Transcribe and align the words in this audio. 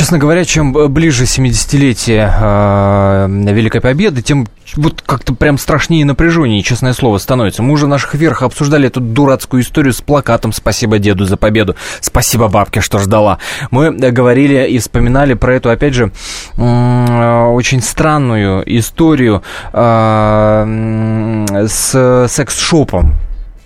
Честно 0.00 0.16
говоря, 0.16 0.46
чем 0.46 0.72
ближе 0.72 1.24
70-летие 1.24 2.32
э, 2.40 3.26
Великой 3.52 3.82
Победы, 3.82 4.22
тем 4.22 4.48
вот 4.76 5.02
как-то 5.02 5.34
прям 5.34 5.58
страшнее 5.58 6.06
напряжение, 6.06 6.62
честное 6.62 6.94
слово, 6.94 7.18
становится. 7.18 7.62
Мы 7.62 7.74
уже 7.74 7.84
в 7.84 7.90
наших 7.90 8.14
верхах 8.14 8.44
обсуждали 8.44 8.86
эту 8.86 9.00
дурацкую 9.00 9.62
историю 9.62 9.92
с 9.92 10.00
плакатом 10.00 10.54
«Спасибо 10.54 10.98
деду 10.98 11.26
за 11.26 11.36
победу», 11.36 11.76
«Спасибо 12.00 12.48
бабке, 12.48 12.80
что 12.80 12.98
ждала». 12.98 13.40
Мы 13.70 13.88
э, 13.88 14.10
говорили 14.10 14.66
и 14.70 14.78
вспоминали 14.78 15.34
про 15.34 15.56
эту, 15.56 15.68
опять 15.68 15.92
же, 15.92 16.10
очень 16.56 17.82
странную 17.82 18.78
историю 18.78 19.42
э, 19.74 21.66
с 21.68 22.26
секс-шопом, 22.26 23.16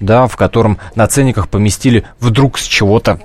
да, 0.04 0.26
в 0.26 0.36
котором 0.36 0.78
на 0.94 1.06
ценниках 1.06 1.48
поместили 1.48 2.04
вдруг 2.20 2.58
с 2.58 2.64
чего-то 2.64 3.20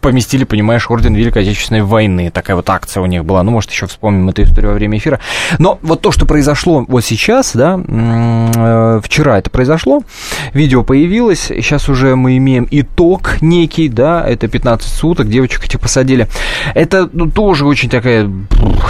поместили, 0.00 0.44
понимаешь, 0.44 0.90
орден 0.90 1.14
Великой 1.14 1.42
Отечественной 1.42 1.82
войны. 1.82 2.30
Такая 2.30 2.56
вот 2.56 2.68
акция 2.68 3.02
у 3.02 3.06
них 3.06 3.24
была. 3.24 3.42
Ну, 3.42 3.50
может, 3.52 3.70
еще 3.70 3.86
вспомним 3.86 4.28
эту 4.28 4.42
историю 4.42 4.72
во 4.72 4.74
время 4.74 4.98
эфира. 4.98 5.20
Но 5.58 5.78
вот 5.82 6.02
то, 6.02 6.12
что 6.12 6.26
произошло 6.26 6.84
вот 6.86 7.04
сейчас, 7.04 7.52
да, 7.54 7.80
э, 7.86 9.00
вчера 9.02 9.38
это 9.38 9.50
произошло, 9.50 10.02
видео 10.52 10.82
появилось, 10.82 11.40
сейчас 11.40 11.88
уже 11.88 12.16
мы 12.16 12.36
имеем 12.36 12.66
итог 12.70 13.40
некий, 13.40 13.88
да, 13.88 14.24
это 14.26 14.48
15 14.48 14.88
суток, 14.88 15.28
девочек 15.28 15.64
этих 15.64 15.80
посадили. 15.80 16.28
Это 16.74 17.08
ну, 17.12 17.30
тоже 17.30 17.66
очень 17.66 17.88
такая 17.88 18.30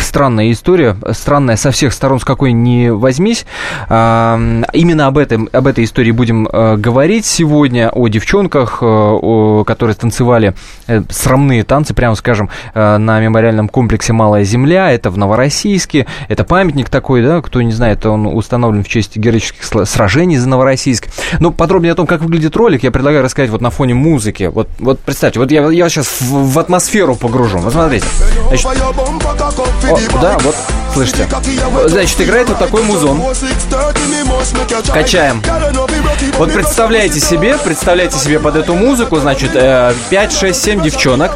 странная 0.00 0.50
история, 0.50 0.96
странная 1.12 1.56
со 1.56 1.71
всех 1.71 1.93
сторон, 1.93 2.21
с 2.21 2.24
какой 2.24 2.52
не 2.52 2.93
возьмись. 2.93 3.46
Именно 3.88 5.06
об, 5.06 5.18
этом, 5.18 5.48
об 5.52 5.66
этой 5.66 5.84
истории 5.84 6.10
будем 6.10 6.48
э, 6.50 6.76
говорить 6.77 7.27
сегодня, 7.27 7.91
о 7.91 8.09
девчонках, 8.09 8.79
э, 8.80 9.65
которые 9.66 9.95
танцевали 9.95 10.55
Э, 10.88 11.02
срамные 11.10 11.65
танцы, 11.65 11.95
прямо 11.95 12.15
скажем, 12.15 12.49
э, 12.74 12.96
на 12.96 13.21
мемориальном 13.21 13.68
комплексе 13.68 14.13
«Малая 14.13 14.45
земля». 14.45 14.93
Это 14.93 15.10
в 15.10 15.18
Новороссийске. 15.18 16.07
Это 16.29 16.45
памятник 16.45 16.88
такой, 16.88 17.23
да, 17.23 17.43
кто 17.43 17.60
не 17.63 17.73
знает, 17.73 18.07
он 18.07 18.27
установлен 18.27 18.85
в 18.85 18.88
честь 18.88 19.16
героических 19.16 19.65
сражений 19.87 20.37
за 20.37 20.49
Новороссийск. 20.49 21.09
Но 21.41 21.51
подробнее 21.51 21.93
о 21.93 21.96
том, 21.96 22.07
как 22.07 22.21
выглядит 22.21 22.55
ролик, 22.57 22.85
я 22.85 22.93
предлагаю 22.93 23.24
рассказать 23.24 23.51
вот 23.51 23.61
на 23.61 23.71
фоне 23.71 23.95
музыки. 23.95 24.45
Вот, 24.52 24.68
вот 24.79 25.01
представьте, 25.01 25.40
вот 25.40 25.51
я, 25.51 25.68
я 25.71 25.88
сейчас 25.88 26.21
в, 26.21 26.52
в 26.52 26.59
атмосферу 26.59 27.16
погружу. 27.16 27.59
Вот 27.59 27.73
смотрите. 27.73 28.07
Значит, 28.49 28.66
о, 28.66 30.21
да, 30.21 30.38
вот, 30.38 30.55
слышите. 30.97 31.29
Значит, 31.87 32.21
играет 32.23 32.49
вот 32.49 32.59
такой 32.59 32.83
музон. 32.83 33.23
Качаем. 34.93 35.43
Вот 36.39 36.52
представляете 36.52 37.21
себе, 37.21 37.59
представляете 37.59 38.19
себе 38.19 38.39
под 38.39 38.57
эту 38.57 38.75
музыку, 38.75 39.17
значит, 39.19 39.52
5, 39.52 40.33
6, 40.33 40.69
6-7 40.69 40.83
девчонок 40.83 41.33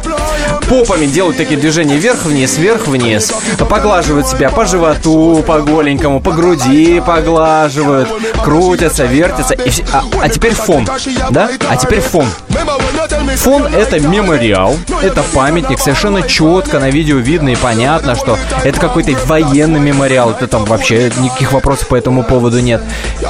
попами 0.71 1.05
делают 1.05 1.35
такие 1.35 1.59
движения 1.59 1.97
вверх-вниз, 1.97 2.57
вверх-вниз. 2.57 3.33
Поглаживают 3.69 4.27
себя 4.27 4.49
по 4.49 4.65
животу, 4.65 5.43
по 5.45 5.59
голенькому, 5.59 6.21
по 6.21 6.31
груди 6.31 7.01
поглаживают, 7.05 8.07
крутятся, 8.41 9.03
вертятся. 9.03 9.53
И, 9.53 9.69
а, 9.91 10.03
а 10.21 10.29
теперь 10.29 10.53
фон, 10.53 10.87
да? 11.29 11.49
А 11.67 11.75
теперь 11.75 11.99
фон. 11.99 12.25
Фон— 13.35 13.65
это 13.75 13.99
мемориал, 13.99 14.77
это 15.01 15.23
памятник, 15.33 15.79
совершенно 15.79 16.21
четко 16.21 16.79
на 16.79 16.89
видео 16.89 17.17
видно 17.17 17.49
и 17.49 17.55
понятно, 17.55 18.15
что 18.15 18.37
это 18.63 18.79
какой-то 18.79 19.11
военный 19.25 19.50
мемориал, 19.77 20.31
это 20.31 20.47
там 20.47 20.65
вообще 20.65 21.11
никаких 21.19 21.53
вопросов 21.53 21.87
по 21.87 21.95
этому 21.95 22.23
поводу 22.23 22.59
нет. 22.59 22.81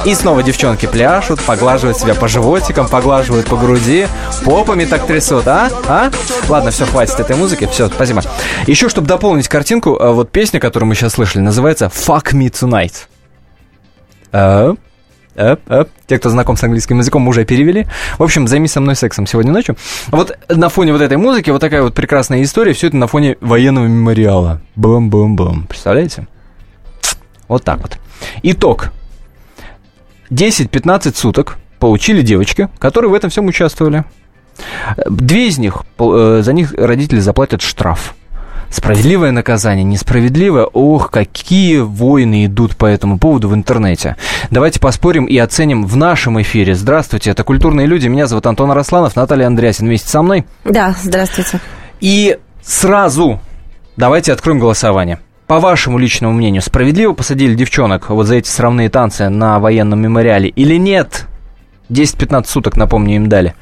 И 0.04 0.14
снова 0.14 0.42
девчонки 0.42 0.86
пляшут, 0.86 1.40
поглаживают 1.40 1.98
себя 1.98 2.14
по 2.14 2.28
животикам, 2.28 2.88
поглаживают 2.88 3.46
по 3.46 3.56
груди, 3.56 4.06
попами 4.44 4.84
так 4.84 5.06
трясут, 5.06 5.46
а? 5.46 5.70
А? 5.88 6.10
Ладно, 6.48 6.70
все, 6.70 6.86
хватит 6.86 7.18
этой 7.20 7.36
музыки, 7.36 7.68
все, 7.70 7.88
спасибо. 7.88 8.22
Еще, 8.66 8.88
чтобы 8.88 9.06
дополнить 9.06 9.48
картинку, 9.48 9.98
а, 10.00 10.12
вот 10.12 10.30
песня, 10.30 10.60
которую 10.60 10.88
мы 10.88 10.94
сейчас 10.94 11.14
слышали, 11.14 11.42
называется 11.42 11.86
«Fuck 11.86 12.32
Me 12.32 12.50
Tonight». 12.50 13.08
Те, 15.34 16.18
кто 16.18 16.28
знаком 16.28 16.56
с 16.56 16.62
английским 16.62 16.98
языком, 16.98 17.26
уже 17.28 17.44
перевели. 17.44 17.86
В 18.18 18.22
общем, 18.22 18.46
займись 18.46 18.72
со 18.72 18.80
мной 18.80 18.96
сексом 18.96 19.26
сегодня 19.26 19.52
ночью. 19.52 19.76
Вот 20.08 20.38
на 20.48 20.68
фоне 20.68 20.92
вот 20.92 21.00
этой 21.00 21.16
музыки 21.16 21.50
вот 21.50 21.60
такая 21.60 21.82
вот 21.82 21.94
прекрасная 21.94 22.42
история. 22.42 22.72
Все 22.72 22.88
это 22.88 22.96
на 22.96 23.06
фоне 23.06 23.36
военного 23.40 23.86
мемориала. 23.86 24.60
Бум-бум-бум. 24.76 25.66
Представляете? 25.68 26.26
Вот 27.48 27.64
так 27.64 27.80
вот. 27.80 27.98
Итог. 28.42 28.92
10-15 30.30 31.14
суток 31.16 31.58
получили 31.78 32.22
девочки, 32.22 32.68
которые 32.78 33.10
в 33.10 33.14
этом 33.14 33.30
всем 33.30 33.46
участвовали. 33.46 34.04
Две 35.08 35.48
из 35.48 35.58
них, 35.58 35.82
э, 35.98 36.40
за 36.42 36.52
них 36.52 36.72
родители 36.74 37.20
заплатят 37.20 37.62
штраф. 37.62 38.14
Справедливое 38.72 39.32
наказание, 39.32 39.84
несправедливое. 39.84 40.64
Ох, 40.64 41.10
какие 41.10 41.80
войны 41.80 42.46
идут 42.46 42.74
по 42.74 42.86
этому 42.86 43.18
поводу 43.18 43.50
в 43.50 43.54
интернете. 43.54 44.16
Давайте 44.50 44.80
поспорим 44.80 45.26
и 45.26 45.36
оценим 45.36 45.84
в 45.86 45.94
нашем 45.96 46.40
эфире. 46.40 46.74
Здравствуйте, 46.74 47.30
это 47.30 47.44
«Культурные 47.44 47.86
люди». 47.86 48.08
Меня 48.08 48.26
зовут 48.26 48.46
Антон 48.46 48.70
Арасланов, 48.70 49.14
Наталья 49.14 49.46
Андреасин 49.46 49.86
вместе 49.86 50.08
со 50.08 50.22
мной. 50.22 50.46
Да, 50.64 50.94
здравствуйте. 51.02 51.60
И 52.00 52.38
сразу 52.62 53.40
давайте 53.98 54.32
откроем 54.32 54.58
голосование. 54.58 55.18
По 55.46 55.60
вашему 55.60 55.98
личному 55.98 56.32
мнению, 56.32 56.62
справедливо 56.62 57.12
посадили 57.12 57.54
девчонок 57.54 58.08
вот 58.08 58.26
за 58.26 58.36
эти 58.36 58.48
сравные 58.48 58.88
танцы 58.88 59.28
на 59.28 59.58
военном 59.58 60.00
мемориале 60.00 60.48
или 60.48 60.76
нет? 60.76 61.26
10-15 61.92 62.46
суток, 62.46 62.76
напомню, 62.76 63.16
им 63.16 63.28
дали. 63.28 63.54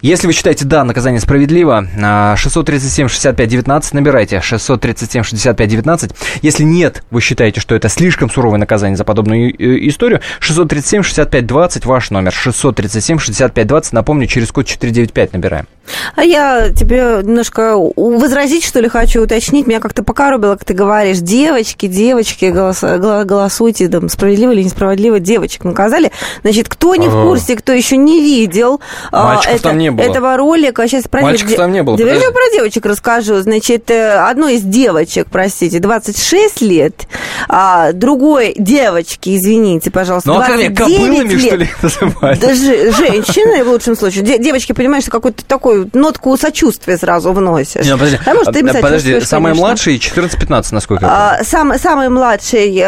Если 0.00 0.26
вы 0.26 0.32
считаете, 0.32 0.64
да, 0.64 0.84
наказание 0.84 1.20
справедливо, 1.20 1.86
637-65-19 1.96 3.66
а, 3.68 3.82
набирайте, 3.92 4.36
637-65-19. 4.36 6.14
Если 6.42 6.62
нет, 6.64 7.02
вы 7.10 7.20
считаете, 7.20 7.60
что 7.60 7.74
это 7.74 7.88
слишком 7.88 8.30
суровое 8.30 8.58
наказание 8.58 8.96
за 8.96 9.04
подобную 9.04 9.50
э, 9.50 9.88
историю, 9.88 10.20
637-65-20 10.40 11.86
ваш 11.86 12.10
номер, 12.10 12.32
637-65-20, 12.32 13.88
напомню, 13.92 14.26
через 14.26 14.52
код 14.52 14.66
495 14.66 15.32
набираем. 15.32 15.66
А 16.14 16.24
я 16.24 16.70
тебе 16.70 17.20
немножко 17.22 17.76
возразить, 17.76 18.64
что 18.64 18.80
ли, 18.80 18.88
хочу 18.88 19.22
уточнить. 19.22 19.66
Меня 19.66 19.80
как-то 19.80 20.02
покоробило, 20.02 20.54
как 20.54 20.64
ты 20.64 20.74
говоришь, 20.74 21.18
девочки, 21.18 21.86
девочки, 21.86 22.46
голос, 22.46 22.82
голосуйте, 22.82 23.88
там, 23.88 24.08
справедливо 24.08 24.52
или 24.52 24.62
несправедливо, 24.62 25.20
девочек 25.20 25.64
наказали. 25.64 26.12
Значит, 26.42 26.68
кто 26.68 26.96
не 26.96 27.08
в 27.08 27.12
курсе, 27.12 27.55
кто 27.56 27.72
еще 27.72 27.96
не 27.96 28.20
видел 28.22 28.80
а, 29.12 29.40
это, 29.46 29.62
там 29.62 29.78
не 29.78 29.90
было. 29.90 30.04
этого 30.04 30.36
ролика, 30.36 30.86
сейчас 30.86 31.04
про 31.04 31.22
Мальчиков 31.22 31.50
де... 31.50 31.56
там 31.56 31.72
не 31.72 31.82
было. 31.82 31.96
Я 31.96 32.30
про 32.30 32.52
девочек 32.52 32.86
расскажу. 32.86 33.40
Значит, 33.40 33.90
э, 33.90 34.18
одной 34.18 34.56
из 34.56 34.62
девочек, 34.62 35.28
простите, 35.30 35.78
26 35.78 36.60
лет, 36.62 37.06
а 37.48 37.92
другой 37.92 38.54
девочки, 38.58 39.36
извините, 39.36 39.90
пожалуйста, 39.90 40.28
ну, 40.28 40.38
а 40.38 40.46
как 40.46 40.76
кобылами, 40.76 41.32
лет. 41.32 41.40
что 41.40 41.56
ли, 41.56 41.68
называют? 41.82 42.40
Даже 42.40 42.92
женщины, 42.92 43.64
в 43.64 43.68
лучшем 43.68 43.96
случае. 43.96 44.38
Девочки, 44.38 44.72
понимаешь, 44.72 45.04
такой 45.04 45.32
такую 45.32 45.90
нотку 45.92 46.36
сочувствия 46.36 46.96
сразу 46.98 47.32
вносишь. 47.32 47.84
Не, 47.84 47.92
ну, 47.92 47.98
подожди, 47.98 48.18
а 48.24 48.34
может, 48.34 48.52
ты 48.52 48.60
им 48.60 48.68
подожди 48.82 49.20
самый 49.20 49.54
младший 49.54 49.96
14-15, 49.96 50.68
насколько 50.72 51.06
а, 51.08 51.44
сам, 51.44 51.72
Самый 51.78 52.08
младший 52.08 52.82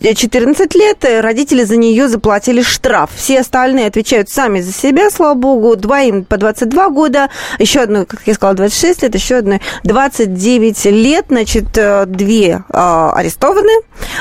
14 0.00 0.76
э, 0.76 0.78
лет, 0.78 1.04
родители 1.22 1.64
за 1.64 1.76
нее 1.76 2.08
заплатили 2.08 2.62
штраф. 2.62 3.10
Все 3.14 3.40
остальные 3.40 3.90
отвечают 3.96 4.28
сами 4.28 4.60
за 4.60 4.72
себя, 4.72 5.10
слава 5.10 5.34
богу. 5.34 5.74
Двоим 5.74 6.24
по 6.24 6.36
22 6.36 6.90
года, 6.90 7.30
еще 7.58 7.80
одной, 7.80 8.04
как 8.04 8.20
я 8.26 8.34
сказала, 8.34 8.54
26 8.54 9.02
лет, 9.02 9.14
еще 9.14 9.36
одной 9.36 9.62
29 9.84 10.84
лет, 10.86 11.24
значит, 11.28 11.78
э, 11.78 12.04
две 12.06 12.62
а, 12.68 13.12
арестованы. 13.14 13.72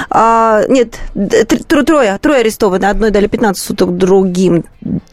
А, 0.09 0.63
нет, 0.69 0.97
трое, 1.67 2.17
трое 2.21 2.39
арестованы. 2.39 2.85
Одной 2.85 3.11
дали 3.11 3.27
15 3.27 3.61
суток, 3.61 3.97
другим 3.97 4.63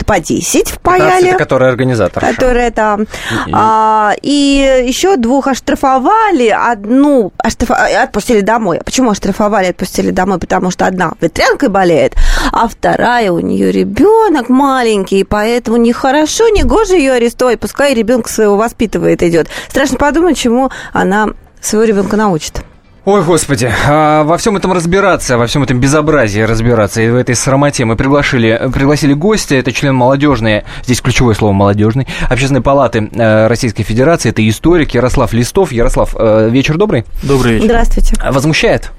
по 0.07 0.21
10 0.21 0.69
впаяли. 0.69 1.31
Это 1.31 1.39
который 1.39 1.69
организатор. 1.69 2.25
Который 2.25 2.63
это 2.63 3.05
а, 3.53 4.13
и 4.23 4.85
еще 4.87 5.17
двух 5.17 5.49
оштрафовали, 5.49 6.49
одну 6.49 7.33
оштраф... 7.39 7.71
отпустили 7.71 8.41
домой. 8.41 8.81
Почему 8.85 9.11
оштрафовали, 9.11 9.67
отпустили 9.67 10.11
домой? 10.11 10.39
Потому 10.39 10.71
что 10.71 10.87
одна 10.87 11.13
ветрянкой 11.21 11.69
болеет, 11.69 12.15
а 12.53 12.69
вторая 12.69 13.33
у 13.33 13.41
нее 13.41 13.73
ребенок 13.73 14.49
маленький, 14.53 15.21
и 15.21 15.25
поэтому 15.25 15.77
нехорошо, 15.77 16.49
не 16.49 16.63
гоже 16.63 16.97
ее 16.97 17.13
арестовать, 17.13 17.59
пускай 17.59 17.95
ребенка 17.95 18.29
своего 18.29 18.57
воспитывает 18.57 19.23
идет. 19.23 19.49
Страшно 19.69 19.99
подумать, 19.99 20.37
чему 20.37 20.71
она 20.93 21.29
своего 21.61 21.85
ребенка 21.85 22.17
научит. 22.17 22.63
Ой, 23.05 23.21
господи, 23.25 23.69
а 23.89 24.23
во 24.23 24.39
всем 24.39 24.57
этом 24.57 24.73
разбираться, 24.73 25.37
во 25.37 25.49
всем 25.49 25.65
этом 25.65 25.81
безобразии 25.81 26.41
разбираться 26.41 27.03
и 27.03 27.11
в 27.11 27.17
этой 27.17 27.35
срамоте 27.35 27.85
мы 27.85 27.97
пригласили, 27.97 28.71
пригласили 28.73 29.13
гостя, 29.13 29.57
это 29.57 29.73
член 29.73 29.97
молодежной, 29.97 30.63
здесь 30.85 31.01
ключевое 31.01 31.35
слово 31.35 31.53
молодежный, 31.53 32.07
общественной 32.31 32.61
палаты 32.61 33.11
э, 33.13 33.49
Российской 33.49 33.83
Федерации, 33.83 34.29
это 34.29 34.49
историк 34.49 34.95
Ярослав 34.95 35.33
Листов. 35.33 35.73
Ярослав, 35.73 36.15
э, 36.17 36.49
вечер 36.51 36.77
добрый. 36.77 37.05
Добрый 37.25 37.55
вечер. 37.55 37.65
Здравствуйте. 37.65 38.15
Возмущает? 38.31 38.93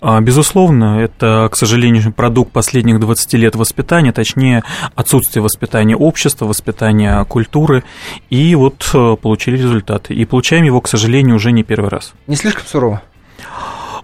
А, 0.00 0.20
безусловно, 0.20 1.00
это, 1.00 1.48
к 1.50 1.56
сожалению, 1.56 2.12
продукт 2.12 2.52
последних 2.52 3.00
20 3.00 3.34
лет 3.34 3.56
воспитания, 3.56 4.12
точнее, 4.12 4.62
отсутствие 4.94 5.42
воспитания 5.42 5.96
общества, 5.96 6.46
воспитания 6.46 7.24
культуры, 7.24 7.82
и 8.30 8.54
вот 8.54 8.88
э, 8.94 9.16
получили 9.20 9.56
результаты. 9.56 10.14
И 10.14 10.24
получаем 10.24 10.64
его, 10.64 10.80
к 10.80 10.88
сожалению, 10.88 11.34
уже 11.36 11.50
не 11.50 11.64
первый 11.64 11.90
раз. 11.90 12.12
Не 12.28 12.36
слишком 12.36 12.64
сурово? 12.64 13.02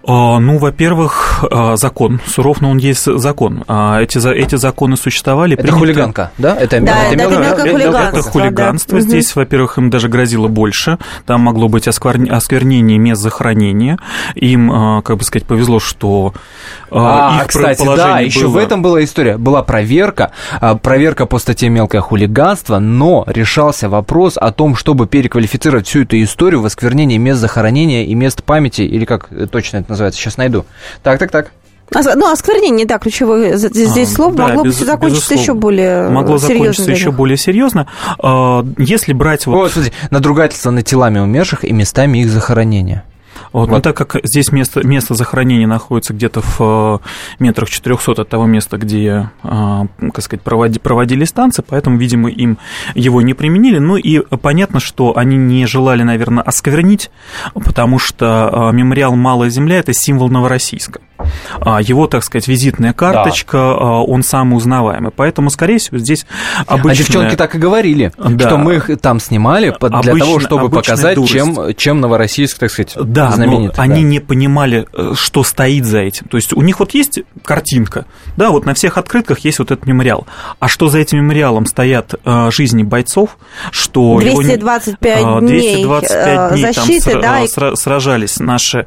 А, 0.07 0.39
ну, 0.39 0.57
во-первых, 0.57 1.45
а, 1.49 1.77
закон. 1.77 2.21
Суров, 2.27 2.61
но 2.61 2.69
он 2.69 2.77
есть 2.77 3.05
закон. 3.05 3.63
А, 3.67 3.99
эти, 4.01 4.17
эти 4.33 4.55
законы 4.55 4.97
существовали. 4.97 5.55
Это 5.55 5.63
принято... 5.63 5.79
хулиганка, 5.79 6.31
да? 6.37 6.55
Это, 6.55 6.79
да, 6.79 7.05
это, 7.05 7.23
это, 7.23 7.41
это 7.41 7.61
хулиганство. 7.61 8.19
Это 8.19 8.29
хулиганство. 8.29 8.99
Да. 8.99 9.01
Здесь, 9.01 9.35
во-первых, 9.35 9.77
им 9.77 9.89
даже 9.89 10.07
грозило 10.07 10.47
больше. 10.47 10.99
Там 11.25 11.41
могло 11.41 11.69
быть 11.69 11.87
осквернение 11.87 12.97
мест 12.97 13.21
захоронения. 13.21 13.97
Им, 14.35 15.01
как 15.03 15.17
бы 15.17 15.23
сказать, 15.23 15.47
повезло, 15.47 15.79
что 15.79 16.33
а, 16.91 17.41
их 17.41 17.47
кстати, 17.47 17.83
да, 17.95 18.19
еще 18.19 18.43
было... 18.43 18.51
в 18.51 18.57
этом 18.57 18.81
была 18.81 19.03
история. 19.03 19.37
Была 19.37 19.63
проверка, 19.63 20.31
проверка 20.81 21.25
по 21.25 21.39
статье 21.39 21.69
«Мелкое 21.69 22.01
хулиганство», 22.01 22.77
но 22.79 23.23
решался 23.27 23.89
вопрос 23.89 24.37
о 24.37 24.51
том, 24.51 24.75
чтобы 24.75 25.07
переквалифицировать 25.07 25.87
всю 25.87 26.03
эту 26.03 26.21
историю 26.21 26.61
в 26.61 26.65
осквернение 26.65 27.17
мест 27.17 27.39
захоронения 27.41 28.05
и 28.05 28.13
мест 28.13 28.43
памяти, 28.43 28.81
или 28.81 29.05
как 29.05 29.29
точно 29.51 29.77
это 29.77 29.91
называется, 29.91 29.94
сейчас 29.95 30.37
найду. 30.37 30.65
Так, 31.03 31.19
так, 31.19 31.31
так. 31.31 31.51
Ну, 31.91 32.31
осквернение, 32.31 32.85
да, 32.85 32.97
ключевое 32.97 33.57
здесь 33.57 34.11
а, 34.11 34.15
слово, 34.15 34.33
да, 34.33 34.47
могло 34.47 34.63
без, 34.63 34.79
бы 34.79 34.85
закончиться 34.85 35.35
еще 35.35 35.53
более 35.53 36.09
Могло 36.09 36.37
закончиться 36.37 36.89
еще 36.89 37.11
более 37.11 37.37
серьезно. 37.37 37.87
А, 38.19 38.65
если 38.77 39.13
брать... 39.13 39.45
Вот, 39.45 39.55
вот 39.55 39.71
смотрите, 39.71 39.95
надругательство 40.09 40.71
над 40.71 40.85
телами 40.85 41.19
умерших 41.19 41.63
и 41.63 41.71
местами 41.71 42.19
их 42.19 42.29
захоронения. 42.29 43.03
Вот, 43.55 43.69
вот. 43.69 43.75
Но 43.75 43.79
так 43.79 43.95
как 43.95 44.17
здесь 44.23 44.51
место, 44.51 44.85
место 44.85 45.13
захоронения 45.13 45.65
находится 45.65 46.13
где-то 46.13 46.41
в 46.41 46.59
э, 46.59 46.99
метрах 47.39 47.69
400 47.69 48.23
от 48.23 48.27
того 48.27 48.45
места, 48.47 48.75
где, 48.75 49.29
э, 49.43 49.81
как 50.11 50.21
сказать, 50.21 50.41
проводи, 50.43 50.77
проводили 50.77 51.23
станции, 51.23 51.63
поэтому, 51.65 51.97
видимо, 51.97 52.29
им 52.29 52.57
его 52.95 53.21
не 53.21 53.33
применили. 53.33 53.77
Ну 53.77 53.95
и 53.95 54.19
понятно, 54.19 54.81
что 54.81 55.17
они 55.17 55.37
не 55.37 55.65
желали, 55.67 56.03
наверное, 56.03 56.43
осквернить, 56.43 57.09
потому 57.53 57.97
что 57.97 58.51
э, 58.51 58.75
мемориал 58.75 59.15
«Малая 59.15 59.49
земля»– 59.49 59.77
это 59.79 59.93
символ 59.93 60.27
Новороссийска. 60.27 60.99
А, 61.59 61.81
его, 61.81 62.07
так 62.07 62.23
сказать, 62.23 62.47
визитная 62.47 62.93
карточка, 62.93 63.57
да. 63.57 63.85
он 64.01 64.23
самый 64.23 64.55
узнаваемый. 64.57 65.11
Поэтому, 65.11 65.49
скорее 65.49 65.77
всего, 65.77 65.97
здесь 65.97 66.25
обычная... 66.67 66.91
А 66.91 66.95
девчонки 66.95 67.35
так 67.35 67.55
и 67.55 67.57
говорили, 67.57 68.11
да. 68.17 68.47
что 68.47 68.57
мы 68.57 68.75
их 68.75 68.89
там 69.01 69.19
снимали 69.19 69.75
для 69.79 69.87
Обычно, 69.87 70.19
того, 70.19 70.39
чтобы 70.39 70.69
показать, 70.69 71.17
чем, 71.27 71.73
чем 71.75 72.01
Новороссийск, 72.01 72.57
так 72.59 72.71
сказать, 72.71 72.93
да, 72.95 73.31
знаменитый. 73.31 73.83
они 73.83 74.01
да. 74.03 74.09
не 74.09 74.19
понимали, 74.19 74.87
э, 74.93 75.13
что 75.15 75.43
стоит 75.43 75.85
за 75.85 75.99
этим. 75.99 76.27
То 76.27 76.37
есть 76.37 76.53
у 76.53 76.61
них 76.61 76.79
вот 76.79 76.93
есть 76.93 77.19
картинка, 77.43 78.05
да, 78.37 78.51
вот 78.51 78.65
на 78.65 78.73
всех 78.73 78.97
открытках 78.97 79.39
есть 79.39 79.59
вот 79.59 79.71
этот 79.71 79.85
мемориал. 79.85 80.27
А 80.59 80.67
что 80.67 80.89
за 80.89 80.99
этим 80.99 81.19
мемориалом 81.19 81.65
стоят 81.65 82.15
э, 82.23 82.51
жизни 82.51 82.83
бойцов, 82.83 83.37
что... 83.71 84.19
225 84.19 85.19
его, 85.19 85.39
225 85.41 86.51
э, 86.51 86.53
дней 86.53 86.73
защиты, 86.73 87.11
там 87.11 87.21
да, 87.21 87.43
сра- 87.45 87.75
сражались 87.75 88.39
наши 88.39 88.85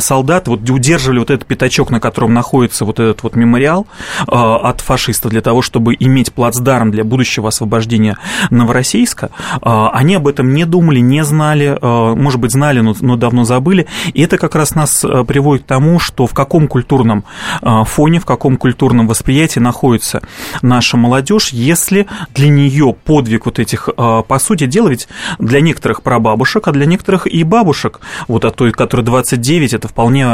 солдаты, 0.00 0.50
вот 0.50 0.68
удерживали 0.68 1.18
вот 1.18 1.30
этот 1.30 1.46
пятачок, 1.46 1.73
на 1.90 2.00
котором 2.00 2.34
находится 2.34 2.84
вот 2.84 3.00
этот 3.00 3.22
вот 3.22 3.36
мемориал 3.36 3.86
от 4.26 4.80
фашистов 4.80 5.30
для 5.30 5.40
того, 5.40 5.62
чтобы 5.62 5.94
иметь 5.98 6.32
плацдарм 6.32 6.90
для 6.90 7.04
будущего 7.04 7.48
освобождения 7.48 8.16
Новороссийска. 8.50 9.30
Они 9.62 10.14
об 10.14 10.26
этом 10.26 10.52
не 10.54 10.64
думали, 10.64 11.00
не 11.00 11.24
знали, 11.24 11.78
может 11.80 12.40
быть, 12.40 12.52
знали, 12.52 12.80
но, 12.80 12.94
но 13.00 13.16
давно 13.16 13.44
забыли. 13.44 13.86
И 14.12 14.22
это 14.22 14.38
как 14.38 14.54
раз 14.54 14.74
нас 14.74 15.04
э, 15.04 15.24
приводит 15.24 15.64
к 15.64 15.66
тому, 15.66 15.98
что 15.98 16.26
в 16.26 16.34
каком 16.34 16.68
культурном 16.68 17.24
э, 17.62 17.84
фоне, 17.84 18.20
в 18.20 18.26
каком 18.26 18.56
культурном 18.56 19.06
восприятии 19.06 19.60
находится 19.60 20.22
наша 20.62 20.96
молодежь, 20.96 21.50
если 21.50 22.06
для 22.34 22.48
нее 22.48 22.94
подвиг 23.04 23.46
вот 23.46 23.58
этих, 23.58 23.88
э, 23.88 24.22
по 24.26 24.38
сути 24.38 24.66
дела, 24.66 24.88
ведь 24.88 25.08
для 25.38 25.60
некоторых 25.60 26.02
прабабушек, 26.02 26.68
а 26.68 26.72
для 26.72 26.86
некоторых 26.86 27.26
и 27.26 27.42
бабушек, 27.44 28.00
вот 28.28 28.44
от 28.44 28.56
той, 28.56 28.72
которой 28.72 29.02
29, 29.02 29.74
это 29.74 29.88
вполне 29.88 30.24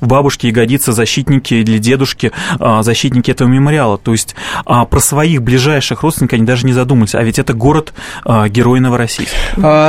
в 0.00 0.14
бабушке 0.34 0.48
и 0.48 0.50
годится 0.50 0.92
защитники 0.92 1.54
или 1.54 1.78
дедушки, 1.78 2.32
защитники 2.80 3.30
этого 3.30 3.48
мемориала. 3.48 3.98
То 3.98 4.12
есть 4.12 4.34
про 4.64 5.00
своих 5.00 5.42
ближайших 5.42 6.02
родственников 6.02 6.38
они 6.38 6.46
даже 6.46 6.66
не 6.66 6.72
задумались, 6.72 7.14
а 7.14 7.22
ведь 7.22 7.38
это 7.38 7.52
город 7.52 7.92
герой 8.24 8.80
Новороссийск. 8.80 9.32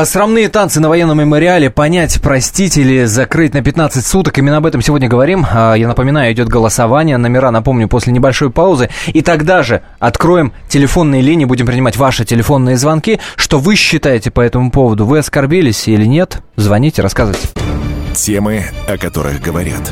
Срамные 0.05 0.49
танцы 0.49 0.79
на 0.79 0.89
военном 0.89 1.19
мемориале, 1.19 1.69
понять, 1.69 2.21
простить 2.21 2.77
или 2.77 3.05
закрыть 3.05 3.53
на 3.53 3.61
15 3.61 4.05
суток. 4.05 4.37
Именно 4.37 4.57
об 4.57 4.65
этом 4.65 4.81
сегодня 4.81 5.07
говорим. 5.07 5.45
А, 5.49 5.73
я 5.73 5.87
напоминаю, 5.87 6.31
идет 6.33 6.47
голосование. 6.47 7.17
Номера, 7.17 7.51
напомню, 7.51 7.87
после 7.87 8.13
небольшой 8.13 8.49
паузы. 8.49 8.89
И 9.07 9.21
тогда 9.21 9.63
же 9.63 9.81
откроем 9.99 10.53
телефонные 10.69 11.21
линии, 11.21 11.45
будем 11.45 11.65
принимать 11.65 11.97
ваши 11.97 12.25
телефонные 12.25 12.77
звонки. 12.77 13.19
Что 13.35 13.59
вы 13.59 13.75
считаете 13.75 14.31
по 14.31 14.41
этому 14.41 14.71
поводу? 14.71 15.05
Вы 15.05 15.19
оскорбились 15.19 15.87
или 15.87 16.05
нет? 16.05 16.41
Звоните, 16.55 17.01
рассказывайте. 17.01 17.47
Темы, 18.13 18.65
о 18.87 18.97
которых 18.97 19.41
говорят. 19.41 19.91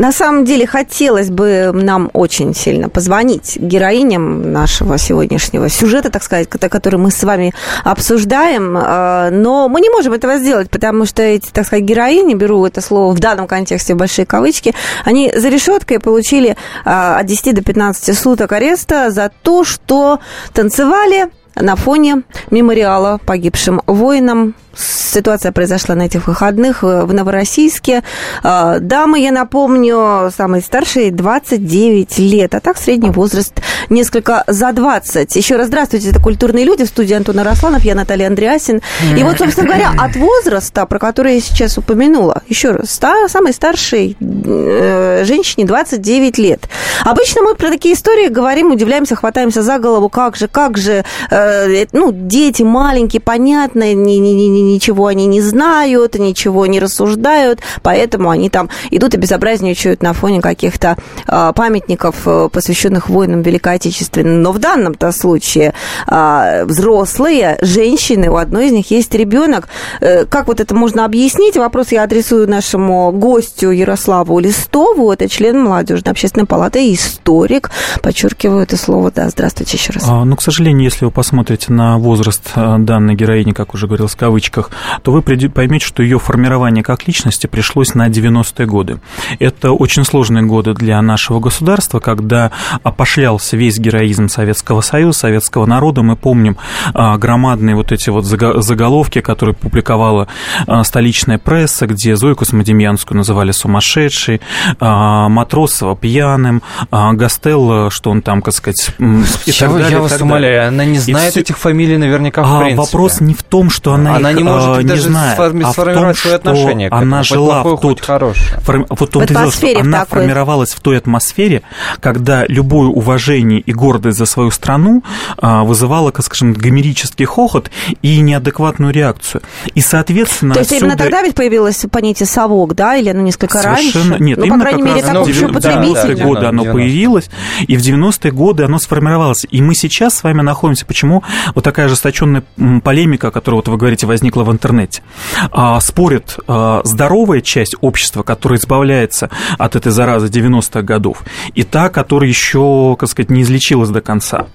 На 0.00 0.12
самом 0.12 0.46
деле 0.46 0.66
хотелось 0.66 1.28
бы 1.28 1.72
нам 1.74 2.08
очень 2.14 2.54
сильно 2.54 2.88
позвонить 2.88 3.58
героиням 3.58 4.50
нашего 4.50 4.96
сегодняшнего 4.96 5.68
сюжета, 5.68 6.10
так 6.10 6.22
сказать, 6.22 6.48
который 6.48 6.98
мы 6.98 7.10
с 7.10 7.22
вами 7.22 7.52
обсуждаем, 7.84 8.78
а, 8.80 9.28
но 9.30 9.68
мы 9.68 9.82
не 9.82 9.90
можем 9.90 10.14
этого 10.14 10.38
сделать, 10.38 10.70
потому 10.70 11.04
что 11.04 11.20
эти, 11.20 11.50
так 11.50 11.66
сказать, 11.66 11.84
героини, 11.84 12.32
беру 12.32 12.64
это 12.64 12.80
слово 12.80 13.12
в 13.12 13.20
данном 13.20 13.46
контексте 13.46 13.92
в 13.92 13.98
большие 13.98 14.24
кавычки, 14.24 14.74
они 15.04 15.30
за 15.36 15.50
решеткой 15.50 16.00
получили 16.00 16.56
а, 16.86 17.18
от 17.18 17.26
10 17.26 17.56
до 17.56 17.62
15 17.62 18.18
суток 18.18 18.52
ареста 18.52 19.10
за 19.10 19.30
то, 19.42 19.64
что 19.64 20.18
танцевали 20.54 21.28
на 21.56 21.76
фоне 21.76 22.22
мемориала 22.50 23.20
погибшим 23.26 23.82
воинам 23.86 24.54
Ситуация 24.76 25.52
произошла 25.52 25.94
на 25.94 26.02
этих 26.02 26.28
выходных 26.28 26.82
в 26.82 27.12
Новороссийске. 27.12 28.02
А, 28.42 28.78
дамы, 28.78 29.20
я 29.20 29.32
напомню, 29.32 30.30
самые 30.36 30.62
старшие 30.62 31.10
29 31.10 32.18
лет, 32.18 32.54
а 32.54 32.60
так 32.60 32.78
средний 32.78 33.10
возраст 33.10 33.52
несколько 33.88 34.44
за 34.46 34.72
20. 34.72 35.34
Еще 35.34 35.56
раз 35.56 35.66
здравствуйте, 35.66 36.10
это 36.10 36.20
«Культурные 36.20 36.64
люди» 36.64 36.84
в 36.84 36.88
студии 36.88 37.14
Антона 37.14 37.44
Росланов, 37.44 37.84
я 37.84 37.94
Наталья 37.94 38.28
Андреасин. 38.28 38.80
И 39.16 39.22
вот, 39.22 39.38
собственно 39.38 39.66
говоря, 39.66 39.92
от 39.98 40.16
возраста, 40.16 40.86
про 40.86 40.98
который 40.98 41.34
я 41.34 41.40
сейчас 41.40 41.76
упомянула, 41.76 42.42
еще 42.48 42.70
раз, 42.70 42.90
стар, 42.90 43.28
самой 43.28 43.52
старшей 43.52 44.16
э, 44.20 45.24
женщине 45.24 45.66
29 45.66 46.38
лет. 46.38 46.68
Обычно 47.04 47.42
мы 47.42 47.54
про 47.54 47.70
такие 47.70 47.94
истории 47.94 48.28
говорим, 48.28 48.70
удивляемся, 48.72 49.16
хватаемся 49.16 49.62
за 49.62 49.78
голову, 49.78 50.08
как 50.08 50.36
же, 50.36 50.48
как 50.48 50.78
же, 50.78 51.04
э, 51.30 51.86
ну, 51.92 52.12
дети 52.12 52.62
маленькие, 52.62 53.20
понятно, 53.20 53.92
не, 53.94 54.18
не, 54.18 54.32
не, 54.32 54.59
ничего 54.62 55.06
они 55.06 55.26
не 55.26 55.40
знают, 55.40 56.18
ничего 56.18 56.66
не 56.66 56.80
рассуждают, 56.80 57.60
поэтому 57.82 58.30
они 58.30 58.50
там 58.50 58.68
идут 58.90 59.14
и 59.14 59.16
безобразничают 59.16 60.02
на 60.02 60.12
фоне 60.12 60.40
каких-то 60.40 60.96
э, 61.26 61.52
памятников, 61.54 62.16
э, 62.26 62.48
посвященных 62.52 63.08
воинам 63.08 63.42
Великой 63.42 63.74
Отечественной. 63.74 64.36
Но 64.36 64.52
в 64.52 64.58
данном-то 64.58 65.12
случае 65.12 65.74
э, 66.06 66.64
взрослые 66.64 67.58
женщины, 67.60 68.28
у 68.30 68.36
одной 68.36 68.66
из 68.66 68.72
них 68.72 68.90
есть 68.90 69.14
ребенок. 69.14 69.68
Э, 70.00 70.24
как 70.26 70.48
вот 70.48 70.60
это 70.60 70.74
можно 70.74 71.04
объяснить? 71.04 71.56
Вопрос 71.56 71.92
я 71.92 72.04
адресую 72.04 72.48
нашему 72.48 73.12
гостю 73.12 73.70
Ярославу 73.70 74.38
Листову, 74.38 75.12
это 75.12 75.28
член 75.28 75.62
молодежной 75.62 76.12
общественной 76.12 76.46
палаты 76.46 76.92
историк. 76.92 77.70
Подчеркиваю 78.02 78.62
это 78.62 78.76
слово, 78.76 79.10
да, 79.10 79.28
здравствуйте 79.28 79.76
еще 79.76 79.92
раз. 79.92 80.04
А, 80.08 80.24
ну, 80.24 80.36
к 80.36 80.42
сожалению, 80.42 80.84
если 80.84 81.04
вы 81.04 81.10
посмотрите 81.10 81.72
на 81.72 81.98
возраст 81.98 82.42
данной 82.54 83.14
героини, 83.14 83.52
как 83.52 83.74
уже 83.74 83.86
говорил, 83.86 84.06
в 84.06 84.16
кавычках, 84.16 84.49
кавычках, 84.50 84.70
то 85.02 85.12
вы 85.12 85.22
поймете, 85.22 85.86
что 85.86 86.02
ее 86.02 86.18
формирование 86.18 86.82
как 86.82 87.06
личности 87.06 87.46
пришлось 87.46 87.94
на 87.94 88.08
90-е 88.08 88.66
годы. 88.66 89.00
Это 89.38 89.72
очень 89.72 90.04
сложные 90.04 90.44
годы 90.44 90.74
для 90.74 91.00
нашего 91.00 91.40
государства, 91.40 92.00
когда 92.00 92.50
опошлялся 92.82 93.56
весь 93.56 93.78
героизм 93.78 94.28
Советского 94.28 94.80
Союза, 94.80 95.20
советского 95.20 95.66
народа. 95.66 96.02
Мы 96.02 96.16
помним 96.16 96.56
а, 96.94 97.16
громадные 97.16 97.74
вот 97.74 97.92
эти 97.92 98.10
вот 98.10 98.24
заголовки, 98.24 99.20
которые 99.20 99.54
публиковала 99.54 100.28
а, 100.66 100.84
столичная 100.84 101.38
пресса, 101.38 101.86
где 101.86 102.16
Зою 102.16 102.36
Космодемьянскую 102.36 103.16
называли 103.16 103.52
сумасшедшей, 103.52 104.40
а, 104.78 105.28
Матросова 105.28 105.96
пьяным, 105.96 106.62
Гастелло, 106.90 107.90
что 107.90 108.10
он 108.10 108.22
там, 108.22 108.42
так 108.42 108.54
сказать, 108.54 108.90
и 108.98 109.04
я, 109.46 109.54
так 109.58 109.72
далее. 109.72 109.90
Я 109.90 110.00
вас 110.00 110.20
умоляю, 110.20 110.68
она 110.68 110.84
не 110.84 110.98
знает 110.98 111.36
этих 111.36 111.58
фамилий 111.58 111.96
наверняка 111.96 112.42
в 112.42 112.60
принципе. 112.60 112.80
Вопрос 112.80 113.20
не 113.20 113.34
в 113.34 113.42
том, 113.42 113.70
что 113.70 113.92
она, 113.92 114.16
она 114.16 114.30
их, 114.30 114.39
не 114.42 114.48
может 114.48 114.78
не 114.78 114.84
даже 114.84 115.02
знает, 115.02 115.38
а 115.38 115.72
в 115.72 115.74
том, 115.74 116.14
что 116.14 116.34
отношение 116.34 116.88
она 116.88 117.22
жила 117.22 117.62
в 117.62 117.80
тот... 117.80 118.00
Фор... 118.00 118.86
Вот 118.88 119.10
том 119.10 119.26
дело, 119.26 119.50
что 119.50 119.66
она 119.78 120.00
такой. 120.00 120.20
формировалась 120.20 120.72
в 120.72 120.80
той 120.80 120.98
атмосфере, 120.98 121.62
когда 122.00 122.44
любое 122.46 122.88
уважение 122.88 123.60
и 123.60 123.72
гордость 123.72 124.18
за 124.18 124.26
свою 124.26 124.50
страну 124.50 125.02
вызывало, 125.40 126.10
как 126.10 126.24
скажем, 126.24 126.52
гомерический 126.52 127.24
хохот 127.24 127.70
и 128.02 128.20
неадекватную 128.20 128.92
реакцию. 128.92 129.42
И, 129.74 129.80
соответственно, 129.80 130.54
То 130.54 130.60
есть 130.60 130.72
отсюда... 130.72 130.86
именно 130.86 130.98
тогда 130.98 131.22
ведь 131.22 131.34
появилось 131.34 131.84
понятие 131.90 132.26
«совок», 132.26 132.74
да, 132.74 132.96
или 132.96 133.08
оно 133.08 133.22
несколько 133.22 133.58
Совершенно... 133.58 134.10
раньше? 134.10 134.22
Нет, 134.22 134.38
ну, 134.38 134.44
именно 134.44 134.58
по 134.58 134.70
крайней 134.70 134.82
мере, 134.82 135.02
как 135.02 135.16
общепотребительное. 135.16 136.04
В 136.04 136.08
90-е 136.08 136.16
годы 136.24 136.46
оно 136.46 136.64
появилось, 136.64 137.30
и 137.66 137.76
в 137.76 137.80
90-е 137.80 138.30
годы 138.32 138.62
оно 138.64 138.78
сформировалось. 138.78 139.46
И 139.50 139.60
мы 139.60 139.74
сейчас 139.74 140.18
с 140.18 140.22
вами 140.22 140.42
находимся. 140.42 140.86
Почему 140.86 141.24
вот 141.54 141.64
такая 141.64 141.86
ожесточенная 141.86 142.44
полемика, 142.84 143.30
которая, 143.30 143.56
вот 143.56 143.68
вы 143.68 143.76
говорите, 143.76 144.06
возникла 144.06 144.29
в 144.44 144.52
интернете? 144.52 145.02
А, 145.50 145.80
спорит 145.80 146.36
а, 146.46 146.82
здоровая 146.84 147.40
часть 147.40 147.74
общества, 147.80 148.22
которая 148.22 148.58
избавляется 148.58 149.30
от 149.58 149.76
этой 149.76 149.92
заразы 149.92 150.28
90-х 150.28 150.82
годов, 150.82 151.22
и 151.54 151.62
та, 151.62 151.88
которая 151.88 152.28
еще, 152.28 152.96
так 152.98 153.08
сказать, 153.08 153.30
не 153.30 153.42
излечилась 153.42 153.90
до 153.90 154.00
конца. 154.00 154.46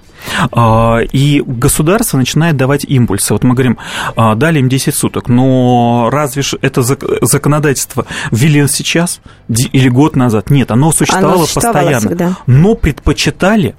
А, 0.52 0.98
и 1.00 1.42
государство 1.46 2.16
начинает 2.18 2.56
давать 2.56 2.84
импульсы. 2.84 3.32
Вот 3.32 3.44
мы 3.44 3.54
говорим, 3.54 3.78
дали 4.16 4.58
им 4.60 4.68
10 4.68 4.94
суток, 4.94 5.28
но 5.28 6.08
разве 6.10 6.42
же 6.42 6.58
это 6.62 6.82
законодательство 6.82 8.06
ввели 8.30 8.66
сейчас 8.68 9.20
или 9.48 9.88
год 9.88 10.16
назад? 10.16 10.50
Нет, 10.50 10.70
оно 10.70 10.92
существовало, 10.92 11.34
оно 11.34 11.46
существовало 11.46 11.82
постоянно, 11.82 12.08
всегда. 12.08 12.36
но 12.46 12.74
предпочитали 12.74 13.76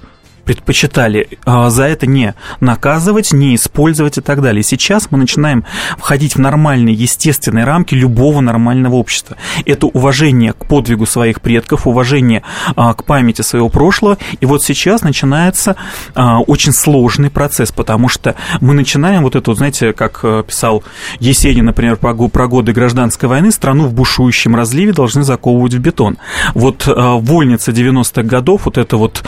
предпочитали 0.48 1.27
а, 1.44 1.70
за 1.70 1.84
это 1.84 2.08
не 2.08 2.34
наказывать, 2.62 3.34
не 3.34 3.56
использовать 3.56 4.18
и 4.18 4.22
так 4.22 4.42
далее. 4.42 4.63
сейчас 4.63 5.12
мы 5.12 5.18
начинаем 5.18 5.66
входить 5.98 6.36
в 6.36 6.39
нормальные, 6.39 6.96
естественные 6.96 7.66
рамки 7.66 7.94
любого 7.96 8.39
нормального 8.39 8.96
общества. 8.96 9.36
Это 9.66 9.88
уважение 9.88 10.54
к 10.54 10.66
подвигу 10.66 11.06
своих 11.06 11.42
предков, 11.42 11.86
уважение 11.86 12.44
а, 12.77 12.94
к 12.94 13.04
памяти 13.04 13.42
своего 13.42 13.68
прошлого. 13.68 14.18
И 14.39 14.46
вот 14.46 14.63
сейчас 14.63 15.01
начинается 15.01 15.75
а, 16.16 16.39
очень 16.39 16.72
сложный 16.72 17.30
процесс, 17.30 17.74
потому 17.74 18.08
что 18.08 18.36
мы 18.62 18.74
начинаем 18.74 19.24
вот 19.24 19.36
это, 19.36 19.54
знаете, 19.54 19.92
как 19.92 20.22
э, 20.24 20.44
писал 20.48 20.84
Есенин, 21.20 21.66
например, 21.66 21.98
про, 21.98 22.13
годы 22.48 22.72
гражданской 22.72 23.27
войны, 23.27 23.51
страну 23.51 23.88
в 23.88 23.94
бушующем 23.94 24.56
разливе 24.56 24.94
должны 24.94 25.24
заковывать 25.24 25.74
в 25.74 25.80
бетон. 25.80 26.18
Вот 26.54 26.86
вольница 26.88 27.72
90-х 27.72 28.24
годов, 28.24 28.62
вот 28.66 28.77
это 28.77 28.96
вот, 28.96 29.24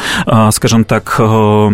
скажем 0.52 0.86
так, 0.86 1.09
э, 1.20 1.70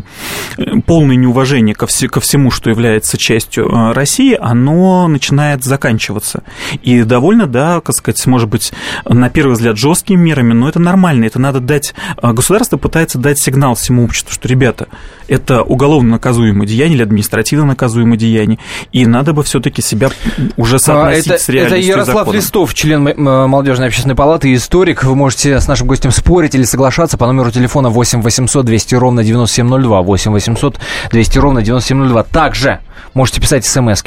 полное 0.85 1.15
неуважение 1.15 1.75
ко, 1.75 1.85
вс- 1.85 2.07
ко 2.07 2.19
всему, 2.19 2.51
что 2.51 2.69
является 2.69 3.17
частью 3.17 3.67
э, 3.67 3.93
России, 3.93 4.37
оно 4.39 5.07
начинает 5.07 5.63
заканчиваться. 5.63 6.43
И 6.83 7.03
довольно, 7.03 7.47
да, 7.47 7.81
как 7.81 7.95
сказать, 7.95 8.25
может 8.27 8.49
быть, 8.49 8.71
на 9.07 9.29
первый 9.29 9.53
взгляд 9.53 9.77
жесткими 9.77 10.21
мерами, 10.21 10.53
но 10.53 10.69
это 10.69 10.79
нормально. 10.79 11.25
Это 11.25 11.39
надо 11.39 11.59
дать... 11.59 11.93
Э, 12.21 12.31
государство 12.33 12.77
пытается 12.77 13.17
дать 13.17 13.39
сигнал 13.39 13.75
всему 13.75 14.03
обществу, 14.03 14.31
что, 14.31 14.47
ребята, 14.47 14.87
это 15.27 15.63
уголовно 15.63 16.11
наказуемое 16.11 16.67
деяние 16.67 16.95
или 16.95 17.03
административно 17.03 17.65
наказуемое 17.65 18.17
деяние, 18.17 18.59
и 18.91 19.05
надо 19.05 19.33
бы 19.33 19.43
все-таки 19.43 19.81
себя 19.81 20.09
уже 20.57 20.79
соотносить 20.79 21.27
это, 21.27 21.37
с 21.43 21.49
реальностью 21.49 21.79
Это 21.79 21.99
Ярослав 21.99 22.33
Листов, 22.33 22.73
член 22.73 23.03
молодежной 23.17 23.87
общественной 23.87 24.15
палаты 24.15 24.49
и 24.49 24.55
историк. 24.55 25.03
Вы 25.03 25.15
можете 25.15 25.59
с 25.59 25.67
нашим 25.67 25.87
гостем 25.87 26.11
спорить 26.11 26.55
или 26.55 26.63
соглашаться 26.63 27.17
по 27.17 27.25
номеру 27.25 27.51
телефона 27.51 27.89
8 27.89 28.21
800 28.21 28.65
200 28.65 28.95
ровно 28.95 29.23
9702, 29.25 30.01
8 30.01 30.31
800 30.31 30.79
200 31.11 31.37
ровно 31.39 31.61
9702. 31.61 32.23
Также 32.23 32.79
можете 33.13 33.41
писать 33.41 33.65
смс 33.65 34.03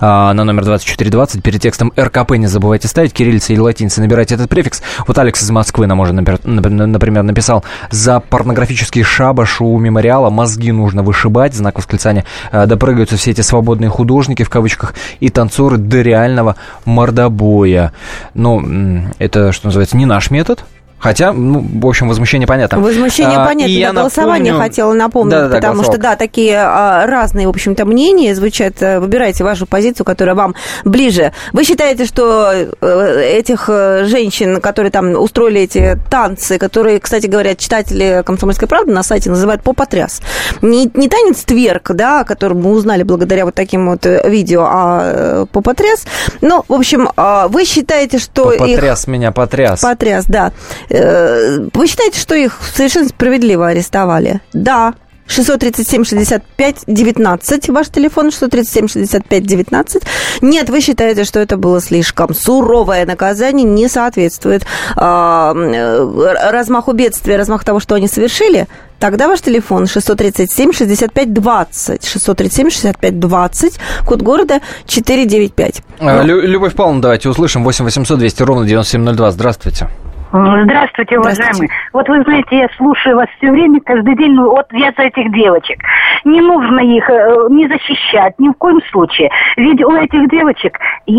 а, 0.00 0.32
на 0.32 0.44
номер 0.44 0.64
2420. 0.64 1.42
Перед 1.42 1.60
текстом 1.60 1.92
РКП 1.98 2.32
не 2.32 2.46
забывайте 2.46 2.88
ставить. 2.88 3.12
Кириллица 3.12 3.52
или 3.52 3.60
латиница 3.60 4.00
набирайте 4.00 4.34
этот 4.34 4.48
префикс. 4.48 4.82
Вот 5.06 5.16
Алекс 5.18 5.42
из 5.42 5.50
Москвы 5.50 5.86
нам 5.86 6.00
уже, 6.00 6.12
например, 6.12 7.22
написал 7.22 7.64
за 7.90 8.20
порнографический 8.20 9.02
шабаш 9.02 9.60
у 9.60 9.78
мемориала 9.78 10.30
мозги 10.30 10.72
нужно 10.72 11.02
вышибать. 11.02 11.54
Знак 11.54 11.76
восклицания. 11.76 12.24
А, 12.50 12.66
допрыгаются 12.66 13.16
все 13.16 13.30
эти 13.30 13.42
свободные 13.42 13.90
художники, 13.90 14.42
в 14.42 14.50
кавычках, 14.50 14.94
и 15.20 15.28
танцоры 15.28 15.76
до 15.76 16.00
реального 16.02 16.56
мордобоя. 16.84 17.92
Ну, 18.34 19.04
это, 19.18 19.52
что 19.52 19.66
называется, 19.66 19.96
не 19.96 20.06
наш 20.06 20.30
метод. 20.30 20.64
Хотя, 20.98 21.32
ну, 21.32 21.60
в 21.60 21.86
общем, 21.86 22.08
возмущение 22.08 22.46
понятно. 22.46 22.80
Возмущение 22.80 23.36
а, 23.36 23.44
понятно. 23.44 23.70
Я 23.70 23.92
голосование 23.92 24.52
напомню... 24.52 24.68
хотела 24.68 24.92
напомнить, 24.94 25.30
да, 25.32 25.48
да, 25.48 25.54
потому 25.56 25.84
что, 25.84 25.98
да, 25.98 26.16
такие 26.16 26.56
а, 26.58 27.06
разные, 27.06 27.46
в 27.46 27.50
общем-то, 27.50 27.84
мнения 27.84 28.34
звучат. 28.34 28.82
Э, 28.82 28.98
выбирайте 28.98 29.44
вашу 29.44 29.66
позицию, 29.66 30.06
которая 30.06 30.34
вам 30.34 30.54
ближе. 30.84 31.32
Вы 31.52 31.64
считаете, 31.64 32.06
что 32.06 32.50
э, 32.52 33.22
этих 33.38 33.68
э, 33.68 34.04
женщин, 34.06 34.60
которые 34.60 34.90
там 34.90 35.10
устроили 35.20 35.60
эти 35.60 35.98
танцы, 36.10 36.58
которые, 36.58 36.98
кстати 36.98 37.26
говоря, 37.26 37.54
читатели 37.54 38.22
«Комсомольской 38.24 38.66
правды» 38.66 38.92
на 38.92 39.02
сайте 39.02 39.28
называют 39.28 39.62
попотряс. 39.62 40.22
Не, 40.62 40.90
не 40.94 41.08
танец 41.08 41.44
тверк, 41.44 41.92
да, 41.92 42.20
о 42.20 42.24
котором 42.24 42.62
мы 42.62 42.70
узнали 42.70 43.02
благодаря 43.02 43.44
вот 43.44 43.54
таким 43.54 43.90
вот 43.90 44.06
видео, 44.24 44.66
а 44.66 45.46
попотряс. 45.52 46.06
Ну, 46.40 46.64
в 46.66 46.72
общем, 46.72 47.10
а, 47.16 47.48
вы 47.48 47.64
считаете, 47.64 48.18
что 48.18 48.50
Попотряс 48.50 49.02
их... 49.02 49.08
меня, 49.08 49.30
потряс. 49.30 49.80
Потряс, 49.80 50.24
да. 50.26 50.52
Э, 50.96 51.68
вы 51.72 51.86
считаете, 51.86 52.20
что 52.20 52.34
их 52.34 52.58
совершенно 52.74 53.08
справедливо 53.08 53.68
арестовали? 53.68 54.40
Да. 54.52 54.94
637-65-19, 55.28 57.72
ваш 57.72 57.88
телефон 57.88 58.28
637-65-19. 58.28 60.02
Нет, 60.40 60.70
вы 60.70 60.80
считаете, 60.80 61.24
что 61.24 61.40
это 61.40 61.56
было 61.56 61.80
слишком 61.80 62.32
суровое 62.32 63.04
наказание, 63.06 63.64
не 63.64 63.88
соответствует 63.88 64.64
а, 64.94 65.52
э, 65.54 66.50
размаху 66.50 66.92
бедствия, 66.92 67.36
размаху 67.36 67.64
того, 67.64 67.80
что 67.80 67.96
они 67.96 68.06
совершили? 68.06 68.68
Тогда 69.00 69.26
ваш 69.28 69.40
телефон 69.40 69.84
637-65-20. 69.84 72.00
637-65-20, 72.00 73.78
код 74.06 74.22
города 74.22 74.60
495. 74.86 75.82
Любовь 76.24 76.74
Павловна, 76.74 77.02
давайте 77.02 77.28
услышим. 77.28 77.64
8 77.64 77.84
800 77.84 78.18
200 78.18 78.42
ровно 78.42 78.64
9702. 78.64 79.30
Здравствуйте. 79.32 79.88
Здравствуйте, 80.32 81.18
уважаемые. 81.18 81.34
Здравствуйте. 81.34 81.74
Вот 81.92 82.08
вы 82.08 82.22
знаете, 82.22 82.58
я 82.58 82.68
слушаю 82.76 83.16
вас 83.16 83.28
все 83.38 83.50
время, 83.50 83.80
каждый 83.80 84.16
день, 84.16 84.32
ну 84.32 84.50
вот 84.50 84.66
я 84.72 84.92
за 84.96 85.04
этих 85.04 85.32
девочек. 85.32 85.78
Не 86.24 86.40
нужно 86.40 86.80
их 86.80 87.08
э, 87.08 87.46
не 87.50 87.68
защищать, 87.68 88.34
ни 88.38 88.48
в 88.48 88.54
коем 88.54 88.80
случае. 88.90 89.30
Ведь 89.56 89.82
у 89.84 89.92
этих 89.92 90.28
девочек 90.28 90.78
э, 91.06 91.10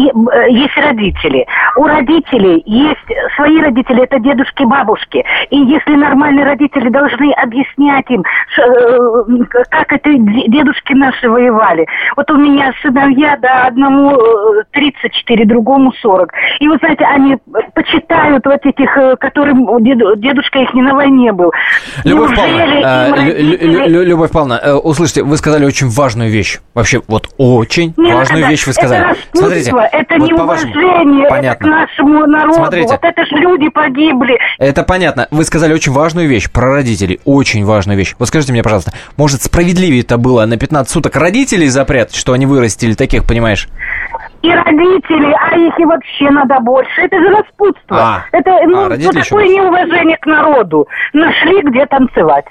есть 0.49 0.77
родители. 0.77 1.45
У 1.77 1.83
родителей 1.83 2.61
есть 2.65 2.99
свои 3.35 3.61
родители, 3.61 4.03
это 4.03 4.19
дедушки, 4.19 4.63
бабушки. 4.63 5.23
И 5.51 5.57
если 5.57 5.95
нормальные 5.95 6.45
родители 6.45 6.89
должны 6.89 7.31
объяснять 7.33 8.09
им, 8.09 8.23
э, 8.57 9.63
как 9.69 9.93
это 9.93 10.09
дедушки 10.13 10.93
наши 10.93 11.29
воевали. 11.29 11.87
Вот 12.17 12.29
у 12.31 12.37
меня 12.37 12.73
сыновья, 12.81 13.37
да, 13.37 13.67
одному 13.67 14.17
34, 14.71 15.45
другому 15.45 15.93
40. 15.93 16.31
И 16.59 16.67
вы 16.67 16.77
знаете, 16.77 17.05
они 17.05 17.37
почитают 17.73 18.45
вот 18.45 18.65
этих 18.65 18.96
которым 19.19 19.83
дедушка 19.83 20.59
их 20.59 20.73
не 20.73 20.81
на 20.81 20.93
войне 20.93 21.31
был. 21.31 21.51
Любовь 22.03 22.35
Павловна, 22.35 23.15
родители... 23.15 24.05
Любовь 24.05 24.31
Павловна, 24.31 24.59
э, 24.63 24.73
услышите, 24.73 25.23
вы 25.23 25.37
сказали 25.37 25.65
очень 25.65 25.89
важную 25.89 26.29
вещь. 26.29 26.59
Вообще, 26.73 27.01
вот 27.07 27.29
очень 27.37 27.93
Нет, 27.97 28.15
важную 28.15 28.43
это, 28.43 28.51
вещь 28.51 28.67
вы 28.67 28.73
сказали. 28.73 29.11
Это 29.11 29.19
Смотрите, 29.33 29.73
это 29.91 30.15
вот 30.17 30.29
неуважение 30.29 31.29
понятно. 31.29 31.65
к 31.65 31.69
нашему 31.69 32.25
народу. 32.25 32.53
Смотрите. 32.53 32.87
Вот 32.87 33.03
это 33.03 33.25
же 33.25 33.35
люди 33.35 33.69
погибли. 33.69 34.37
Это 34.57 34.83
понятно. 34.83 35.27
Вы 35.31 35.43
сказали 35.43 35.73
очень 35.73 35.91
важную 35.91 36.27
вещь 36.27 36.49
про 36.51 36.73
родителей. 36.73 37.19
Очень 37.25 37.65
важную 37.65 37.97
вещь. 37.97 38.15
Вот 38.19 38.27
скажите 38.27 38.51
мне, 38.51 38.63
пожалуйста, 38.63 38.93
может, 39.17 39.41
справедливее 39.43 40.01
это 40.01 40.17
было 40.17 40.45
на 40.45 40.57
15 40.57 40.91
суток 40.91 41.15
родителей 41.15 41.67
запрятать, 41.67 42.15
что 42.15 42.33
они 42.33 42.45
вырастили 42.45 42.93
таких, 42.93 43.25
понимаешь? 43.25 43.67
И 44.41 44.51
родители, 44.51 45.35
а 45.39 45.57
их 45.57 45.79
и 45.79 45.85
вообще 45.85 46.29
надо 46.29 46.59
больше. 46.59 47.01
Это 47.01 47.19
же 47.19 47.29
распутство. 47.29 47.97
А, 47.97 48.25
это 48.31 48.51
ну, 48.65 48.85
а, 48.85 48.89
такое 48.89 49.43
еще 49.43 49.55
неуважение 49.55 50.17
к 50.17 50.25
народу. 50.25 50.87
Нашли 51.13 51.61
где 51.61 51.85
танцевать. 51.85 52.45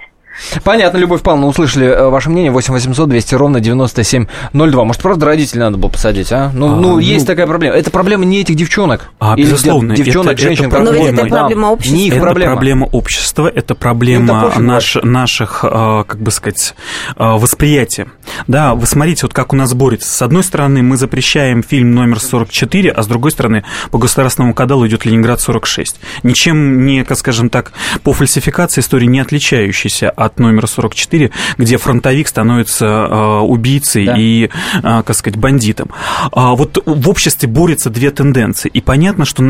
Понятно, 0.65 0.99
Любовь 0.99 1.23
Павловна, 1.23 1.47
услышали 1.47 1.87
э, 1.87 2.09
ваше 2.09 2.31
мнение. 2.31 2.51
8 2.51 2.73
800 2.73 3.09
200 3.09 3.35
ровно 3.35 3.61
9702. 3.61 4.85
Может, 4.85 5.03
правда, 5.03 5.27
родителей 5.27 5.61
надо 5.61 5.77
было 5.79 5.91
посадить, 5.91 6.33
а? 6.33 6.51
Ну, 6.55 6.67
а, 6.67 6.77
ну, 6.77 6.83
ну 6.93 6.99
есть 6.99 7.27
такая 7.27 7.47
проблема. 7.47 7.77
Это 7.77 7.91
проблема 7.91 8.25
не 8.25 8.41
этих 8.41 8.55
девчонок. 8.57 9.11
А, 9.19 9.35
Или 9.37 9.47
безусловно. 9.47 9.97
Девчонок, 9.97 10.33
это, 10.35 10.43
женщин. 10.43 10.67
Это 10.67 10.77
проблема. 10.77 10.99
Но 10.99 11.05
ведь 11.05 11.19
это 11.19 11.27
проблема 11.27 11.67
общества. 11.67 11.97
Не 11.97 12.07
их 12.07 12.13
это 12.15 12.23
проблема. 12.23 12.53
проблема 12.53 12.85
общества, 12.87 13.53
это 13.55 13.75
проблема 13.75 14.49
это 14.51 14.61
наш, 14.61 14.97
наших, 15.03 15.65
э, 15.65 16.05
как 16.07 16.21
бы 16.21 16.31
сказать, 16.31 16.75
э, 17.17 17.25
восприятия. 17.25 18.09
Да, 18.47 18.75
вы 18.75 18.87
смотрите, 18.87 19.23
вот 19.23 19.35
как 19.35 19.53
у 19.53 19.57
нас 19.57 19.75
борется. 19.75 20.09
С 20.09 20.23
одной 20.23 20.43
стороны, 20.43 20.83
мы 20.83 20.97
запрещаем 20.97 21.63
фильм 21.63 21.95
номер 21.95 22.21
44, 22.21 22.91
а 22.91 23.03
с 23.03 23.07
другой 23.07 23.31
стороны, 23.31 23.65
по 23.91 23.99
государственному 23.99 24.55
каналу 24.55 24.87
идет 24.87 25.05
Ленинград 25.05 25.41
46. 25.41 25.97
Ничем 26.23 26.85
не, 26.85 27.05
как 27.05 27.19
скажем 27.19 27.51
так, 27.51 27.73
по 28.03 28.13
фальсификации 28.13 28.81
истории 28.81 29.07
не 29.07 29.21
отличающийся 29.21 30.11
от 30.27 30.39
номера 30.39 30.67
44, 30.67 31.31
где 31.59 31.79
фронтовик 31.79 32.29
становится 32.29 32.85
э, 32.87 33.39
убийцей 33.41 34.07
да. 34.07 34.15
и, 34.17 34.45
э, 34.45 34.49
как 34.83 35.15
сказать, 35.15 35.39
бандитом. 35.39 35.91
А 36.33 36.55
вот 36.55 36.83
в 36.85 37.09
обществе 37.09 37.49
борются 37.49 37.91
две 37.91 38.11
тенденции. 38.11 38.69
И 38.69 38.81
понятно, 38.81 39.25
что 39.25 39.43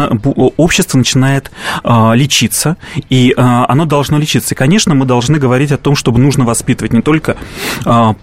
общество 0.56 0.98
начинает 0.98 1.50
э, 1.82 2.12
лечиться, 2.14 2.76
и 3.10 3.34
оно 3.36 3.84
должно 3.84 4.18
лечиться. 4.18 4.54
И, 4.54 4.56
конечно, 4.56 4.94
мы 4.94 5.06
должны 5.06 5.38
говорить 5.38 5.72
о 5.72 5.78
том, 5.78 5.96
чтобы 5.96 6.18
нужно 6.18 6.44
воспитывать 6.44 6.92
не 6.92 7.02
только 7.02 7.36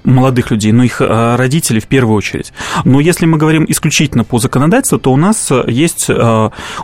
молодых 0.04 0.52
людей, 0.52 0.72
но 0.72 0.84
и 0.84 0.88
их 0.94 1.02
родителей 1.02 1.80
в 1.80 1.88
первую 1.88 2.16
очередь. 2.16 2.54
Но 2.84 3.00
если 3.00 3.26
мы 3.26 3.38
говорим 3.38 3.66
исключительно 3.68 4.24
по 4.24 4.40
законодательству, 4.40 5.00
то 5.00 5.12
у 5.12 5.18
нас 5.18 5.52
есть 5.68 6.10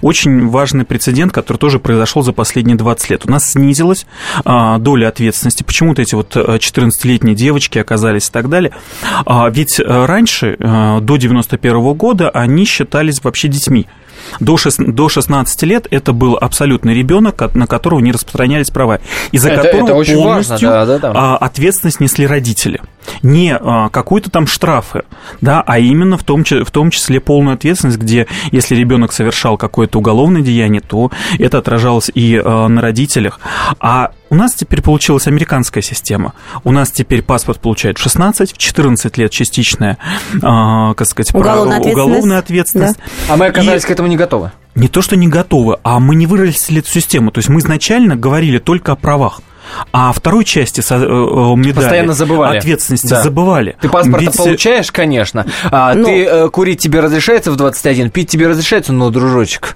очень 0.02 0.48
важный 0.48 0.86
прецедент, 0.86 1.32
который 1.32 1.58
тоже 1.58 1.80
произошел 1.80 2.24
за 2.24 2.34
последние 2.34 2.78
20 2.78 3.10
лет. 3.10 3.26
У 3.26 3.32
нас 3.32 3.52
снизилась 3.52 4.06
доля 4.44 5.08
ответственности. 5.08 5.59
Почему-то 5.64 6.02
эти 6.02 6.16
вот 6.16 6.36
14-летние 6.36 7.36
девочки 7.36 7.80
оказались 7.80 8.30
и 8.30 8.32
так 8.32 8.50
далее. 8.50 8.72
А 9.26 9.50
ведь 9.50 9.80
раньше, 9.80 10.58
до 10.58 11.18
91 11.18 11.94
года, 11.94 12.30
они 12.30 12.66
считались 12.66 13.24
вообще 13.24 13.48
детьми. 13.48 13.88
До, 14.40 14.58
6, 14.58 14.94
до 14.94 15.10
16 15.10 15.64
лет 15.64 15.88
это 15.90 16.14
был 16.14 16.38
абсолютный 16.40 16.94
ребенок, 16.94 17.56
на 17.56 17.68
которого 17.68 18.00
не 18.00 18.12
распространялись 18.12 18.70
права, 18.70 19.00
из-за 19.32 19.50
это, 19.50 19.64
которого 19.64 20.02
это 20.02 20.14
полностью 20.14 20.24
важно, 20.24 20.60
да, 20.60 20.86
да, 20.86 21.14
да. 21.14 21.38
ответственность 21.38 22.00
несли 22.00 22.28
родители. 22.28 22.82
Не 23.24 23.56
а, 23.56 23.90
какой-то 23.90 24.30
там 24.30 24.48
штрафы, 24.48 25.04
да, 25.42 25.64
а 25.66 25.80
именно 25.80 26.18
в 26.18 26.24
том, 26.24 26.44
в 26.44 26.72
том 26.72 26.92
числе 26.92 27.20
полную 27.20 27.56
ответственность, 27.56 27.98
где 27.98 28.28
если 28.52 28.76
ребенок 28.76 29.12
совершал 29.14 29.58
какое-то 29.58 30.00
уголовное 30.00 30.42
деяние, 30.42 30.82
то 30.82 31.12
это 31.38 31.58
отражалось 31.58 32.12
и 32.14 32.42
а, 32.44 32.68
на 32.68 32.82
родителях. 32.82 33.40
А 33.80 34.12
у 34.30 34.36
нас 34.36 34.54
теперь 34.54 34.82
получилась 34.82 35.28
американская 35.28 35.82
система. 35.82 36.34
У 36.64 36.72
нас 36.72 36.92
теперь 36.92 37.24
паспорт 37.24 37.60
получает 37.60 37.98
в 37.98 38.02
16, 38.02 38.54
в 38.54 38.58
14 38.58 39.18
лет 39.18 39.32
частичная, 39.32 39.98
э, 40.34 40.40
как 40.42 41.06
сказать, 41.06 41.34
уголовная 41.34 41.78
ответственность. 41.78 42.08
Уголовная 42.08 42.38
ответственность. 42.38 42.98
Да. 42.98 43.34
А 43.34 43.38
мы 43.38 43.48
оказались 43.48 43.84
и... 43.84 43.88
к 43.88 43.92
этому 43.92 44.08
не 44.08 44.18
готовы. 44.18 44.52
Не 44.76 44.88
то, 44.88 45.02
что 45.02 45.16
не 45.16 45.28
готовы, 45.28 45.78
а 45.84 46.00
мы 46.00 46.16
не 46.16 46.28
выросли 46.28 46.80
эту 46.80 46.90
систему. 46.90 47.32
То 47.32 47.40
есть 47.40 47.50
мы 47.50 47.60
изначально 47.60 48.16
говорили 48.16 48.60
только 48.60 48.92
о 48.92 48.96
правах. 48.96 49.42
А 49.92 50.12
второй 50.12 50.46
части 50.46 50.82
со, 50.82 50.96
э, 50.96 51.00
э 51.00 51.56
медали 51.56 51.74
Постоянно 51.74 52.14
забывали. 52.14 52.58
ответственности 52.58 53.08
да. 53.08 53.24
забывали. 53.24 53.76
Ты 53.82 53.90
паспорт 53.90 54.22
Ведь... 54.22 54.38
получаешь, 54.38 54.92
конечно. 54.92 55.46
А, 55.72 55.94
ну... 55.94 56.06
Ты 56.06 56.26
э, 56.26 56.50
курить 56.50 56.80
тебе 56.80 57.00
разрешается 57.00 57.52
в 57.52 57.56
21, 57.56 58.10
пить 58.12 58.30
тебе 58.30 58.48
разрешается, 58.48 58.94
но, 58.94 59.10
дружочек, 59.10 59.76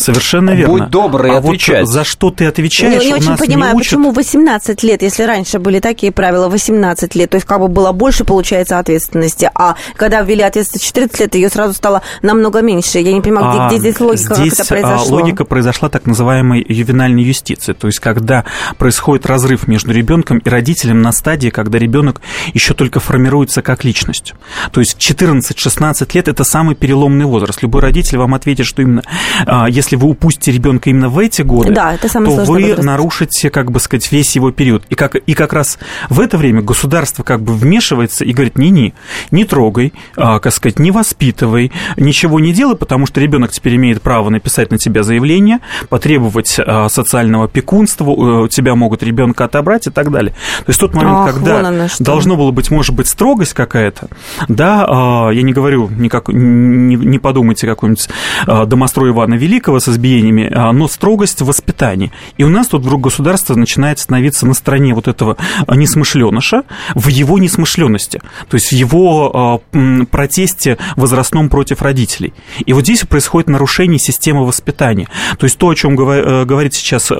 Совершенно 0.00 0.50
верно. 0.50 0.78
Будь 0.78 0.90
добрый, 0.90 1.32
а 1.32 1.38
отвечать. 1.38 1.80
Вот 1.80 1.90
за 1.90 2.04
что 2.04 2.30
ты 2.30 2.46
отвечаешь, 2.46 3.02
Я 3.02 3.08
не 3.10 3.14
очень 3.14 3.36
понимаю, 3.36 3.74
не 3.74 3.78
почему 3.78 4.12
18 4.12 4.82
лет, 4.82 5.02
если 5.02 5.24
раньше 5.24 5.58
были 5.58 5.78
такие 5.78 6.10
правила, 6.10 6.48
18 6.48 7.14
лет, 7.14 7.30
то 7.30 7.36
есть 7.36 7.46
как 7.46 7.60
бы 7.60 7.68
было 7.68 7.92
больше, 7.92 8.24
получается, 8.24 8.78
ответственности, 8.78 9.50
а 9.54 9.76
когда 9.96 10.22
ввели 10.22 10.42
ответственность 10.42 10.86
14 10.86 11.20
лет, 11.20 11.34
ее 11.34 11.50
сразу 11.50 11.74
стало 11.74 12.02
намного 12.22 12.62
меньше. 12.62 12.98
Я 12.98 13.12
не 13.12 13.20
понимаю, 13.20 13.50
где, 13.50 13.60
а, 13.60 13.68
где 13.68 13.78
здесь 13.78 14.00
логика, 14.00 14.34
здесь 14.34 14.56
как 14.56 14.66
это 14.66 14.74
а, 14.74 14.80
произошло? 14.80 15.16
логика 15.16 15.44
произошла 15.44 15.88
так 15.88 16.06
называемой 16.06 16.64
ювенальной 16.66 17.22
юстиции, 17.22 17.72
то 17.72 17.86
есть 17.86 18.00
когда 18.00 18.44
происходит 18.78 19.26
разрыв 19.26 19.68
между 19.68 19.92
ребенком 19.92 20.38
и 20.38 20.48
родителем 20.48 21.02
на 21.02 21.12
стадии, 21.12 21.50
когда 21.50 21.78
ребенок 21.78 22.22
еще 22.54 22.74
только 22.74 23.00
формируется 23.00 23.62
как 23.62 23.84
личность. 23.84 24.34
То 24.72 24.80
есть 24.80 24.96
14-16 24.98 26.10
лет– 26.14 26.28
это 26.28 26.44
самый 26.44 26.74
переломный 26.74 27.26
возраст. 27.26 27.62
Любой 27.62 27.82
родитель 27.82 28.18
вам 28.18 28.34
ответит, 28.34 28.66
что 28.66 28.82
именно 28.82 29.02
а, 29.46 29.68
если 29.90 29.96
вы 29.96 30.10
упустите 30.10 30.52
ребенка 30.52 30.90
именно 30.90 31.08
в 31.08 31.18
эти 31.18 31.42
годы, 31.42 31.72
да, 31.72 31.94
это 31.94 32.08
то 32.08 32.20
вы 32.20 32.44
возраст. 32.44 32.82
нарушите, 32.82 33.50
как 33.50 33.70
бы 33.72 33.80
сказать, 33.80 34.10
весь 34.12 34.36
его 34.36 34.52
период. 34.52 34.84
И 34.88 34.94
как, 34.94 35.16
и 35.16 35.34
как 35.34 35.52
раз 35.52 35.78
в 36.08 36.20
это 36.20 36.38
время 36.38 36.62
государство 36.62 37.24
как 37.24 37.42
бы 37.42 37.54
вмешивается 37.54 38.24
и 38.24 38.32
говорит, 38.32 38.56
не-не, 38.56 38.94
не 39.30 39.44
трогай, 39.44 39.92
а, 40.16 40.38
как 40.38 40.54
сказать, 40.54 40.78
не 40.78 40.92
воспитывай, 40.92 41.72
ничего 41.96 42.38
не 42.38 42.52
делай, 42.52 42.76
потому 42.76 43.06
что 43.06 43.20
ребенок 43.20 43.50
теперь 43.50 43.76
имеет 43.76 44.00
право 44.00 44.28
написать 44.30 44.70
на 44.70 44.78
тебя 44.78 45.02
заявление, 45.02 45.58
потребовать 45.88 46.56
а, 46.58 46.88
социального 46.88 47.46
опекунства, 47.46 48.10
у 48.10 48.48
тебя 48.48 48.76
могут 48.76 49.02
ребенка 49.02 49.44
отобрать 49.46 49.88
и 49.88 49.90
так 49.90 50.10
далее. 50.12 50.34
То 50.58 50.68
есть 50.68 50.78
тот 50.78 50.94
момент, 50.94 51.18
Ах, 51.28 51.34
когда 51.34 51.88
должно 51.98 52.36
было 52.36 52.52
быть, 52.52 52.70
может 52.70 52.94
быть, 52.94 53.08
строгость 53.08 53.54
какая-то, 53.54 54.08
да, 54.48 54.86
а, 54.88 55.30
я 55.30 55.42
не 55.42 55.52
говорю, 55.52 55.88
никак, 55.88 56.28
не, 56.28 56.94
не 56.94 57.18
подумайте 57.18 57.66
какой-нибудь 57.66 58.08
а, 58.46 58.66
домострой 58.66 59.10
Ивана 59.10 59.34
Великого, 59.34 59.69
Великого 59.70 59.80
с 59.80 59.88
избиениями, 59.88 60.50
а, 60.52 60.72
но 60.72 60.88
строгость 60.88 61.40
в 61.42 61.46
воспитании. 61.46 62.10
И 62.36 62.44
у 62.44 62.48
нас 62.48 62.68
тут 62.68 62.82
вдруг 62.82 63.02
государство 63.02 63.54
начинает 63.54 63.98
становиться 63.98 64.46
на 64.46 64.54
стороне 64.54 64.94
вот 64.94 65.06
этого 65.06 65.36
а, 65.66 65.76
несмышленыша 65.76 66.64
в 66.94 67.08
его 67.08 67.38
несмышленности, 67.38 68.20
то 68.48 68.56
есть 68.56 68.70
в 68.70 68.72
его 68.72 69.60
а, 69.72 70.04
протесте 70.10 70.78
возрастном 70.96 71.48
против 71.48 71.82
родителей. 71.82 72.32
И 72.66 72.72
вот 72.72 72.84
здесь 72.84 73.02
происходит 73.02 73.48
нарушение 73.48 73.98
системы 73.98 74.44
воспитания. 74.44 75.08
То 75.38 75.44
есть 75.44 75.58
то, 75.58 75.68
о 75.68 75.74
чем 75.74 75.94
э, 75.94 76.44
говорит 76.44 76.74
сейчас 76.74 77.12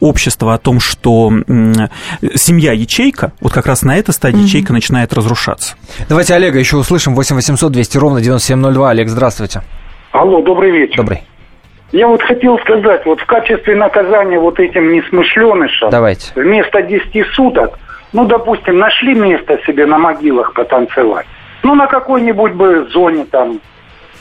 общество, 0.00 0.54
о 0.54 0.58
том, 0.58 0.80
что 0.80 1.30
семья 2.34 2.72
ячейка, 2.72 3.32
вот 3.40 3.52
как 3.52 3.66
раз 3.66 3.82
на 3.82 3.96
этой 3.96 4.12
стадии 4.12 4.38
mm-hmm. 4.38 4.44
ячейка 4.44 4.72
начинает 4.72 5.12
разрушаться. 5.12 5.76
Давайте 6.08 6.34
Олега 6.34 6.58
еще 6.58 6.76
услышим. 6.76 7.14
8 7.14 7.36
800 7.36 7.72
200 7.72 7.98
ровно 7.98 8.20
9702. 8.20 8.90
Олег, 8.90 9.08
здравствуйте. 9.08 9.62
Алло, 10.12 10.42
добрый 10.42 10.70
вечер. 10.70 10.96
Добрый. 10.96 11.22
Я 11.92 12.08
вот 12.08 12.22
хотел 12.22 12.58
сказать, 12.58 13.06
вот 13.06 13.20
в 13.20 13.26
качестве 13.26 13.76
наказания 13.76 14.38
вот 14.38 14.58
этим 14.58 14.92
несмышленышам 14.92 15.90
Давайте. 15.90 16.32
вместо 16.34 16.82
10 16.82 17.26
суток, 17.32 17.78
ну, 18.12 18.24
допустим, 18.24 18.78
нашли 18.78 19.14
место 19.14 19.58
себе 19.66 19.86
на 19.86 19.98
могилах 19.98 20.52
потанцевать. 20.52 21.26
Ну, 21.62 21.74
на 21.74 21.86
какой-нибудь 21.86 22.52
бы 22.52 22.86
зоне 22.90 23.24
там, 23.24 23.60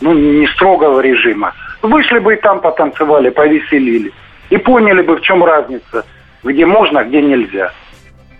ну, 0.01 0.13
не 0.13 0.47
строгого 0.47 0.99
режима. 0.99 1.53
Вышли 1.81 2.19
бы 2.19 2.33
и 2.33 2.37
там 2.37 2.61
потанцевали, 2.61 3.29
повеселили. 3.29 4.11
И 4.49 4.57
поняли 4.57 5.01
бы, 5.01 5.17
в 5.17 5.21
чем 5.21 5.43
разница, 5.43 6.05
где 6.43 6.65
можно, 6.65 7.01
а 7.01 7.03
где 7.03 7.21
нельзя. 7.21 7.71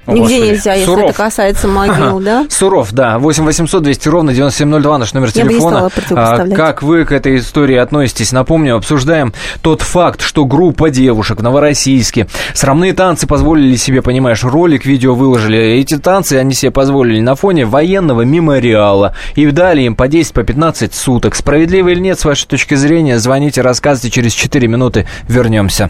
Нигде 0.08 0.22
Господи. 0.22 0.50
нельзя, 0.50 0.74
если 0.74 0.86
Суров. 0.86 1.10
это 1.10 1.18
касается 1.18 1.68
могил, 1.68 2.20
да? 2.20 2.46
Суров, 2.50 2.92
да. 2.92 3.18
8 3.18 3.44
800 3.44 3.84
200 3.84 4.08
ровно 4.08 4.34
9702 4.34 4.98
наш 4.98 5.14
номер 5.14 5.32
телефона. 5.32 5.90
А, 6.12 6.48
как 6.50 6.84
вы 6.84 7.06
к 7.06 7.12
этой 7.12 7.38
истории 7.38 7.76
относитесь? 7.76 8.32
Напомню, 8.32 8.76
обсуждаем 8.76 9.34
тот 9.62 9.82
факт, 9.82 10.22
что 10.22 10.46
группа 10.46 10.92
девушек 10.92 11.40
в 11.40 11.44
Новороссийске 11.44 12.28
срамные 12.54 12.94
танцы 12.94 13.26
позволили 13.26 13.76
себе, 13.76 14.02
понимаешь, 14.02 14.44
ролик, 14.44 14.86
видео 14.86 15.16
выложили. 15.16 15.58
Эти 15.58 15.98
танцы 15.98 16.34
они 16.34 16.54
себе 16.54 16.72
позволили 16.72 17.20
на 17.22 17.36
фоне 17.36 17.66
военного 17.66 18.22
мемориала. 18.22 19.16
И 19.36 19.46
дали 19.50 19.82
им 19.84 19.96
по 19.96 20.08
10, 20.08 20.34
по 20.34 20.44
15 20.44 20.94
суток. 20.94 21.34
Справедливо 21.36 21.90
или 21.90 22.00
нет, 22.00 22.20
с 22.20 22.26
вашей 22.26 22.48
точки 22.48 22.76
зрения, 22.76 23.18
звоните, 23.18 23.62
рассказывайте, 23.62 24.12
через 24.12 24.34
4 24.34 24.68
минуты 24.68 25.08
вернемся. 25.28 25.90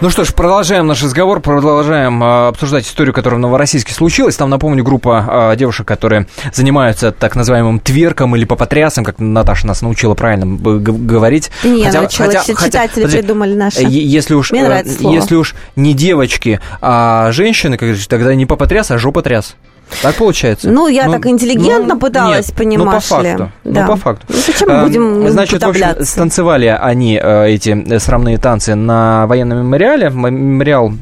Ну 0.00 0.10
что 0.10 0.24
ж, 0.24 0.32
продолжаем 0.32 0.86
наш 0.86 1.02
разговор, 1.02 1.40
продолжаем 1.40 2.22
э, 2.22 2.46
обсуждать 2.46 2.86
историю, 2.86 3.12
которая 3.12 3.38
в 3.38 3.40
Новороссийске 3.40 3.92
случилась. 3.92 4.36
Там, 4.36 4.48
напомню, 4.48 4.84
группа 4.84 5.50
э, 5.52 5.56
девушек, 5.56 5.88
которые 5.88 6.28
занимаются 6.52 7.10
так 7.10 7.34
называемым 7.34 7.80
тверком 7.80 8.36
или 8.36 8.44
попотрясом, 8.44 9.02
как 9.02 9.18
Наташа 9.18 9.66
нас 9.66 9.82
научила 9.82 10.14
правильно 10.14 10.46
говорить. 10.56 11.50
Да 11.64 11.68
не, 11.68 11.84
хотя, 11.84 12.00
научила, 12.02 12.26
хотя, 12.28 12.44
читатели 12.44 13.06
хотя, 13.06 13.18
придумали 13.18 13.54
наши. 13.54 13.80
Если 13.80 14.34
уж, 14.34 14.52
Мне 14.52 14.62
нравится 14.62 14.98
слово. 14.98 15.14
если 15.14 15.34
уж 15.34 15.56
не 15.74 15.94
девочки, 15.94 16.60
а 16.80 17.32
женщины, 17.32 17.76
как 17.76 17.88
говорится, 17.88 18.08
тогда 18.08 18.36
не 18.36 18.46
попотряс, 18.46 18.92
а 18.92 18.98
жопотряс. 18.98 19.56
Так 20.02 20.16
получается? 20.16 20.70
Ну, 20.70 20.88
я 20.88 21.06
ну, 21.06 21.12
так 21.12 21.26
интеллигентно 21.26 21.94
ну, 21.94 22.00
пыталась, 22.00 22.48
нет, 22.48 22.56
понимаешь 22.56 23.04
ну, 23.10 23.16
по 23.16 23.22
факту, 23.22 23.24
ли. 23.24 23.50
Ну, 23.64 23.72
да. 23.72 23.82
Ну, 23.82 23.92
по 23.92 23.96
факту. 23.96 24.26
Ну, 24.28 24.34
зачем 24.46 24.68
мы 24.68 24.82
будем 24.82 25.26
а, 25.26 25.30
Значит, 25.30 25.62
в 25.62 25.68
общем, 25.68 26.04
станцевали 26.04 26.66
они, 26.66 27.20
э, 27.22 27.50
эти 27.50 27.98
срамные 27.98 28.38
танцы, 28.38 28.74
на 28.74 29.26
военном 29.26 29.58
мемориале. 29.58 30.10
Мемориал 30.10 30.92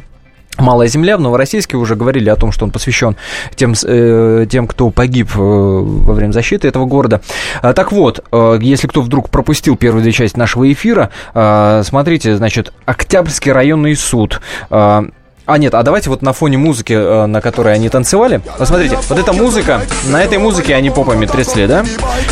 Малая 0.59 0.89
земля 0.89 1.19
в 1.19 1.21
Новороссийске 1.21 1.77
уже 1.77 1.97
говорили 1.97 2.31
о 2.31 2.37
том, 2.37 2.51
что 2.51 2.65
он 2.65 2.71
посвящен 2.71 3.17
тем, 3.55 3.75
э, 3.85 4.47
тем 4.51 4.67
кто 4.67 4.91
погиб 4.91 5.29
э, 5.37 5.39
во 5.39 6.15
время 6.15 6.33
защиты 6.33 6.67
этого 6.67 6.87
города. 6.87 7.21
А, 7.61 7.75
так 7.75 7.93
вот, 7.93 8.25
э, 8.33 8.59
если 8.63 8.87
кто 8.87 9.03
вдруг 9.03 9.29
пропустил 9.29 9.77
первую 9.77 10.03
две 10.03 10.13
части 10.13 10.39
нашего 10.39 10.71
эфира, 10.73 11.11
э, 11.35 11.83
смотрите, 11.85 12.37
значит, 12.37 12.73
Октябрьский 12.87 13.53
районный 13.53 13.95
суд 13.97 14.41
э, 14.71 15.03
а, 15.47 15.59
нет, 15.59 15.75
а 15.75 15.83
давайте 15.83 16.11
вот 16.11 16.23
на 16.23 16.33
фоне 16.33 16.59
музыки, 16.59 16.93
э, 16.93 17.27
на 17.27 17.41
которой 17.41 17.73
они 17.75 17.89
танцевали. 17.89 18.41
Посмотрите, 18.59 18.99
вот 19.09 19.19
эта 19.19 19.33
музыка, 19.33 19.81
на 20.09 20.23
этой 20.23 20.39
музыке 20.39 20.75
они 20.75 20.91
попами 20.91 21.27
трясли, 21.27 21.67
да? 21.67 21.85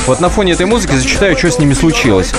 Вот 0.06 0.20
на 0.20 0.28
фоне 0.28 0.52
этой 0.52 0.66
музыки 0.66 0.96
зачитаю, 0.96 1.36
что 1.36 1.50
с 1.50 1.58
ними 1.58 1.74
случилось. 1.74 2.32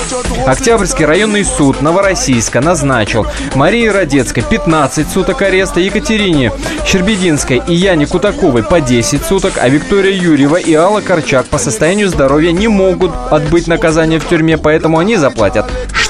Октябрьский 0.46 1.06
районный 1.06 1.46
суд 1.46 1.82
Новороссийска 1.82 2.60
назначил 2.60 3.26
Марии 3.56 3.88
Родецкой 3.88 4.44
15 4.44 5.10
суток 5.10 5.42
ареста, 5.42 5.80
Екатерине 5.80 6.52
Щербединской 6.86 7.62
и 7.68 7.74
Яне 7.74 8.06
Кутаковой 8.06 8.64
по 8.64 8.82
10 8.82 9.24
суток, 9.24 9.54
а 9.58 9.70
Виктория 9.70 10.12
Юрьева 10.12 10.58
и 10.58 10.74
Алла 10.74 11.02
Корчак 11.02 11.46
по 11.46 11.58
состоянию 11.58 12.10
здоровья 12.10 12.52
не 12.52 12.68
могут 12.68 13.12
отбыть 13.32 13.68
наказание 13.68 14.20
в 14.20 14.28
тюрьме, 14.28 14.58
поэтому 14.58 15.00
они 15.00 15.16
заплатят 15.16 15.66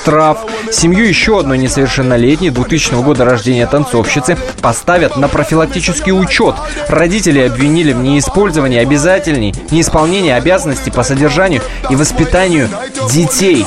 штраф. 0.06 0.40
Семью 0.72 1.06
еще 1.06 1.40
одной 1.40 1.58
несовершеннолетней 1.58 2.52
2000 2.52 3.02
года 3.02 3.26
рождения 3.26 3.66
танцовщицы 3.66 4.38
поставят 4.62 5.18
на 5.18 5.28
профилактический 5.28 6.12
учет. 6.12 6.56
Родители 6.88 7.40
обвинили 7.40 7.94
в 7.94 8.00
неиспользовании 8.00 8.80
обязательной, 8.80 9.54
неисполнении 9.72 10.32
обязанностей 10.32 10.92
по 10.92 11.04
содержанию 11.04 11.62
и 11.90 11.96
воспитанию 11.96 12.70
детей. 13.10 13.66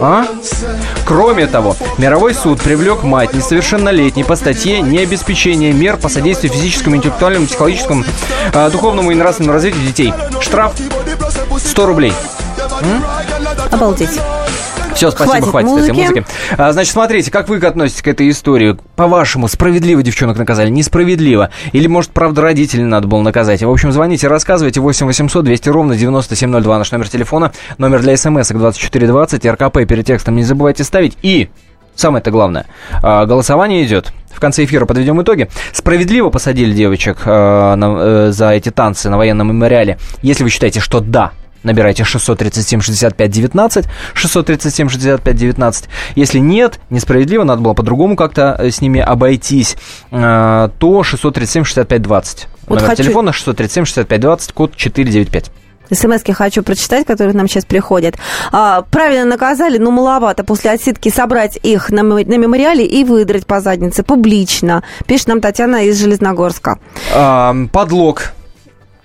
А? 0.00 0.26
Кроме 1.06 1.46
того, 1.46 1.76
мировой 1.98 2.34
суд 2.34 2.60
привлек 2.60 3.04
мать 3.04 3.32
несовершеннолетней 3.32 4.24
по 4.24 4.34
статье 4.36 4.80
«Необеспечение 4.80 5.72
мер 5.72 5.96
по 5.96 6.08
содействию 6.08 6.52
физическому, 6.52 6.96
интеллектуальному, 6.96 7.46
психологическому, 7.46 8.04
э, 8.52 8.70
духовному 8.70 9.12
и 9.12 9.14
нравственному 9.14 9.54
развитию 9.54 9.82
детей». 9.86 10.12
Штраф 10.40 10.74
100 11.56 11.86
рублей. 11.86 12.12
М? 12.80 13.04
Обалдеть. 13.70 14.20
Все, 14.94 15.10
спасибо, 15.10 15.32
хватит, 15.32 15.48
хватит 15.50 15.68
музыки. 15.68 15.90
этой 15.90 16.02
музыки. 16.02 16.26
А, 16.56 16.72
значит, 16.72 16.92
смотрите, 16.92 17.30
как 17.30 17.48
вы 17.48 17.56
относитесь 17.58 18.02
к 18.02 18.08
этой 18.08 18.30
истории? 18.30 18.76
По-вашему, 18.96 19.48
справедливо 19.48 20.02
девчонок 20.02 20.38
наказали? 20.38 20.70
Несправедливо? 20.70 21.50
Или, 21.72 21.86
может, 21.86 22.10
правда, 22.10 22.42
родителей 22.42 22.84
надо 22.84 23.08
было 23.08 23.20
наказать? 23.20 23.62
В 23.62 23.70
общем, 23.70 23.92
звоните, 23.92 24.28
рассказывайте. 24.28 24.80
8 24.80 25.06
800 25.06 25.44
200 25.44 25.68
ровно 25.68 25.96
9702 25.96 26.78
наш 26.78 26.92
номер 26.92 27.08
телефона. 27.08 27.52
Номер 27.78 28.00
для 28.00 28.16
смс 28.16 28.48
2420. 28.48 29.46
РКП 29.46 29.78
перед 29.86 30.06
текстом 30.06 30.36
не 30.36 30.44
забывайте 30.44 30.84
ставить. 30.84 31.16
И 31.22 31.48
самое-то 31.96 32.30
главное, 32.30 32.66
а, 33.02 33.24
голосование 33.26 33.84
идет. 33.84 34.12
В 34.32 34.40
конце 34.40 34.64
эфира 34.64 34.84
подведем 34.84 35.20
итоги. 35.22 35.48
Справедливо 35.72 36.28
посадили 36.28 36.72
девочек 36.72 37.18
э, 37.24 37.74
на, 37.76 37.96
э, 37.98 38.32
за 38.32 38.50
эти 38.50 38.70
танцы 38.70 39.08
на 39.08 39.16
военном 39.16 39.48
мемориале. 39.48 39.98
Если 40.22 40.42
вы 40.42 40.50
считаете, 40.50 40.80
что 40.80 40.98
да, 40.98 41.30
набирайте 41.64 42.04
637 42.04 42.80
65 42.80 43.30
19, 43.30 43.86
637 44.14 44.88
65 44.88 45.36
19. 45.36 45.88
Если 46.14 46.38
нет, 46.38 46.80
несправедливо, 46.90 47.44
надо 47.44 47.62
было 47.62 47.74
по-другому 47.74 48.16
как-то 48.16 48.56
э, 48.58 48.70
с 48.70 48.80
ними 48.80 49.00
обойтись, 49.00 49.76
э, 50.10 50.68
то 50.78 51.02
637 51.02 51.64
65 51.64 52.02
20. 52.02 52.48
Вот 52.66 52.76
Номер 52.76 52.90
хочу... 52.90 53.02
телефона 53.02 53.32
637 53.32 53.84
65 53.84 54.20
20, 54.20 54.52
код 54.52 54.76
495 54.76 55.50
смс 55.92 56.22
хочу 56.34 56.62
прочитать, 56.62 57.06
которые 57.06 57.36
нам 57.36 57.48
сейчас 57.48 57.64
приходят. 57.64 58.16
А, 58.52 58.82
правильно 58.82 59.24
наказали, 59.24 59.78
но 59.78 59.90
маловато 59.90 60.44
после 60.44 60.70
отсидки 60.70 61.10
собрать 61.10 61.58
их 61.62 61.90
на, 61.90 62.02
на 62.02 62.38
мемориале 62.38 62.86
и 62.86 63.04
выдрать 63.04 63.46
по 63.46 63.60
заднице 63.60 64.02
публично. 64.02 64.82
Пишет 65.06 65.28
нам 65.28 65.40
Татьяна 65.40 65.84
из 65.84 66.00
Железногорска. 66.00 66.78
А, 67.14 67.54
подлог 67.72 68.32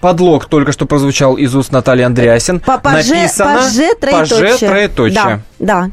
Подлог 0.01 0.45
только 0.45 0.71
что 0.71 0.85
прозвучал 0.85 1.35
из 1.35 1.53
уст 1.55 1.71
Натальи 1.71 2.03
Андреасин. 2.03 2.61
Написано 2.65 3.55
паже, 3.55 3.93
троеточие. 3.99 4.39
Паже, 4.39 4.57
троеточие. 4.57 5.13
Да, 5.13 5.39
да. 5.59 5.91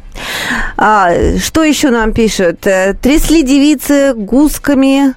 А, 0.77 1.39
что 1.39 1.65
еще 1.65 1.91
нам 1.91 2.13
пишут? 2.13 2.67
Э, 2.67 2.95
трясли 2.95 3.43
девицы 3.43 4.15
гусками, 4.15 5.15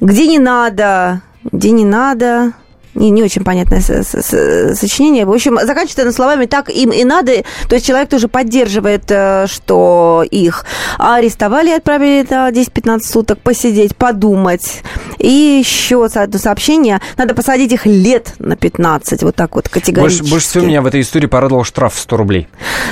где 0.00 0.26
не 0.26 0.38
надо, 0.38 1.20
где 1.50 1.72
не 1.72 1.84
надо 1.84 2.52
не, 2.94 3.10
не 3.10 3.22
очень 3.22 3.44
понятное 3.44 3.80
сочинение. 3.82 5.24
В 5.24 5.30
общем, 5.30 5.58
заканчивается 5.58 6.04
на 6.04 6.12
словами 6.12 6.46
«так 6.46 6.68
им 6.68 6.90
и 6.90 7.04
надо». 7.04 7.32
То 7.68 7.74
есть 7.74 7.86
человек 7.86 8.08
тоже 8.08 8.28
поддерживает, 8.28 9.04
э, 9.08 9.46
что 9.48 10.24
их 10.30 10.64
арестовали 10.98 11.70
и 11.70 11.72
отправили 11.72 12.26
на 12.28 12.50
10-15 12.50 13.00
суток 13.00 13.38
посидеть, 13.38 13.96
подумать. 13.96 14.82
И 15.18 15.28
еще 15.28 16.04
одно 16.04 16.38
сообщение. 16.38 17.00
Надо 17.16 17.34
посадить 17.34 17.72
их 17.72 17.86
лет 17.86 18.34
на 18.38 18.56
15. 18.56 19.22
Вот 19.22 19.36
так 19.36 19.54
вот 19.54 19.68
категорически. 19.68 20.20
Больше, 20.22 20.32
больше 20.32 20.48
всего 20.48 20.66
меня 20.66 20.82
в 20.82 20.86
этой 20.86 21.00
истории 21.00 21.26
порадовал 21.26 21.64
штраф 21.64 21.94
в 21.94 21.98
100 21.98 22.16
рублей. 22.16 22.48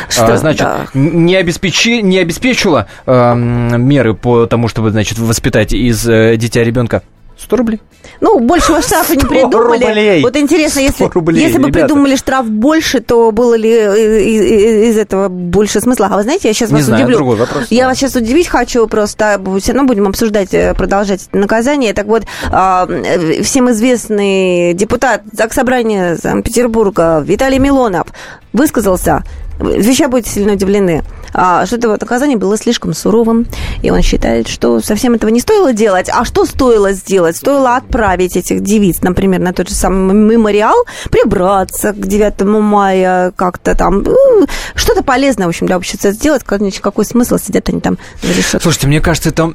Что? 0.09 0.33
А, 0.33 0.37
значит, 0.37 0.63
да. 0.63 0.87
не, 0.95 1.37
обеспечи, 1.37 2.01
не 2.01 2.19
обеспечила 2.19 2.87
э, 3.07 3.35
меры 3.35 4.15
по 4.15 4.47
тому, 4.47 4.69
чтобы, 4.69 4.91
значит, 4.91 5.19
воспитать 5.19 5.73
из 5.73 6.09
э, 6.09 6.37
дитя 6.37 6.63
ребенка 6.65 7.03
100 7.51 7.57
рублей. 7.57 7.81
Ну, 8.21 8.39
большего 8.39 8.81
штрафа 8.81 9.17
не 9.17 9.25
придумали. 9.29 9.85
Рублей. 9.85 10.23
Вот 10.23 10.37
интересно, 10.37 10.79
если, 10.79 11.05
рублей, 11.13 11.43
если 11.43 11.59
бы 11.59 11.69
ребята. 11.69 11.87
придумали 11.87 12.15
штраф 12.15 12.47
больше, 12.47 13.01
то 13.01 13.33
было 13.33 13.55
ли 13.55 13.71
из, 13.71 14.91
из 14.91 14.99
этого 14.99 15.29
больше 15.29 15.81
смысла? 15.81 16.09
А 16.13 16.17
вы 16.17 16.23
знаете, 16.23 16.47
я 16.47 16.55
сейчас 16.55 16.71
не 16.71 16.77
вас 16.77 16.85
знаю, 16.85 17.03
удивлю. 17.03 17.17
Другой 17.17 17.37
вопрос, 17.37 17.67
я 17.71 17.83
да. 17.83 17.89
вас 17.89 17.99
сейчас 17.99 18.15
удивить 18.15 18.47
хочу 18.47 18.87
просто. 18.87 19.41
Все 19.61 19.73
равно 19.73 19.89
будем 19.89 20.07
обсуждать, 20.07 20.55
э, 20.55 20.75
продолжать 20.75 21.29
наказание. 21.33 21.93
Так 21.93 22.07
вот, 22.07 22.23
а, 22.53 22.87
э, 22.89 23.43
всем 23.43 23.69
известный 23.71 24.75
депутат 24.75 25.23
Заксобрания 25.33 26.17
Санкт-Петербурга 26.17 27.21
Виталий 27.27 27.59
Милонов 27.59 28.07
высказался 28.53 29.25
Веща 29.61 30.09
будете 30.09 30.31
сильно 30.31 30.55
удивлены, 30.55 31.03
а, 31.03 31.05
что 31.33 31.77
это 31.77 31.89
наказание 31.89 32.37
было 32.37 32.57
слишком 32.57 32.95
суровым, 32.95 33.47
и 33.83 33.91
он 33.91 34.03
считает, 34.03 34.49
что 34.49 34.81
совсем 34.81 35.15
этого 35.15 35.31
не 35.31 35.41
стоило 35.41 35.73
делать. 35.73 36.09
А 36.13 36.25
что 36.25 36.47
стоило 36.47 36.93
сделать? 36.93 37.37
Стоило 37.37 37.77
отправить 37.77 38.37
этих 38.37 38.63
девиц, 38.63 39.03
например, 39.03 39.41
на 39.41 39.53
тот 39.53 39.69
же 39.69 39.75
самый 39.75 40.15
мемориал, 40.15 40.87
прибраться 41.11 41.93
к 41.93 42.07
9 42.07 42.43
мая, 42.43 43.33
как-то 43.37 43.75
там, 43.75 44.03
ну, 44.03 44.47
что-то 44.75 45.03
полезное, 45.03 45.47
в 45.47 45.51
общем, 45.51 45.67
для 45.67 45.77
общества 45.77 46.13
сделать. 46.13 46.43
Какой 46.45 47.05
смысл 47.05 47.37
сидят 47.39 47.69
они 47.69 47.81
там 47.81 47.99
за 48.23 48.33
решеткой? 48.33 48.61
Слушайте, 48.61 48.87
мне 48.87 49.01
кажется, 49.01 49.31
это 49.31 49.53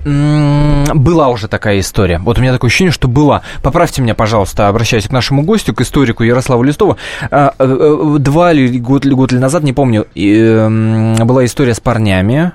была 0.94 1.30
уже 1.30 1.48
такая 1.48 1.80
история. 1.80 2.20
Вот 2.20 2.38
у 2.38 2.42
меня 2.42 2.54
такое 2.54 2.70
ощущение, 2.70 2.92
что 2.92 3.08
была. 3.08 3.42
Поправьте 3.64 4.02
меня, 4.02 4.16
пожалуйста, 4.16 4.68
обращаясь 4.68 5.08
к 5.08 5.12
нашему 5.12 5.44
гостю, 5.44 5.74
к 5.74 5.82
историку 5.82 6.24
Ярославу 6.24 6.64
Листову. 6.64 6.98
А, 7.32 7.54
э, 7.58 7.66
э, 7.66 8.18
два 8.20 8.54
или 8.54 8.78
год, 8.78 9.06
год 9.06 9.32
или 9.32 9.40
назад, 9.40 9.64
не 9.64 9.74
помню, 9.74 9.96
помню, 9.96 10.08
э, 10.16 11.24
была 11.24 11.46
история 11.46 11.65
с 11.74 11.80
парнями, 11.80 12.52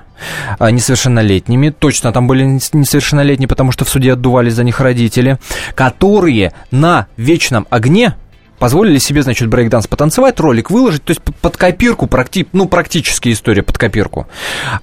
а, 0.59 0.71
несовершеннолетними. 0.71 1.69
Точно 1.69 2.11
там 2.11 2.27
были 2.27 2.43
несовершеннолетние, 2.43 3.47
потому 3.47 3.71
что 3.71 3.85
в 3.85 3.89
суде 3.89 4.13
отдувались 4.13 4.53
за 4.53 4.63
них 4.63 4.79
родители, 4.79 5.37
которые 5.75 6.53
на 6.71 7.07
вечном 7.17 7.67
огне 7.69 8.15
позволили 8.61 8.99
себе, 8.99 9.23
значит, 9.23 9.49
брейкданс 9.49 9.87
потанцевать, 9.87 10.39
ролик 10.39 10.69
выложить, 10.69 11.03
то 11.03 11.09
есть 11.09 11.21
под 11.23 11.57
копирку, 11.57 12.05
практи, 12.05 12.47
ну, 12.53 12.67
практически 12.67 13.33
история 13.33 13.63
под 13.63 13.79
копирку. 13.79 14.27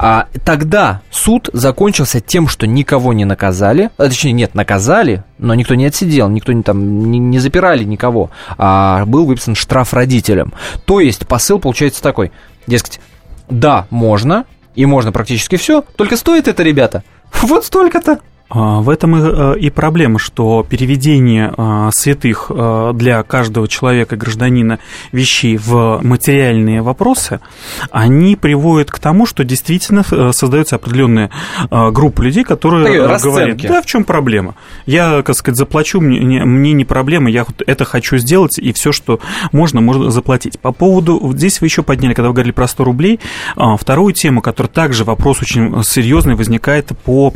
А, 0.01 0.27
тогда 0.45 1.03
суд 1.13 1.49
закончился 1.53 2.21
тем, 2.21 2.49
что 2.49 2.67
никого 2.67 3.13
не 3.13 3.25
наказали, 3.25 3.91
а, 3.97 4.09
точнее, 4.09 4.33
нет, 4.33 4.57
наказали, 4.57 5.23
но 5.39 5.55
никто 5.55 5.77
не 5.77 5.87
отсидел, 5.87 6.29
никто 6.29 6.53
не, 6.53 6.65
там, 6.65 7.09
не, 7.13 7.21
не 7.21 7.39
запирали 7.39 7.85
никого, 7.85 8.31
а 8.59 9.05
был 9.07 9.27
выписан 9.27 9.55
штраф 9.55 9.95
родителям. 9.95 10.53
То 10.85 10.99
есть 10.99 11.29
посыл 11.29 11.61
получается 11.61 12.03
такой, 12.03 12.33
дескать, 12.67 12.99
да, 13.51 13.87
можно, 13.91 14.47
и 14.75 14.87
можно 14.87 15.13
практически 15.13 15.57
все, 15.57 15.83
только 15.97 16.17
стоит 16.17 16.49
это, 16.49 16.63
ребята, 16.63 17.03
вот 17.43 17.65
столько-то. 17.65 18.21
А, 18.51 18.81
в 18.81 18.89
этом 18.89 19.55
и, 19.55 19.61
и 19.61 19.71
проблема, 19.71 20.19
что 20.19 20.65
переведение 20.69 21.53
а, 21.57 21.91
святых 21.93 22.47
а, 22.49 22.93
для 22.95 23.23
каждого 23.23 23.69
человека, 23.69 24.17
гражданина, 24.17 24.79
вещей 25.13 25.59
в 25.59 26.01
материальные 26.03 26.81
вопросы, 26.81 27.41
они 27.91 28.37
приводят 28.37 28.91
к 28.91 28.99
тому, 28.99 29.27
что 29.27 29.45
действительно 29.45 30.05
э, 30.11 30.33
создается 30.33 30.77
определенная 30.77 31.31
группа 31.71 32.23
людей, 32.23 32.45
которые 32.45 33.19
говорят, 33.19 33.59
да, 33.59 33.83
в 33.83 33.87
чем 33.87 34.05
проблема? 34.05 34.55
Я, 34.87 35.23
как 35.23 35.37
сказать, 35.37 35.59
заплачу, 35.59 36.01
мне, 36.01 36.45
мне 36.45 36.73
не 36.73 36.85
проблема, 36.85 37.31
я 37.31 37.45
это 37.67 37.85
хочу 37.85 38.17
сделать, 38.19 38.59
и 38.59 38.73
все, 38.73 38.93
что 38.93 39.21
можно, 39.53 39.81
можно 39.81 40.11
заплатить. 40.11 40.59
По 40.59 40.73
поводу, 40.73 41.33
здесь 41.35 41.61
вы 41.61 41.67
еще 41.67 41.83
подняли, 41.83 42.15
когда 42.15 42.29
вы 42.29 42.35
говорили 42.35 42.53
про 42.53 42.67
100 42.67 42.85
рублей, 42.85 43.21
вторую 43.79 44.13
тему, 44.15 44.41
которая 44.41 44.71
также 44.71 45.05
вопрос 45.05 45.43
очень 45.43 45.83
серьезный 45.83 46.35
возникает 46.35 46.93
по 47.05 47.33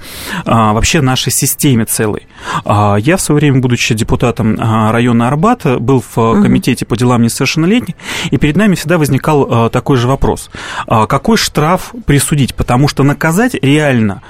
вообще 0.47 1.02
нашей 1.03 1.33
системе 1.33 1.85
целой. 1.85 2.27
А, 2.65 2.97
я 2.97 3.17
в 3.17 3.21
свое 3.21 3.41
время, 3.41 3.61
будучи 3.61 3.95
депутатом 3.95 4.57
а, 4.59 4.93
района 4.93 5.29
Арбата, 5.29 5.79
был 5.79 6.03
в 6.15 6.43
комитете 6.43 6.85
по 6.85 6.97
делам 6.97 7.23
несовершеннолетних, 7.23 7.95
и 8.31 8.37
перед 8.37 8.57
нами 8.57 8.75
всегда 8.75 8.99
возникал 8.99 9.49
а, 9.49 9.69
такой 9.69 9.97
же 9.97 10.09
вопрос. 10.09 10.51
Какой 10.87 11.37
штраф 11.37 11.95
присудить? 12.07 12.55
Потому 12.55 12.89
что 12.89 13.03
наказать 13.03 13.55
реально 13.55 14.23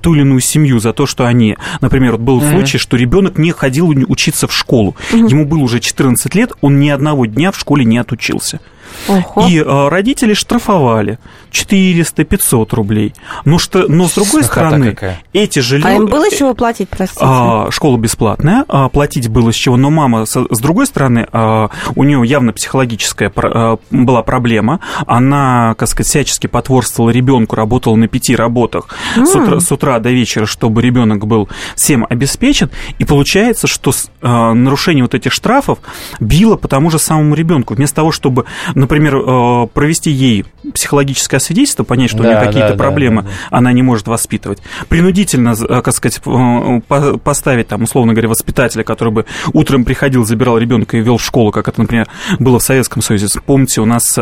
ту 0.00 0.14
или 0.14 0.22
иную 0.22 0.40
семью 0.40 0.78
за 0.78 0.92
то, 0.92 1.06
что 1.06 1.26
они... 1.26 1.56
Например, 1.80 2.12
вот 2.12 2.20
был 2.20 2.40
mm-hmm. 2.40 2.50
случай, 2.50 2.78
что 2.78 2.96
ребенок 2.96 3.38
не 3.38 3.52
ходил 3.52 3.88
учиться 3.88 4.46
в 4.46 4.52
школу. 4.52 4.96
Ему 5.12 5.44
было 5.44 5.60
уже 5.60 5.80
14 5.80 6.34
лет, 6.34 6.52
он 6.60 6.80
ни 6.80 6.88
одного 6.88 7.26
дня 7.26 7.52
в 7.52 7.58
школе 7.58 7.84
не 7.84 7.98
отучился. 7.98 8.60
Ого. 9.08 9.46
И 9.48 9.58
э, 9.58 9.88
родители 9.88 10.34
штрафовали 10.34 11.18
400-500 11.50 12.74
рублей. 12.74 13.14
Но, 13.44 13.58
что, 13.58 13.86
но 13.88 14.06
с 14.06 14.14
другой 14.14 14.42
Смехота 14.42 14.66
стороны, 14.66 14.90
какая. 14.90 15.20
эти 15.32 15.58
же 15.58 15.78
люди... 15.78 15.86
А 15.86 15.92
им 15.94 16.06
было 16.06 16.30
с 16.30 16.36
чего 16.36 16.54
платить, 16.54 16.88
простите? 16.88 17.20
А, 17.22 17.70
школа 17.70 17.96
бесплатная, 17.96 18.64
а, 18.68 18.88
платить 18.88 19.28
было 19.28 19.52
с 19.52 19.56
чего, 19.56 19.76
но 19.76 19.90
мама, 19.90 20.26
с, 20.26 20.32
с 20.32 20.58
другой 20.60 20.86
стороны, 20.86 21.26
а, 21.32 21.70
у 21.96 22.04
нее 22.04 22.22
явно 22.24 22.52
психологическая 22.52 23.32
а, 23.34 23.78
была 23.90 24.22
проблема. 24.22 24.80
Она, 25.06 25.74
как 25.76 25.88
сказать, 25.88 26.08
всячески 26.08 26.46
потворствовала 26.46 27.10
ребенку, 27.10 27.56
работала 27.56 27.96
на 27.96 28.08
пяти 28.08 28.36
работах 28.36 28.88
mm. 29.16 29.26
с, 29.26 29.34
утра, 29.34 29.60
с 29.60 29.72
утра 29.72 29.98
до 29.98 30.10
вечера, 30.10 30.46
чтобы 30.46 30.82
ребенок 30.82 31.26
был 31.26 31.48
всем 31.74 32.06
обеспечен. 32.08 32.70
И 32.98 33.04
получается, 33.04 33.66
что 33.66 33.92
нарушение 34.22 35.04
вот 35.04 35.14
этих 35.14 35.32
штрафов 35.32 35.78
било 36.20 36.56
по 36.56 36.68
тому 36.68 36.90
же 36.90 36.98
самому 36.98 37.34
ребенку. 37.34 37.74
Вместо 37.74 37.96
того, 37.96 38.12
чтобы 38.12 38.44
например, 38.80 39.16
э, 39.16 39.66
провести 39.72 40.10
ей 40.10 40.44
психологическое 40.74 41.38
свидетельство, 41.38 41.84
понять, 41.84 42.10
что 42.10 42.22
да, 42.22 42.24
у 42.24 42.32
нее 42.32 42.40
какие-то 42.40 42.70
да, 42.70 42.76
проблемы, 42.76 43.22
да, 43.22 43.28
да. 43.28 43.34
она 43.50 43.72
не 43.72 43.82
может 43.82 44.08
воспитывать, 44.08 44.58
принудительно, 44.88 45.54
э, 45.56 45.82
как 45.82 45.94
сказать, 45.94 46.20
э, 46.24 47.18
поставить 47.22 47.68
там, 47.68 47.82
условно 47.82 48.12
говоря, 48.12 48.28
воспитателя, 48.28 48.82
который 48.82 49.12
бы 49.12 49.26
утром 49.52 49.84
приходил, 49.84 50.24
забирал 50.24 50.58
ребенка 50.58 50.96
и 50.96 51.00
вел 51.00 51.18
в 51.18 51.22
школу, 51.22 51.52
как 51.52 51.68
это, 51.68 51.80
например, 51.80 52.08
было 52.38 52.58
в 52.58 52.62
Советском 52.62 53.02
Союзе. 53.02 53.28
Помните, 53.44 53.80
у 53.80 53.84
нас 53.86 54.18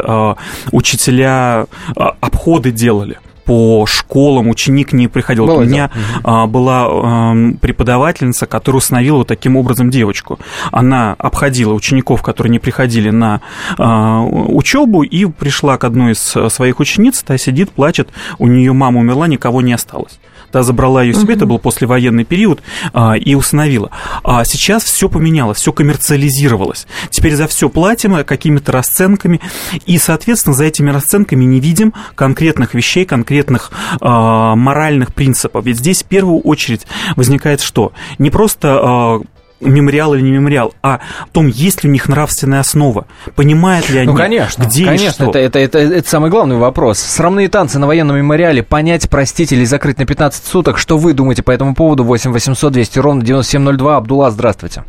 учителя 0.73 1.67
обходы 1.95 2.71
делали 2.71 3.19
по 3.49 3.87
школам 3.87 4.51
ученик 4.51 4.93
не 4.93 5.09
приходил. 5.09 5.47
Было, 5.47 5.61
у 5.61 5.65
меня 5.65 5.91
да. 6.23 6.47
была 6.47 7.35
преподавательница, 7.63 8.45
которая 8.45 8.77
установила 8.77 9.17
вот 9.17 9.29
таким 9.29 9.57
образом 9.57 9.89
девочку. 9.89 10.39
Она 10.71 11.17
обходила 11.19 11.73
учеников, 11.73 12.23
которые 12.23 12.51
не 12.51 12.59
приходили 12.59 13.09
на 13.09 13.41
а, 13.79 14.21
учебу, 14.21 15.03
и 15.03 15.25
пришла 15.25 15.79
к 15.79 15.85
одной 15.85 16.13
из 16.13 16.19
своих 16.53 16.79
учениц, 16.79 17.23
та 17.23 17.39
сидит, 17.39 17.71
плачет, 17.71 18.11
у 18.39 18.49
нее 18.49 18.75
мама 18.75 19.01
умерла, 19.01 19.27
никого 19.27 19.63
не 19.63 19.73
осталось 19.73 20.19
та 20.51 20.63
забрала 20.63 21.03
ее 21.03 21.15
себе, 21.15 21.25
угу. 21.25 21.33
это 21.33 21.47
был 21.47 21.59
послевоенный 21.59 22.25
период, 22.25 22.61
а, 22.93 23.15
и 23.17 23.35
установила. 23.35 23.91
А 24.23 24.45
сейчас 24.45 24.85
все 24.85 25.09
поменялось, 25.09 25.59
все 25.59 25.73
коммерциализировалось. 25.73 26.87
Теперь 27.11 27.35
за 27.35 27.47
все 27.47 27.69
платим 27.69 28.17
э, 28.17 28.25
какими-то 28.25 28.73
расценками, 28.73 29.41
и, 29.87 29.99
соответственно, 29.99 30.55
за 30.55 30.65
этими 30.65 30.91
расценками 30.91 31.45
не 31.45 31.61
видим 31.61 31.95
конкретных 32.15 32.75
вещей, 32.75 33.05
конкретных 33.05 33.71
а, 34.01 34.55
моральных 34.55 35.15
принципов. 35.15 35.65
Ведь 35.65 35.79
здесь 35.79 36.03
в 36.03 36.07
первую 36.07 36.41
очередь 36.41 36.87
возникает 37.17 37.61
что? 37.61 37.93
Не 38.19 38.31
просто 38.31 38.81
а, 38.83 39.21
мемориал 39.61 40.15
или 40.15 40.23
не 40.23 40.31
мемориал, 40.31 40.75
а 40.83 41.01
в 41.27 41.31
том, 41.31 41.47
есть 41.47 41.83
ли 41.85 41.91
у 41.91 41.93
них 41.93 42.09
нравственная 42.09 42.61
основа, 42.61 43.07
понимают 43.35 43.89
ли 43.91 43.99
они, 43.99 44.11
ну, 44.11 44.17
конечно, 44.17 44.65
где 44.65 44.85
конечно, 44.85 45.25
и 45.25 45.29
что. 45.29 45.39
Это, 45.39 45.39
это, 45.39 45.59
это, 45.59 45.79
это 45.79 46.09
самый 46.09 46.31
главный 46.31 46.57
вопрос. 46.57 46.99
Срамные 46.99 47.49
танцы 47.49 47.79
на 47.79 47.87
военном 47.87 48.17
мемориале, 48.17 48.63
понять, 48.63 49.09
простить 49.09 49.53
или 49.53 49.65
закрыть 49.65 49.99
на 49.99 50.07
15 50.07 50.45
суток. 50.45 50.79
Что 50.79 50.99
вы 50.99 51.13
думаете 51.13 51.43
по 51.43 51.51
этому 51.51 51.75
поводу? 51.75 52.05
8 52.05 52.33
800 52.33 52.73
200 52.73 52.99
ровно 52.99 53.23
9702. 53.23 53.97
Абдулла, 53.97 54.31
здравствуйте. 54.31 54.85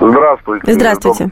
Здравствуйте. 0.00 0.72
Здравствуйте. 0.72 1.30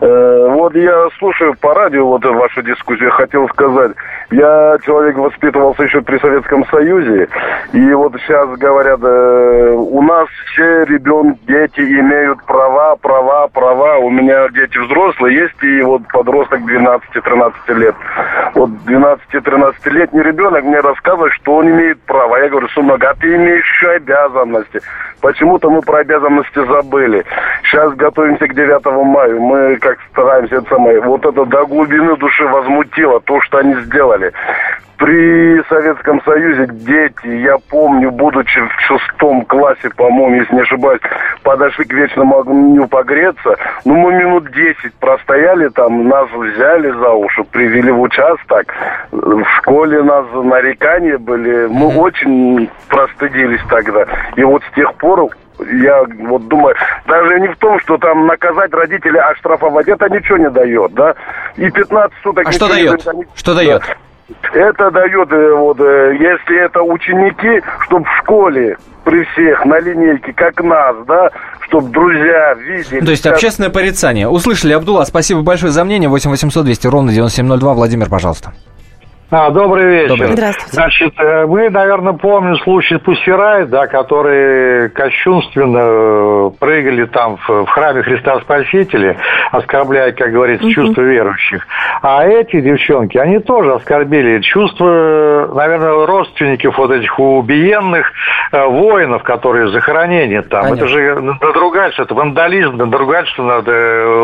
Э, 0.00 0.46
вот 0.50 0.74
я 0.74 1.08
слушаю 1.18 1.54
по 1.60 1.74
радио 1.74 2.06
вот 2.06 2.24
вашу 2.24 2.62
дискуссию, 2.62 3.10
хотел 3.10 3.48
сказать, 3.48 3.92
я 4.30 4.76
человек 4.84 5.16
воспитывался 5.16 5.84
еще 5.84 6.00
при 6.02 6.18
Советском 6.18 6.66
Союзе, 6.66 7.28
и 7.72 7.92
вот 7.92 8.14
сейчас 8.20 8.48
говорят, 8.58 9.00
э, 9.02 9.74
у 9.76 10.02
нас 10.02 10.28
все 10.52 10.84
ребенки, 10.84 11.38
дети 11.46 11.80
имеют 11.80 12.42
права, 12.44 12.96
права, 12.96 13.48
права. 13.48 13.98
У 13.98 14.10
меня 14.10 14.48
дети 14.48 14.78
взрослые 14.78 15.36
есть, 15.36 15.62
и 15.62 15.82
вот 15.82 16.02
подросток 16.12 16.60
12-13 16.60 17.52
лет. 17.74 17.94
Вот 18.54 18.70
12-13-летний 18.86 20.22
ребенок 20.22 20.64
мне 20.64 20.80
рассказывает, 20.80 21.32
что 21.34 21.56
он 21.56 21.70
имеет 21.70 22.00
права. 22.02 22.38
Я 22.38 22.48
говорю, 22.48 22.68
сынок, 22.68 23.02
а 23.04 23.14
ты 23.14 23.34
имеешь 23.34 23.64
еще 23.64 23.90
обязанности. 23.90 24.80
Почему-то 25.20 25.70
мы 25.70 25.82
про 25.82 25.98
обязанности 25.98 26.64
забыли. 26.66 27.24
Сейчас 27.64 27.94
готовимся 27.94 28.46
к 28.46 28.54
9 28.54 28.84
мая. 29.04 29.25
Мы 29.28 29.76
как 29.76 29.98
стараемся 30.12 30.56
это 30.56 30.68
самое. 30.68 31.00
Вот 31.00 31.24
это 31.24 31.44
до 31.44 31.66
глубины 31.66 32.16
души 32.16 32.44
возмутило 32.46 33.20
то, 33.20 33.40
что 33.42 33.58
они 33.58 33.74
сделали 33.82 34.32
при 34.98 35.62
Советском 35.68 36.22
Союзе 36.22 36.66
дети, 36.72 37.26
я 37.26 37.56
помню, 37.70 38.10
будучи 38.10 38.60
в 38.60 38.80
шестом 38.80 39.44
классе, 39.44 39.90
по-моему, 39.96 40.36
если 40.36 40.54
не 40.54 40.62
ошибаюсь, 40.62 41.00
подошли 41.42 41.84
к 41.84 41.92
вечному 41.92 42.38
огню 42.38 42.86
погреться. 42.86 43.56
Ну, 43.84 43.94
мы 43.94 44.14
минут 44.14 44.50
десять 44.52 44.94
простояли 44.94 45.68
там, 45.68 46.08
нас 46.08 46.30
взяли 46.30 46.90
за 46.90 47.10
уши, 47.10 47.44
привели 47.44 47.90
в 47.90 48.00
участок. 48.00 48.72
В 49.10 49.44
школе 49.58 50.02
нас 50.02 50.26
нарекания 50.32 51.18
были. 51.18 51.66
Мы 51.66 51.88
очень 51.98 52.70
простыдились 52.88 53.62
тогда. 53.68 54.06
И 54.36 54.44
вот 54.44 54.62
с 54.70 54.74
тех 54.74 54.94
пор 54.94 55.28
я 55.58 56.04
вот 56.28 56.48
думаю, 56.48 56.74
даже 57.06 57.40
не 57.40 57.48
в 57.48 57.56
том, 57.56 57.80
что 57.80 57.96
там 57.98 58.26
наказать 58.26 58.72
родителей, 58.72 59.18
а 59.18 59.34
штрафовать, 59.36 59.88
это 59.88 60.08
ничего 60.08 60.38
не 60.38 60.50
дает, 60.50 60.92
да? 60.94 61.14
И 61.56 61.70
15 61.70 62.16
суток... 62.22 62.48
А 62.48 62.52
что 62.52 62.68
дает? 62.68 63.04
Не... 63.14 63.26
Что 63.34 63.54
дает? 63.54 63.82
Это 64.52 64.90
дает, 64.90 65.32
э, 65.32 65.54
вот, 65.54 65.80
э, 65.80 66.16
если 66.18 66.64
это 66.64 66.82
ученики, 66.82 67.62
чтобы 67.84 68.04
в 68.04 68.16
школе 68.22 68.76
при 69.04 69.22
всех 69.24 69.64
на 69.64 69.78
линейке, 69.78 70.32
как 70.32 70.60
нас, 70.62 70.96
да, 71.06 71.30
чтобы 71.60 71.90
друзья 71.90 72.54
видели. 72.54 73.04
То 73.04 73.10
есть 73.12 73.22
как... 73.22 73.34
общественное 73.34 73.70
порицание. 73.70 74.28
Услышали, 74.28 74.72
Абдулла, 74.72 75.04
спасибо 75.04 75.42
большое 75.42 75.70
за 75.70 75.84
мнение. 75.84 76.08
8 76.08 76.28
800 76.30 76.64
200 76.64 76.86
ровно 76.88 77.12
9702. 77.12 77.74
Владимир, 77.74 78.08
пожалуйста. 78.08 78.52
А, 79.28 79.50
добрый 79.50 79.86
вечер. 79.86 80.10
Добрый. 80.10 80.28
Здравствуйте. 80.28 80.72
Значит, 80.72 81.14
э, 81.18 81.46
мы, 81.46 81.68
наверное, 81.68 82.12
помним 82.12 82.54
случай 82.58 82.96
Пусирай, 82.96 83.66
да, 83.66 83.88
которые 83.88 84.88
кощунственно 84.90 85.78
э, 85.80 86.50
прыгали 86.60 87.06
там 87.06 87.36
в, 87.38 87.64
в 87.64 87.66
храме 87.66 88.02
Христа 88.02 88.38
Спасителя, 88.42 89.16
оскорбляя, 89.50 90.12
как 90.12 90.30
говорится, 90.30 90.70
чувства 90.70 91.02
верующих. 91.02 91.66
А 92.02 92.24
эти 92.24 92.60
девчонки, 92.60 93.18
они 93.18 93.40
тоже 93.40 93.74
оскорбили 93.74 94.40
чувства, 94.42 95.50
наверное, 95.52 96.06
родственников 96.06 96.78
вот 96.78 96.92
этих 96.92 97.18
убиенных 97.18 98.12
э, 98.52 98.64
воинов, 98.64 99.24
которые 99.24 99.70
захоронения 99.70 100.42
там. 100.42 100.62
Понятно. 100.62 100.84
Это 100.84 100.86
же 100.86 101.20
надругательство, 101.20 102.04
это 102.04 102.14
вандализм, 102.14 102.76
надругательство 102.76 103.42
над 103.42 103.66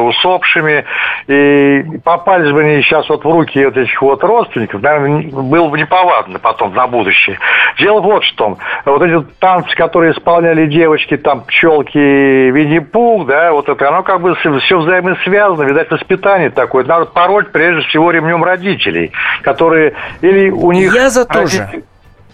усопшими. 0.05 0.85
И 1.27 1.99
попались 2.05 2.53
бы 2.53 2.61
они 2.61 2.83
сейчас 2.83 3.09
вот 3.09 3.25
в 3.25 3.29
руки 3.29 3.65
вот 3.65 3.77
этих 3.77 4.01
вот 4.01 4.23
родственников, 4.23 4.81
наверное, 4.99 5.31
было 5.31 5.69
бы 5.69 5.79
неповадно 5.79 6.39
потом 6.39 6.75
на 6.75 6.87
будущее. 6.87 7.39
Дело 7.79 8.01
вот 8.01 8.25
в 8.25 8.35
том. 8.35 8.59
Вот 8.85 9.03
эти 9.03 9.25
танцы, 9.39 9.75
которые 9.77 10.13
исполняли 10.13 10.67
девочки, 10.67 11.17
там, 11.17 11.43
пчелки, 11.43 11.99
Винни-Пух, 11.99 13.27
да, 13.27 13.53
вот 13.53 13.69
это, 13.69 13.89
оно 13.89 14.03
как 14.03 14.21
бы 14.21 14.35
все 14.35 14.79
взаимосвязано, 14.79 15.65
видать, 15.65 15.91
воспитание 15.91 16.51
такое. 16.51 16.85
Надо 16.85 17.07
пороть 17.07 17.53
прежде 17.53 17.87
всего 17.89 18.11
ремнем 18.11 18.45
родителей, 18.45 19.13
которые 19.43 19.95
или 20.21 20.51
у 20.51 20.73
них... 20.73 20.95
Я 20.95 21.11
за 21.11 21.25
то 21.25 21.47
же. 21.47 21.85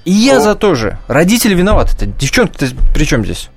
И 0.05 0.11
я 0.11 0.37
ну. 0.37 0.41
за 0.41 0.55
то 0.55 0.75
же. 0.75 0.99
Родители 1.07 1.55
виноваты-то. 1.55 2.07
Девчонки-то 2.07 2.67
при 2.95 3.05
чем 3.05 3.25
здесь? 3.25 3.51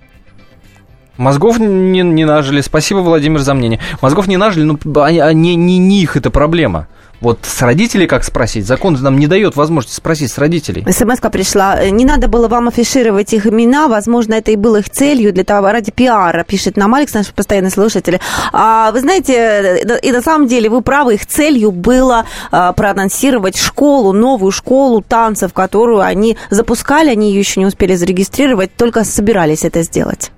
Мозгов 1.18 1.60
не, 1.60 2.02
не 2.02 2.26
нажили. 2.26 2.62
Спасибо, 2.62 3.00
Владимир, 3.00 3.40
за 3.40 3.54
мнение. 3.54 3.80
Мозгов 4.02 4.28
не 4.28 4.38
нажили, 4.38 4.64
но 4.64 5.04
они, 5.04 5.20
они, 5.20 5.56
не, 5.56 5.78
не 5.78 6.02
их 6.02 6.18
это 6.18 6.32
проблема. 6.32 6.88
Вот 7.22 7.40
с 7.44 7.62
родителей 7.62 8.08
как 8.08 8.24
спросить? 8.24 8.66
Закон 8.66 8.98
нам 9.00 9.20
не 9.20 9.28
дает 9.28 9.56
возможности 9.56 9.96
спросить 9.96 10.32
с 10.32 10.40
родителей. 10.40 10.84
смс 10.92 11.20
пришла. 11.32 11.88
Не 11.90 12.04
надо 12.04 12.28
было 12.28 12.48
вам 12.48 12.68
афишировать 12.68 13.32
их 13.34 13.46
имена. 13.46 13.88
Возможно, 13.88 14.34
это 14.34 14.52
и 14.52 14.56
было 14.56 14.78
их 14.78 14.90
целью 14.90 15.32
для 15.32 15.44
того, 15.44 15.72
ради 15.72 15.92
пиара, 15.92 16.44
пишет 16.44 16.78
нам 16.78 16.96
Алекс, 16.96 17.14
наш 17.14 17.32
постоянный 17.32 17.70
слушатель. 17.70 18.20
А, 18.52 18.92
вы 18.92 19.02
знаете, 19.02 19.84
и 20.02 20.12
на 20.12 20.22
самом 20.24 20.48
деле 20.48 20.70
вы 20.70 20.82
правы, 20.82 21.14
их 21.14 21.28
целью 21.28 21.72
было 21.72 22.26
а, 22.52 22.74
проанонсировать 22.74 23.56
школу, 23.56 24.14
новую 24.14 24.52
школу 24.52 25.02
танцев, 25.02 25.54
которую 25.54 26.02
они 26.02 26.38
запускали, 26.50 27.10
они 27.10 27.30
ее 27.30 27.40
еще 27.40 27.60
не 27.60 27.68
успели 27.68 27.94
зарегистрировать, 27.94 28.76
только 28.76 29.04
собирались 29.04 29.64
это 29.64 29.84
сделать. 29.84 30.32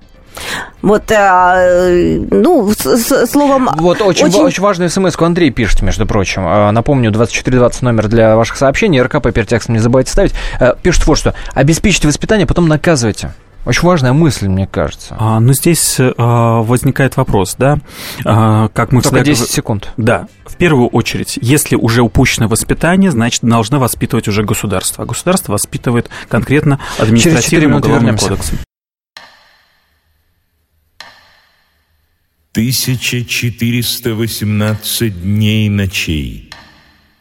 Вот, 0.82 1.10
э, 1.10 2.18
ну, 2.30 2.70
с, 2.70 3.26
словом... 3.26 3.70
Вот 3.76 4.00
очень, 4.02 4.26
очень... 4.26 4.40
очень 4.40 4.62
важную 4.62 4.90
смс 4.90 5.14
Андрей 5.18 5.50
пишет, 5.50 5.82
между 5.82 6.06
прочим. 6.06 6.46
Э, 6.46 6.70
напомню, 6.70 7.10
2420 7.10 7.82
номер 7.82 8.08
для 8.08 8.36
ваших 8.36 8.56
сообщений. 8.56 9.00
РКП 9.00 9.32
перед 9.32 9.48
текстом 9.48 9.74
не 9.74 9.80
забывайте 9.80 10.10
ставить. 10.10 10.34
Э, 10.60 10.74
пишет 10.82 11.06
вот 11.06 11.18
что. 11.18 11.34
Обеспечьте 11.54 12.06
воспитание, 12.06 12.46
потом 12.46 12.68
наказывайте. 12.68 13.32
Очень 13.66 13.88
важная 13.88 14.12
мысль, 14.12 14.48
мне 14.48 14.66
кажется. 14.66 15.16
А, 15.18 15.40
но 15.40 15.54
здесь 15.54 15.96
а, 15.98 16.60
возникает 16.60 17.16
вопрос, 17.16 17.56
да, 17.58 17.78
а, 18.24 18.68
как 18.68 18.92
мы 18.92 19.00
Только 19.00 19.16
всегда... 19.16 19.30
10 19.30 19.50
секунд. 19.50 19.92
Да, 19.96 20.26
в 20.44 20.56
первую 20.56 20.88
очередь, 20.88 21.38
если 21.40 21.74
уже 21.76 22.02
упущено 22.02 22.46
воспитание, 22.46 23.10
значит, 23.10 23.42
должно 23.42 23.78
воспитывать 23.78 24.28
уже 24.28 24.42
государство. 24.44 25.04
А 25.04 25.06
государство 25.06 25.52
воспитывает 25.52 26.10
конкретно 26.28 26.78
административным 26.98 27.76
уголовным 27.76 28.18
кодексом. 28.18 28.58
1418 32.54 35.22
дней 35.22 35.68
ночей, 35.68 36.50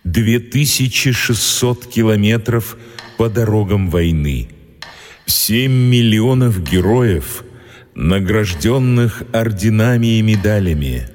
2600 0.04 1.88
километров 1.88 2.78
по 3.18 3.30
дорогам 3.30 3.90
войны, 3.90 4.50
7 5.26 5.72
миллионов 5.72 6.62
героев, 6.62 7.44
награжденных 7.96 9.24
орденами 9.32 10.20
и 10.20 10.22
медалями, 10.22 11.10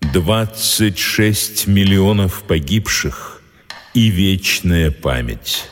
26 0.00 1.66
миллионов 1.66 2.44
погибших 2.44 3.42
и 3.94 4.10
вечная 4.10 4.92
память. 4.92 5.64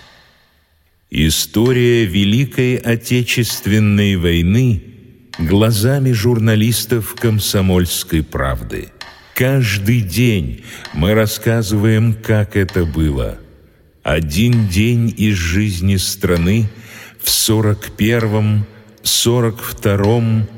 История 1.12 2.06
Великой 2.06 2.74
Отечественной 2.74 4.16
войны– 4.16 4.82
глазами 5.38 6.12
журналистов 6.12 7.14
«Комсомольской 7.14 8.22
правды». 8.22 8.88
Каждый 9.34 10.00
день 10.00 10.64
мы 10.94 11.12
рассказываем, 11.14 12.14
как 12.14 12.56
это 12.56 12.86
было. 12.86 13.38
Один 14.02 14.68
день 14.68 15.12
из 15.14 15.36
жизни 15.36 15.96
страны 15.96 16.70
в 17.20 17.28
41-м, 17.28 18.64
42-м, 19.02 20.48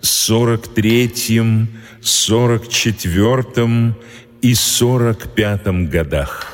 43-м, 0.00 1.68
44-м 2.00 3.96
и 4.40 4.52
45-м 4.52 5.88
годах. 5.88 6.46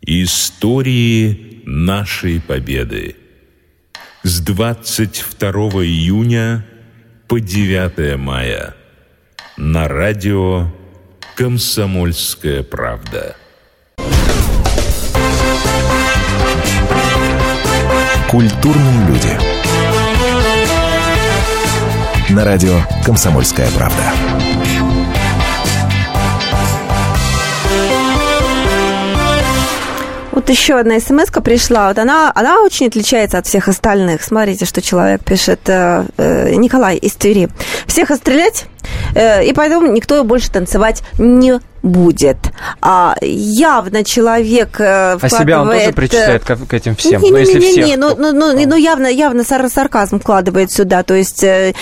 Истории 0.00 1.60
нашей 1.66 2.40
победы 2.40 3.16
с 4.22 4.40
22 4.40 5.52
июня 5.84 6.64
по 7.26 7.40
9 7.40 8.18
мая 8.18 8.74
на 9.56 9.88
радио 9.88 10.66
«Комсомольская 11.34 12.62
правда». 12.62 13.34
Культурные 18.28 19.06
люди. 19.08 19.38
На 22.30 22.44
радио 22.44 22.78
«Комсомольская 23.04 23.70
правда». 23.70 24.12
Еще 30.50 30.78
одна 30.78 31.00
смс 31.00 31.30
пришла. 31.42 31.88
Вот 31.88 31.98
она, 31.98 32.32
она 32.34 32.62
очень 32.62 32.88
отличается 32.88 33.38
от 33.38 33.46
всех 33.46 33.68
остальных. 33.68 34.22
Смотрите, 34.22 34.64
что 34.64 34.82
человек 34.82 35.24
пишет. 35.24 35.60
Э, 35.68 36.04
э, 36.16 36.54
Николай 36.54 36.96
из 36.96 37.12
Твери. 37.12 37.48
Всех 37.86 38.10
стрелять, 38.10 38.66
э, 38.79 38.79
и 39.14 39.52
поэтому 39.54 39.86
никто 39.86 40.22
больше 40.24 40.50
танцевать 40.50 41.02
не 41.18 41.60
будет. 41.82 42.36
А 42.82 43.16
явно 43.20 44.04
человек 44.04 44.70
вкладывает... 44.70 45.18
А 45.22 45.28
себя 45.28 45.62
он 45.62 45.68
тоже 45.68 45.92
причисляет 45.92 46.44
к, 46.44 46.56
к 46.56 46.74
этим 46.74 46.96
всем? 46.96 47.22
Не, 47.22 47.30
ну, 47.30 47.36
если 47.36 47.58
не, 47.58 47.70
всех, 47.70 47.86
не, 47.86 47.96
ну, 47.96 48.14
ну, 48.16 48.32
ну, 48.32 48.52
ну, 48.52 48.76
явно, 48.76 49.06
явно 49.06 49.44
сарказм 49.44 50.20
вкладывает 50.20 50.70
сюда. 50.70 51.02
То 51.02 51.14
есть 51.14 51.42
э, 51.42 51.74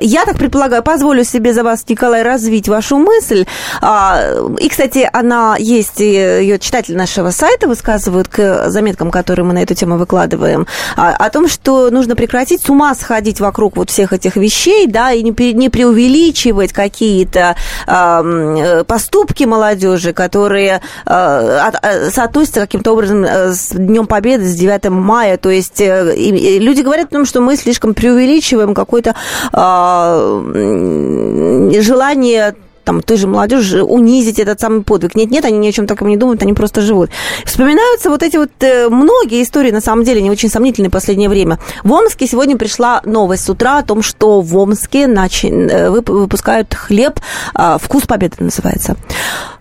я 0.00 0.24
так 0.24 0.36
предполагаю, 0.36 0.82
позволю 0.82 1.24
себе 1.24 1.52
за 1.52 1.62
вас, 1.62 1.84
Николай, 1.88 2.22
развить 2.22 2.68
вашу 2.68 2.98
мысль. 2.98 3.46
А, 3.80 4.22
и, 4.58 4.68
кстати, 4.68 5.08
она 5.12 5.56
есть, 5.58 6.00
ее 6.00 6.58
читатели 6.58 6.96
нашего 6.96 7.30
сайта 7.30 7.68
высказывают 7.68 8.28
к 8.28 8.70
заметкам, 8.70 9.10
которые 9.10 9.46
мы 9.46 9.52
на 9.52 9.62
эту 9.62 9.74
тему 9.74 9.98
выкладываем, 9.98 10.66
а, 10.96 11.14
о 11.14 11.30
том, 11.30 11.48
что 11.48 11.90
нужно 11.90 12.16
прекратить 12.16 12.62
с 12.62 12.70
ума 12.70 12.94
сходить 12.94 13.40
вокруг 13.40 13.76
вот 13.76 13.90
всех 13.90 14.12
этих 14.12 14.36
вещей, 14.36 14.86
да, 14.86 15.12
и 15.12 15.22
не, 15.22 15.52
не 15.52 15.68
преувеличивать 15.68 16.53
какие-то 16.72 17.56
э, 17.86 18.84
поступки 18.86 19.44
молодежи, 19.44 20.12
которые 20.12 20.80
э, 21.06 21.70
э, 21.82 22.10
соотносятся 22.10 22.60
каким-то 22.60 22.92
образом 22.92 23.24
с 23.24 23.70
Днем 23.70 24.06
Победы, 24.06 24.44
с 24.44 24.54
9 24.54 24.90
мая. 24.90 25.36
То 25.36 25.50
есть 25.50 25.80
люди 25.80 26.82
говорят 26.82 27.08
о 27.08 27.16
том, 27.16 27.26
что 27.26 27.40
мы 27.40 27.56
слишком 27.56 27.94
преувеличиваем 27.94 28.74
какое-то 28.74 29.14
э, 29.52 31.80
желание 31.80 32.54
там, 32.84 33.02
той 33.02 33.16
же 33.16 33.26
молодежи 33.26 33.82
унизить 33.82 34.38
этот 34.38 34.60
самый 34.60 34.82
подвиг. 34.82 35.14
Нет, 35.14 35.30
нет, 35.30 35.44
они 35.44 35.58
ни 35.58 35.68
о 35.68 35.72
чем 35.72 35.86
таком 35.86 36.08
не 36.08 36.16
думают, 36.16 36.42
они 36.42 36.52
просто 36.52 36.80
живут. 36.80 37.10
Вспоминаются 37.44 38.10
вот 38.10 38.22
эти 38.22 38.36
вот 38.36 38.50
э, 38.60 38.88
многие 38.88 39.42
истории, 39.42 39.70
на 39.70 39.80
самом 39.80 40.04
деле, 40.04 40.22
не 40.22 40.30
очень 40.30 40.48
сомнительные 40.48 40.90
в 40.90 40.92
последнее 40.92 41.28
время. 41.28 41.58
В 41.82 41.92
Омске 41.92 42.26
сегодня 42.26 42.56
пришла 42.56 43.00
новость 43.04 43.44
с 43.44 43.50
утра 43.50 43.78
о 43.78 43.82
том, 43.82 44.02
что 44.02 44.40
в 44.40 44.56
Омске 44.56 45.06
начи... 45.06 45.48
Э, 45.48 45.90
выпускают 45.90 46.74
хлеб, 46.74 47.20
э, 47.54 47.76
«Вкус 47.80 48.04
Победы» 48.06 48.36
называется. 48.38 48.96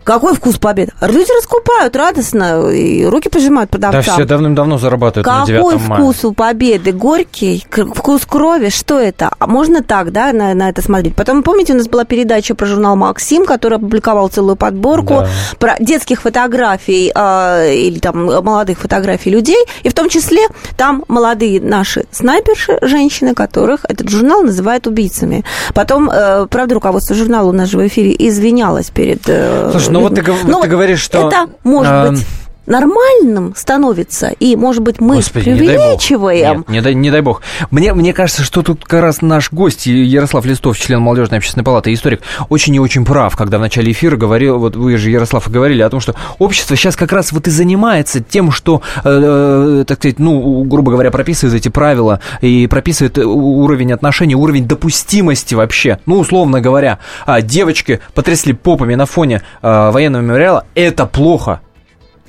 Какой 0.03 0.33
вкус 0.33 0.57
победы? 0.57 0.91
Люди 1.01 1.29
раскупают 1.38 1.95
радостно 1.95 2.69
и 2.69 3.05
руки 3.05 3.29
пожимают 3.29 3.69
продавцам. 3.69 4.03
Да, 4.05 4.13
все 4.13 4.25
давным-давно 4.25 4.77
зарабатывают 4.77 5.25
Какой 5.25 5.39
на 5.39 5.45
9 5.45 5.88
мая. 5.88 6.01
вкус 6.01 6.25
у 6.25 6.33
победы? 6.33 6.91
Горький? 6.91 7.65
Вкус 7.71 8.25
крови? 8.25 8.69
Что 8.69 8.99
это? 8.99 9.31
А 9.39 9.47
можно 9.47 9.81
так, 9.81 10.12
да, 10.12 10.33
на, 10.33 10.53
на 10.53 10.69
это 10.69 10.81
смотреть? 10.81 11.15
Потом, 11.15 11.41
помните, 11.41 11.73
у 11.73 11.77
нас 11.77 11.88
была 11.88 12.03
передача 12.03 12.53
про 12.53 12.65
журнал 12.65 12.97
«Максим», 13.13 13.45
который 13.45 13.78
опубликовал 13.78 14.28
целую 14.30 14.56
подборку 14.56 15.13
да. 15.13 15.28
про 15.60 15.76
детских 15.80 16.21
фотографий 16.21 17.12
э, 17.13 17.76
или 17.76 17.99
там 17.99 18.26
молодых 18.26 18.80
фотографий 18.80 19.30
людей, 19.30 19.63
и 19.84 19.89
в 19.89 19.93
том 19.93 20.10
числе 20.10 20.41
там 20.78 21.04
молодые 21.08 21.62
наши 21.62 22.06
снайперши, 22.12 22.80
женщины, 22.82 23.36
которых 23.36 23.86
этот 23.88 24.10
журнал 24.10 24.41
называет 24.41 24.88
убийцами. 24.88 25.43
Потом, 25.76 26.10
э, 26.10 26.47
правда, 26.49 26.73
руководство 26.73 27.15
журнала 27.15 27.49
у 27.49 27.54
нас 27.54 27.69
же 27.69 27.78
в 27.78 27.88
эфире 27.88 28.15
извинялось 28.17 28.89
перед... 28.89 29.21
Э, 29.28 29.69
Слушай, 29.71 29.89
ну 29.91 29.99
вот 29.99 30.15
ты, 30.15 30.23
ну, 30.45 30.62
ты 30.62 30.67
говоришь, 30.67 31.02
что... 31.02 31.28
Это 31.28 31.49
может 31.63 31.93
э, 31.93 32.10
быть 32.10 32.26
нормальным 32.65 33.54
становится, 33.56 34.30
и, 34.39 34.56
может 34.56 34.84
быть, 34.84 34.99
мы 35.02 35.15
Господи, 35.15 35.45
преувеличиваем. 35.45 36.39
Не 36.39 36.43
дай, 36.43 36.56
Нет, 36.56 36.69
не, 36.69 36.82
дай, 36.82 36.93
не 36.93 37.12
дай 37.12 37.21
бог. 37.21 37.41
Мне, 37.71 37.93
мне 37.93 38.13
кажется, 38.13 38.43
что 38.43 38.62
тут 38.62 38.86
как 38.86 39.02
раз 39.02 39.21
наш 39.21 39.52
гость 39.52 39.86
Ярослав 39.86 40.45
Листов, 40.45 40.78
член 40.78 41.02
молодежной 41.02 41.39
общественной 41.39 41.63
палаты, 41.63 41.93
историк, 41.93 42.21
очень 42.49 42.76
и 42.76 42.80
очень 42.80 43.06
прав, 43.06 43.36
когда 43.36 43.58
в 43.58 43.62
начале 43.62 43.91
эфира 43.91 44.15
говорил, 44.15 44.60
вот 44.60 44.76
вы 44.76 44.97
же, 44.97 45.10
Ярослав, 45.10 45.49
говорили 45.49 45.82
о 45.82 45.89
том, 45.89 45.99
что 45.99 46.15
общество 46.39 46.76
сейчас 46.76 46.95
как 46.95 47.12
раз 47.12 47.32
вот 47.32 47.47
и 47.47 47.52
занимается 47.52 48.21
тем, 48.21 48.52
что, 48.52 48.82
э, 49.04 49.82
э 49.82 49.86
так 49.88 49.97
сказать, 49.97 50.19
ну, 50.19 50.63
грубо 50.63 50.91
говоря, 50.91 51.12
прописывает 51.12 51.56
эти 51.56 51.69
правила 51.69 52.19
и 52.41 52.67
прописывает 52.67 53.17
уровень 53.17 53.91
отношений, 53.91 54.36
уровень 54.36 54.67
допустимости 54.67 55.56
вообще. 55.56 55.99
Ну, 56.06 56.19
условно 56.19 56.62
говоря, 56.62 56.99
а, 57.26 57.41
девочки 57.41 57.99
потрясли 58.13 58.54
попами 58.54 58.95
на 58.95 59.06
фоне 59.06 59.41
э, 59.62 59.91
военного 59.91 60.21
мемориала, 60.21 60.65
это 60.76 61.06
плохо. 61.06 61.62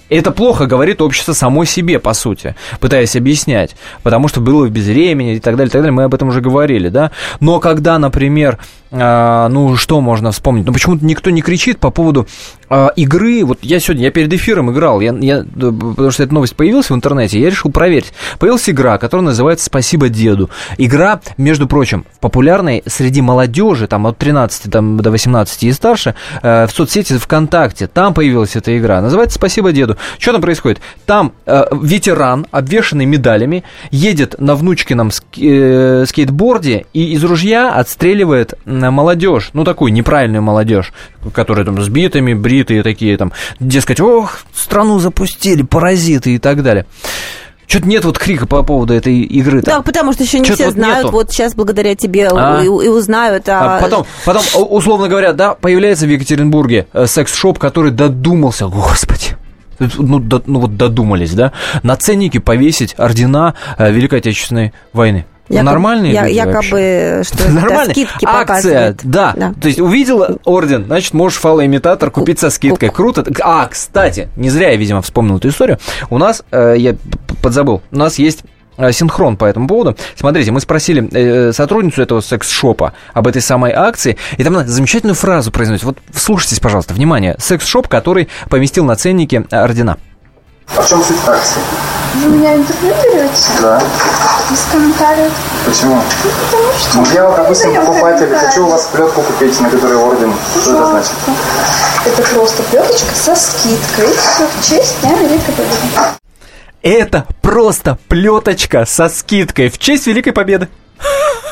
Это 0.08 0.30
плохо 0.32 0.66
говорит 0.66 1.00
общество 1.00 1.32
само 1.32 1.64
себе, 1.64 1.98
по 1.98 2.12
сути, 2.12 2.54
пытаясь 2.80 3.16
объяснять, 3.16 3.74
потому 4.02 4.28
что 4.28 4.40
было 4.40 4.66
в 4.66 4.70
безвремени 4.70 5.36
и 5.36 5.40
так 5.40 5.56
далее, 5.56 5.68
и 5.68 5.72
так 5.72 5.80
далее, 5.80 5.92
мы 5.92 6.04
об 6.04 6.14
этом 6.14 6.28
уже 6.28 6.40
говорили, 6.40 6.88
да. 6.88 7.10
Но 7.40 7.58
когда, 7.58 7.98
например, 7.98 8.58
ну, 8.94 9.76
что 9.76 10.00
можно 10.00 10.30
вспомнить? 10.30 10.66
Ну, 10.66 10.72
почему-то 10.72 11.04
никто 11.04 11.30
не 11.30 11.42
кричит 11.42 11.78
по 11.78 11.90
поводу 11.90 12.26
а, 12.68 12.88
игры. 12.96 13.44
Вот 13.44 13.58
я 13.62 13.78
сегодня, 13.78 14.04
я 14.04 14.10
перед 14.10 14.32
эфиром 14.32 14.72
играл, 14.72 15.00
я, 15.00 15.14
я, 15.20 15.44
потому 15.44 16.10
что 16.10 16.22
эта 16.22 16.34
новость 16.34 16.56
появилась 16.56 16.90
в 16.90 16.94
интернете, 16.94 17.38
я 17.38 17.50
решил 17.50 17.70
проверить. 17.70 18.12
Появилась 18.38 18.68
игра, 18.68 18.98
которая 18.98 19.26
называется 19.26 19.66
«Спасибо 19.66 20.08
деду». 20.08 20.50
Игра, 20.78 21.20
между 21.36 21.66
прочим, 21.66 22.04
популярной 22.20 22.82
среди 22.86 23.20
молодежи, 23.20 23.86
там, 23.86 24.06
от 24.06 24.18
13 24.18 24.72
там, 24.72 24.96
до 24.96 25.10
18 25.10 25.62
и 25.64 25.72
старше, 25.72 26.14
э, 26.42 26.66
в 26.66 26.70
соцсети 26.72 27.16
ВКонтакте. 27.18 27.86
Там 27.86 28.14
появилась 28.14 28.56
эта 28.56 28.76
игра. 28.76 29.00
Называется 29.00 29.36
«Спасибо 29.36 29.72
деду». 29.72 29.96
Что 30.18 30.32
там 30.32 30.42
происходит? 30.42 30.80
Там 31.06 31.32
э, 31.46 31.64
ветеран, 31.80 32.46
обвешанный 32.50 33.04
медалями, 33.04 33.62
едет 33.90 34.40
на 34.40 34.54
внучкином 34.54 35.10
э, 35.36 36.04
скейтборде 36.08 36.86
и 36.92 37.12
из 37.12 37.22
ружья 37.22 37.72
отстреливает 37.74 38.54
молодежь, 38.90 39.50
ну 39.52 39.64
такую 39.64 39.92
неправильную 39.92 40.42
молодежь, 40.42 40.92
которая 41.32 41.64
там 41.64 41.82
с 41.82 41.88
битами, 41.88 42.34
бритые 42.34 42.82
такие 42.82 43.16
там, 43.16 43.32
дескать, 43.60 44.00
ох, 44.00 44.40
страну 44.54 44.98
запустили, 44.98 45.62
паразиты 45.62 46.34
и 46.34 46.38
так 46.38 46.62
далее. 46.62 46.86
Что-то 47.66 47.88
нет 47.88 48.04
вот 48.04 48.18
крика 48.18 48.46
по 48.46 48.62
поводу 48.62 48.94
этой 48.94 49.22
игры. 49.22 49.60
-то. 49.60 49.66
Да, 49.66 49.82
потому 49.82 50.12
что 50.12 50.22
еще 50.22 50.38
не 50.38 50.50
все 50.50 50.66
вот 50.66 50.74
знают. 50.74 51.04
Нету. 51.06 51.12
Вот 51.12 51.30
сейчас 51.30 51.54
благодаря 51.54 51.94
тебе 51.94 52.28
а? 52.28 52.60
и, 52.62 52.66
и 52.66 52.68
узнают. 52.68 53.48
А... 53.48 53.78
А 53.78 53.80
потом, 53.80 54.06
потом, 54.24 54.42
условно 54.70 55.08
говоря, 55.08 55.32
да, 55.32 55.54
появляется 55.54 56.06
в 56.06 56.10
Екатеринбурге 56.10 56.86
э, 56.92 57.06
секс-шоп, 57.06 57.58
который 57.58 57.90
додумался, 57.90 58.66
господи, 58.66 59.36
ну, 59.78 60.18
до, 60.18 60.42
ну 60.46 60.60
вот 60.60 60.76
додумались, 60.76 61.32
да, 61.32 61.52
на 61.82 61.96
ценники 61.96 62.38
повесить 62.38 62.94
ордена 62.98 63.54
э, 63.78 63.90
Великой 63.90 64.18
Отечественной 64.20 64.72
войны. 64.92 65.26
Якобы, 65.48 65.70
Нормальные 65.70 66.12
я, 66.12 66.22
люди 66.22 66.34
Якобы, 66.36 66.54
вообще. 66.54 67.22
что 67.24 67.50
Нормальные. 67.50 67.90
скидки 67.90 68.24
Акция, 68.24 68.96
да. 69.02 69.34
да. 69.36 69.54
То 69.60 69.68
есть 69.68 69.78
увидел 69.78 70.40
орден, 70.44 70.84
значит, 70.86 71.12
можешь 71.12 71.38
фалоимитатор 71.38 72.10
купить 72.10 72.38
со 72.38 72.48
скидкой. 72.48 72.88
Круто. 72.88 73.24
А, 73.42 73.66
кстати, 73.66 74.28
не 74.36 74.48
зря 74.48 74.70
я, 74.70 74.76
видимо, 74.76 75.02
вспомнил 75.02 75.36
эту 75.36 75.48
историю. 75.48 75.78
У 76.08 76.16
нас, 76.16 76.42
э, 76.50 76.76
я 76.78 76.96
подзабыл, 77.42 77.82
у 77.92 77.96
нас 77.96 78.18
есть 78.18 78.44
э, 78.78 78.90
синхрон 78.92 79.36
по 79.36 79.44
этому 79.44 79.68
поводу. 79.68 79.98
Смотрите, 80.16 80.50
мы 80.50 80.60
спросили 80.60 81.06
э, 81.12 81.52
сотрудницу 81.52 82.00
этого 82.00 82.22
секс-шопа 82.22 82.94
об 83.12 83.26
этой 83.26 83.42
самой 83.42 83.72
акции, 83.72 84.16
и 84.38 84.44
там 84.44 84.56
она 84.56 84.66
замечательную 84.66 85.14
фразу 85.14 85.52
произносит. 85.52 85.84
Вот 85.84 85.98
слушайтесь, 86.14 86.58
пожалуйста, 86.58 86.94
внимание. 86.94 87.36
Секс-шоп, 87.38 87.88
который 87.88 88.28
поместил 88.48 88.86
на 88.86 88.96
ценнике 88.96 89.44
ордена. 89.50 89.98
А 90.74 90.80
в 90.80 90.88
чем 90.88 91.02
суть 91.02 91.18
акции? 91.26 91.60
Вы 92.14 92.30
меня 92.30 92.54
интервью 92.54 92.94
берете? 93.02 93.42
Да. 93.60 93.82
Без 94.50 94.64
комментариев. 94.70 95.32
Почему? 95.64 95.96
Ну, 95.96 96.30
потому 96.50 96.72
что... 96.78 96.98
Ну, 96.98 97.06
я, 97.12 97.30
допустим, 97.36 97.74
покупатель, 97.74 98.34
хочу 98.36 98.66
у 98.66 98.70
вас 98.70 98.88
плетку 98.92 99.22
купить, 99.22 99.60
на 99.60 99.68
которой 99.68 99.96
орден. 99.96 100.32
Пожалуйста. 100.54 100.60
Что 100.60 100.72
это 100.72 100.90
значит? 100.90 101.12
Это 102.06 102.22
просто 102.34 102.62
плеточка 102.64 103.14
со 103.14 103.34
скидкой. 103.34 104.08
Все 104.08 104.46
в 104.46 104.68
честь 104.68 105.00
Дня 105.00 105.14
Великой 105.16 105.54
Победы. 105.54 106.18
Это 106.82 107.26
просто 107.42 107.98
плеточка 108.08 108.84
со 108.86 109.08
скидкой 109.08 109.70
в 109.70 109.78
честь 109.78 110.06
Великой 110.06 110.32
Победы. 110.32 110.68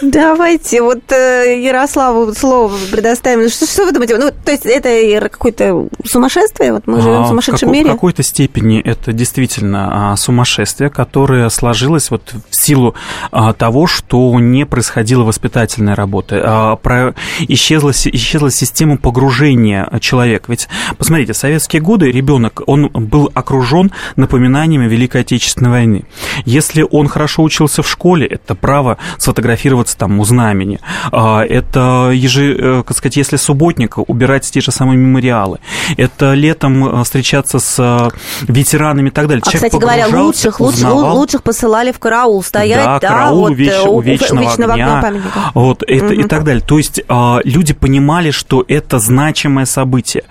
Давайте 0.02 0.82
вот 0.82 1.12
э, 1.12 1.62
Ярославу 1.62 2.34
слово 2.34 2.76
предоставим. 2.90 3.48
Что, 3.48 3.66
что 3.66 3.84
вы 3.84 3.92
думаете? 3.92 4.18
Ну, 4.18 4.30
то 4.30 4.50
есть 4.50 4.66
это 4.66 5.28
какое-то 5.28 5.88
сумасшествие? 6.04 6.72
Вот 6.72 6.86
мы 6.86 7.00
живем 7.00 7.22
в 7.22 7.26
а, 7.26 7.28
сумасшедшем 7.28 7.68
в 7.68 7.72
мире? 7.72 7.90
В 7.90 7.92
какой-то 7.92 8.24
степени 8.24 8.80
это 8.80 9.12
действительно 9.12 10.12
а, 10.12 10.16
сумасшествие, 10.16 10.90
которое 10.90 11.48
сложилось 11.50 12.10
вот 12.10 12.34
в 12.50 12.54
силу 12.54 12.96
а, 13.30 13.52
того, 13.52 13.86
что 13.86 14.38
не 14.40 14.66
происходила 14.66 15.22
воспитательная 15.22 15.94
работа. 15.94 16.78
Про... 16.82 17.14
Исчезла, 17.46 17.90
исчезла 17.90 18.50
система 18.50 18.96
погружения 18.96 19.88
человека. 20.00 20.46
Ведь, 20.48 20.68
посмотрите, 20.98 21.32
в 21.32 21.36
советские 21.36 21.80
годы 21.80 22.10
ребенок, 22.10 22.62
он 22.66 22.88
был 22.88 23.30
окружен 23.34 23.92
напоминаниями 24.16 24.88
Великой 24.88 25.20
Отечественной 25.20 25.70
войны. 25.70 26.04
Если 26.44 26.84
он 26.90 27.06
хорошо 27.06 27.44
учился 27.44 27.82
в 27.82 27.88
школе, 27.88 28.26
это 28.26 28.56
право 28.56 28.98
сфотографироваться 29.32 29.96
там 29.96 30.20
у 30.20 30.24
знамени. 30.24 30.78
А, 31.10 31.42
это, 31.42 32.10
ежи, 32.12 32.54
э, 32.58 32.82
как 32.86 32.96
сказать, 32.96 33.16
если 33.16 33.36
субботник, 33.36 33.96
убирать 33.96 34.50
те 34.50 34.60
же 34.60 34.70
самые 34.72 34.98
мемориалы. 34.98 35.58
Это 35.96 36.34
летом 36.34 37.00
э, 37.00 37.04
встречаться 37.04 37.58
с 37.58 37.76
э, 37.78 38.10
ветеранами 38.42 39.08
и 39.08 39.10
так 39.10 39.28
далее. 39.28 39.42
А, 39.44 39.50
Человек 39.50 39.72
кстати 39.72 39.80
говоря, 39.80 40.06
лучших, 40.08 40.60
узнавал... 40.60 41.16
лучших 41.16 41.42
посылали 41.42 41.92
в 41.92 41.98
караул 41.98 42.42
стоять, 42.42 42.84
да, 42.84 42.98
да 42.98 43.08
караул 43.08 43.48
вот, 43.48 43.52
веч, 43.56 43.72
у 43.86 44.00
вечного, 44.00 44.42
вечного 44.42 44.72
огня, 44.74 44.98
огня 44.98 45.22
вот, 45.54 45.82
это, 45.86 46.06
угу. 46.06 46.12
и 46.14 46.24
так 46.24 46.44
далее. 46.44 46.62
То 46.62 46.76
есть 46.76 47.02
а, 47.08 47.40
люди 47.44 47.72
понимали, 47.72 48.30
что 48.30 48.64
это 48.68 48.98
значимое 48.98 49.64
событие. 49.64 50.24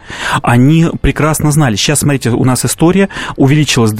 Они 0.44 0.88
прекрасно 1.02 1.52
знали. 1.52 1.76
Сейчас, 1.76 2.00
смотрите, 2.00 2.30
у 2.30 2.46
нас 2.46 2.66
история 2.66 3.10
увеличилась, 3.36 3.94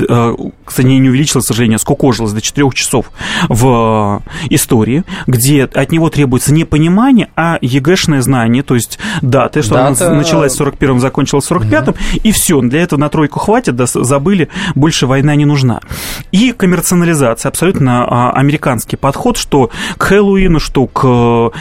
кстати, 0.66 0.86
не 0.86 1.10
увеличилась, 1.10 1.46
к 1.46 1.48
сожалению, 1.48 1.80
скукожилась 1.80 2.34
до 2.34 2.42
4 2.42 2.70
часов 2.74 3.12
в 3.50 4.22
истории, 4.50 4.91
где 5.28 5.64
от 5.64 5.92
него 5.92 6.10
требуется 6.10 6.54
не 6.54 6.66
понимание, 6.66 7.30
а 7.36 7.58
ЕГЭшное 7.62 8.22
знание, 8.22 8.64
то 8.64 8.76
есть 8.76 9.00
даты, 9.22 9.62
что 9.62 9.76
Дата... 9.76 10.08
она 10.08 10.16
началась 10.18 10.56
в 10.56 10.62
41-м, 10.62 11.00
закончилась 11.00 11.46
в 11.46 11.52
45-м, 11.52 11.90
угу. 11.90 11.98
и 12.24 12.32
все, 12.32 12.62
для 12.62 12.82
этого 12.82 13.00
на 13.00 13.10
тройку 13.10 13.40
хватит, 13.40 13.76
да, 13.76 13.86
забыли, 13.88 14.50
больше 14.76 15.08
война 15.08 15.36
не 15.36 15.46
нужна. 15.46 15.82
И 16.32 16.52
коммерциализация, 16.52 17.50
абсолютно 17.50 18.06
а, 18.08 18.32
американский 18.32 18.98
подход, 18.98 19.38
что 19.38 19.70
к 19.98 20.04
Хэллоуину, 20.04 20.60
что 20.60 20.88
к, 20.88 21.52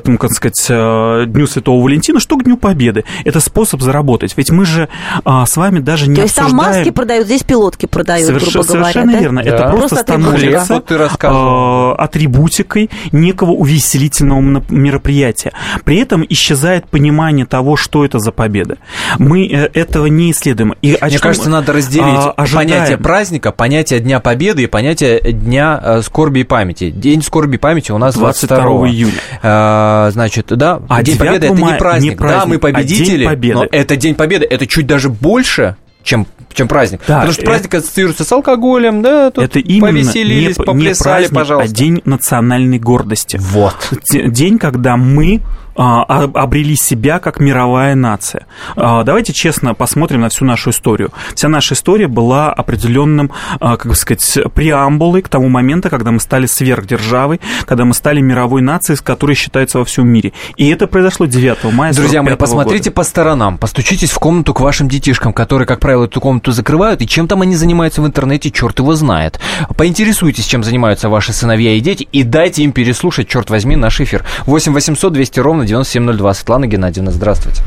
там, 0.00 0.18
как 0.18 0.32
сказать, 0.32 0.66
э, 0.68 1.24
Дню 1.26 1.46
Святого 1.46 1.82
Валентина, 1.82 2.20
что 2.20 2.36
к 2.36 2.44
Дню 2.44 2.56
Победы. 2.56 3.04
Это 3.24 3.40
способ 3.40 3.80
заработать. 3.80 4.34
Ведь 4.36 4.50
мы 4.50 4.64
же 4.64 4.88
а, 5.24 5.46
с 5.46 5.56
вами 5.56 5.80
даже 5.80 6.08
не 6.08 6.16
То 6.16 6.22
обсуждаем... 6.22 6.48
есть 6.48 6.58
там 6.58 6.74
маски 6.74 6.90
продают, 6.90 7.26
здесь 7.26 7.42
пилотки 7.42 7.86
продают, 7.86 8.26
Соверш... 8.26 8.52
грубо 8.52 8.66
говоря. 8.66 8.84
Совершенно 8.84 9.12
да? 9.12 9.18
верно. 9.18 9.42
Да. 9.42 9.48
Это 9.48 9.62
просто, 9.64 9.78
просто 9.78 9.96
становится 9.96 10.82
а, 11.22 11.94
атрибутикой 11.98 12.77
некого 13.12 13.52
увеселительного 13.52 14.62
мероприятия. 14.68 15.52
При 15.84 15.96
этом 15.96 16.24
исчезает 16.28 16.88
понимание 16.88 17.46
того, 17.46 17.76
что 17.76 18.04
это 18.04 18.18
за 18.18 18.32
победа. 18.32 18.78
Мы 19.18 19.46
э, 19.46 19.68
этого 19.74 20.06
не 20.06 20.30
исследуем. 20.30 20.74
И 20.82 20.96
Мне 21.00 21.18
кажется, 21.18 21.50
надо 21.50 21.72
разделить 21.72 22.06
а, 22.06 22.46
понятие 22.52 22.98
праздника, 22.98 23.52
понятие 23.52 24.00
Дня 24.00 24.20
Победы 24.20 24.64
и 24.64 24.66
понятие 24.66 25.20
Дня 25.32 25.80
э, 25.82 26.02
скорби 26.02 26.40
и 26.40 26.44
памяти. 26.44 26.90
День 26.90 27.22
скорби 27.22 27.56
и 27.56 27.58
памяти 27.58 27.92
у 27.92 27.98
нас 27.98 28.14
22, 28.14 28.56
22 28.56 28.88
июня. 28.88 29.12
А, 29.42 30.10
значит, 30.12 30.46
да, 30.48 30.80
а 30.88 31.02
День 31.02 31.18
Победы 31.18 31.46
это 31.46 31.54
не 31.54 31.74
праздник. 31.74 32.10
Не 32.12 32.16
праздник. 32.16 32.42
Да, 32.42 32.46
мы 32.46 32.58
победители, 32.58 33.14
а 33.14 33.18
день 33.18 33.28
победы. 33.28 33.54
но 33.54 33.66
это 33.70 33.96
День 33.96 34.14
Победы, 34.14 34.46
это 34.48 34.66
чуть 34.66 34.86
даже 34.86 35.08
больше, 35.08 35.76
чем 36.08 36.26
чем 36.54 36.66
праздник. 36.66 37.00
Да, 37.06 37.16
Потому 37.16 37.32
что 37.32 37.42
это, 37.42 37.50
праздник 37.50 37.74
ассоциируется 37.74 38.24
с 38.24 38.32
алкоголем, 38.32 39.02
да, 39.02 39.30
тут 39.30 39.44
это 39.44 39.58
именно 39.60 39.92
повеселились, 39.92 40.58
не, 40.58 40.64
поплясали, 40.64 41.24
не 41.24 41.28
праздник, 41.28 41.30
а 41.30 41.34
пожалуйста. 41.34 41.70
а 41.70 41.74
день 41.74 42.02
национальной 42.04 42.78
гордости. 42.78 43.38
Вот. 43.40 43.92
День, 44.10 44.58
когда 44.58 44.96
мы 44.96 45.42
обрели 45.78 46.74
себя 46.76 47.20
как 47.20 47.38
мировая 47.38 47.94
нация. 47.94 48.46
А, 48.76 49.04
давайте 49.04 49.32
честно 49.32 49.74
посмотрим 49.74 50.22
на 50.22 50.28
всю 50.28 50.44
нашу 50.44 50.70
историю. 50.70 51.12
Вся 51.34 51.48
наша 51.48 51.74
история 51.74 52.08
была 52.08 52.52
определенным, 52.52 53.30
а, 53.60 53.76
как 53.76 53.86
бы 53.86 53.94
сказать, 53.94 54.38
преамбулой 54.54 55.22
к 55.22 55.28
тому 55.28 55.48
моменту, 55.48 55.88
когда 55.88 56.10
мы 56.10 56.18
стали 56.18 56.46
сверхдержавой, 56.46 57.40
когда 57.64 57.84
мы 57.84 57.94
стали 57.94 58.20
мировой 58.20 58.60
нацией, 58.60 58.96
с 58.96 59.00
которой 59.00 59.36
считается 59.36 59.78
во 59.78 59.84
всем 59.84 60.08
мире. 60.08 60.32
И 60.56 60.68
это 60.68 60.88
произошло 60.88 61.26
9 61.26 61.72
мая 61.72 61.92
Друзья 61.92 62.22
мои, 62.22 62.34
посмотрите 62.34 62.90
года. 62.90 62.96
по 62.96 63.04
сторонам, 63.04 63.56
постучитесь 63.56 64.10
в 64.10 64.18
комнату 64.18 64.54
к 64.54 64.60
вашим 64.60 64.88
детишкам, 64.88 65.32
которые, 65.32 65.66
как 65.66 65.78
правило, 65.78 66.06
эту 66.06 66.20
комнату 66.20 66.50
закрывают, 66.50 67.02
и 67.02 67.06
чем 67.06 67.28
там 67.28 67.42
они 67.42 67.54
занимаются 67.54 68.02
в 68.02 68.06
интернете, 68.06 68.50
черт 68.50 68.80
его 68.80 68.94
знает. 68.96 69.38
Поинтересуйтесь, 69.76 70.46
чем 70.46 70.64
занимаются 70.64 71.08
ваши 71.08 71.32
сыновья 71.32 71.74
и 71.74 71.80
дети, 71.80 72.08
и 72.10 72.24
дайте 72.24 72.64
им 72.64 72.72
переслушать, 72.72 73.28
черт 73.28 73.48
возьми, 73.48 73.76
наш 73.76 74.00
эфир. 74.00 74.24
8 74.46 74.72
800 74.72 75.12
200 75.12 75.40
ровно 75.40 75.67
9702. 75.68 76.34
Светлана 76.34 76.66
Геннадьевна, 76.66 77.10
здравствуйте. 77.10 77.62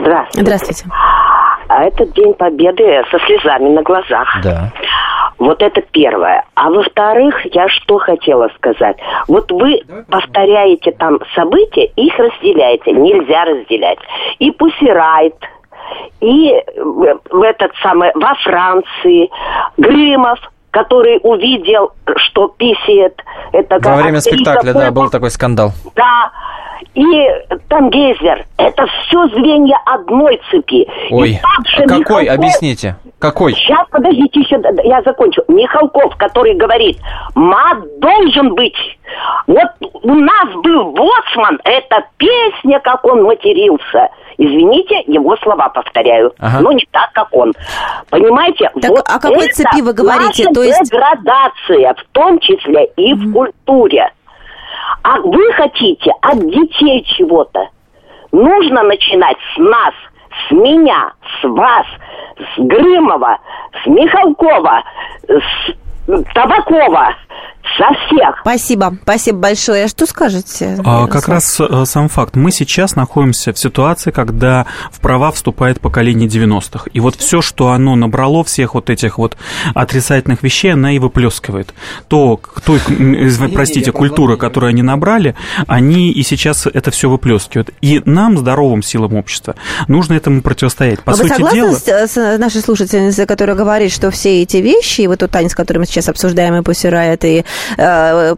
Здравствуйте. 0.00 0.40
Здравствуйте. 0.40 0.84
А 1.68 1.84
этот 1.84 2.12
День 2.14 2.32
Победы 2.34 3.02
со 3.10 3.18
слезами 3.26 3.70
на 3.70 3.82
глазах. 3.82 4.28
Да. 4.42 4.72
Вот 5.38 5.62
это 5.62 5.82
первое. 5.92 6.44
А 6.54 6.70
во-вторых, 6.70 7.34
я 7.54 7.68
что 7.68 7.98
хотела 7.98 8.48
сказать. 8.56 8.96
Вот 9.28 9.50
вы 9.52 9.80
повторяете 10.10 10.92
там 10.92 11.18
события, 11.34 11.86
их 11.96 12.18
разделяете. 12.18 12.92
Нельзя 12.92 13.44
разделять. 13.44 13.98
И 14.38 14.50
Пусирайт, 14.50 15.36
и 16.20 16.54
в 16.76 17.42
этот 17.42 17.72
самый, 17.82 18.10
во 18.14 18.34
Франции, 18.42 19.30
Гримов, 19.76 20.38
который 20.70 21.18
увидел, 21.22 21.92
что 22.16 22.48
писает. 22.48 23.20
Это 23.52 23.78
Во 23.80 23.96
время 23.96 24.20
спектакля, 24.20 24.72
да, 24.72 24.90
был 24.90 25.10
такой 25.10 25.30
скандал. 25.30 25.72
Да, 25.94 26.30
и 26.94 27.28
Тангейзер. 27.68 28.46
Это 28.56 28.86
все 28.86 29.28
звенья 29.28 29.78
одной 29.86 30.40
цепи. 30.50 30.86
Ой, 31.10 31.40
а 31.42 31.82
какой? 31.86 32.24
Михалков, 32.24 32.34
Объясните. 32.34 32.96
Какой? 33.18 33.52
Сейчас, 33.52 33.86
подождите, 33.90 34.40
еще 34.40 34.60
я 34.84 35.02
закончу. 35.02 35.42
Михалков, 35.48 36.16
который 36.16 36.54
говорит, 36.54 36.98
мат 37.34 37.78
должен 37.98 38.54
быть. 38.54 38.76
Вот 39.46 39.66
у 40.02 40.14
нас 40.14 40.54
был 40.62 40.92
боцман, 40.92 41.58
это 41.64 42.04
песня, 42.16 42.78
как 42.80 43.04
он 43.04 43.24
матерился. 43.24 44.08
Извините, 44.36 45.02
его 45.08 45.36
слова 45.38 45.68
повторяю. 45.68 46.32
Ага. 46.38 46.60
Но 46.60 46.70
не 46.70 46.86
так, 46.92 47.10
как 47.12 47.28
он. 47.32 47.52
Понимаете? 48.08 48.70
Так, 48.80 48.90
вот 48.90 49.08
о 49.08 49.18
какой 49.18 49.48
цепи 49.48 49.82
вы 49.82 49.92
говорите? 49.92 50.44
Наша 50.44 50.54
То 50.54 50.62
есть... 50.62 50.90
деградация, 50.90 51.94
в 51.94 52.04
том 52.12 52.38
числе 52.38 52.84
и 52.96 53.14
mm-hmm. 53.14 53.16
в 53.16 53.32
культуре. 53.32 54.12
А 55.02 55.18
вы 55.20 55.52
хотите 55.54 56.12
от 56.22 56.38
детей 56.38 57.04
чего-то. 57.16 57.68
Нужно 58.30 58.82
начинать 58.84 59.38
с 59.54 59.58
нас, 59.58 59.94
с 60.46 60.50
меня, 60.50 61.12
с 61.40 61.48
вас, 61.48 61.86
с 62.38 62.58
Грымова, 62.58 63.38
с 63.82 63.86
Михалкова, 63.86 64.82
с 65.26 66.24
Табакова 66.34 67.14
со 67.76 67.86
всех. 68.06 68.38
Спасибо, 68.40 68.96
спасибо 69.02 69.38
большое. 69.38 69.84
А 69.84 69.88
что 69.88 70.06
скажете? 70.06 70.78
А, 70.84 71.06
как 71.06 71.28
раз 71.28 71.60
э, 71.60 71.84
сам 71.86 72.08
факт. 72.08 72.36
Мы 72.36 72.50
сейчас 72.50 72.96
находимся 72.96 73.52
в 73.52 73.58
ситуации, 73.58 74.10
когда 74.10 74.66
в 74.90 75.00
права 75.00 75.30
вступает 75.30 75.80
поколение 75.80 76.28
90-х. 76.28 76.86
И 76.92 77.00
вот 77.00 77.16
все, 77.16 77.42
что 77.42 77.70
оно 77.70 77.96
набрало, 77.96 78.44
всех 78.44 78.74
вот 78.74 78.90
этих 78.90 79.18
вот 79.18 79.36
отрицательных 79.74 80.42
вещей, 80.42 80.72
она 80.72 80.92
и 80.92 80.98
выплескивает. 80.98 81.74
То, 82.08 82.40
той, 82.64 82.80
простите, 83.52 83.92
культура, 83.92 84.36
которую 84.36 84.70
они 84.70 84.82
набрали, 84.82 85.34
они 85.66 86.10
и 86.10 86.22
сейчас 86.22 86.66
это 86.66 86.90
все 86.90 87.08
выплескивают. 87.08 87.70
И 87.80 88.02
нам, 88.04 88.38
здоровым 88.38 88.82
силам 88.82 89.14
общества, 89.14 89.56
нужно 89.88 90.14
этому 90.14 90.42
противостоять. 90.42 91.00
По 91.00 91.12
а 91.12 91.16
сути 91.16 91.28
вы 91.28 91.34
согласны 91.34 91.56
дела... 91.56 91.74
с, 91.74 92.12
с 92.12 92.38
нашей 92.38 92.60
слушательницей, 92.60 93.26
которая 93.26 93.56
говорит, 93.56 93.92
что 93.92 94.10
все 94.10 94.42
эти 94.42 94.58
вещи, 94.58 95.02
и 95.02 95.06
вот 95.06 95.20
тот 95.20 95.30
танец, 95.30 95.54
который 95.54 95.78
мы 95.78 95.86
сейчас 95.86 96.08
обсуждаем, 96.08 96.56
и 96.56 96.62
Пусирает, 96.62 97.24
и 97.24 97.38
э, 97.38 97.42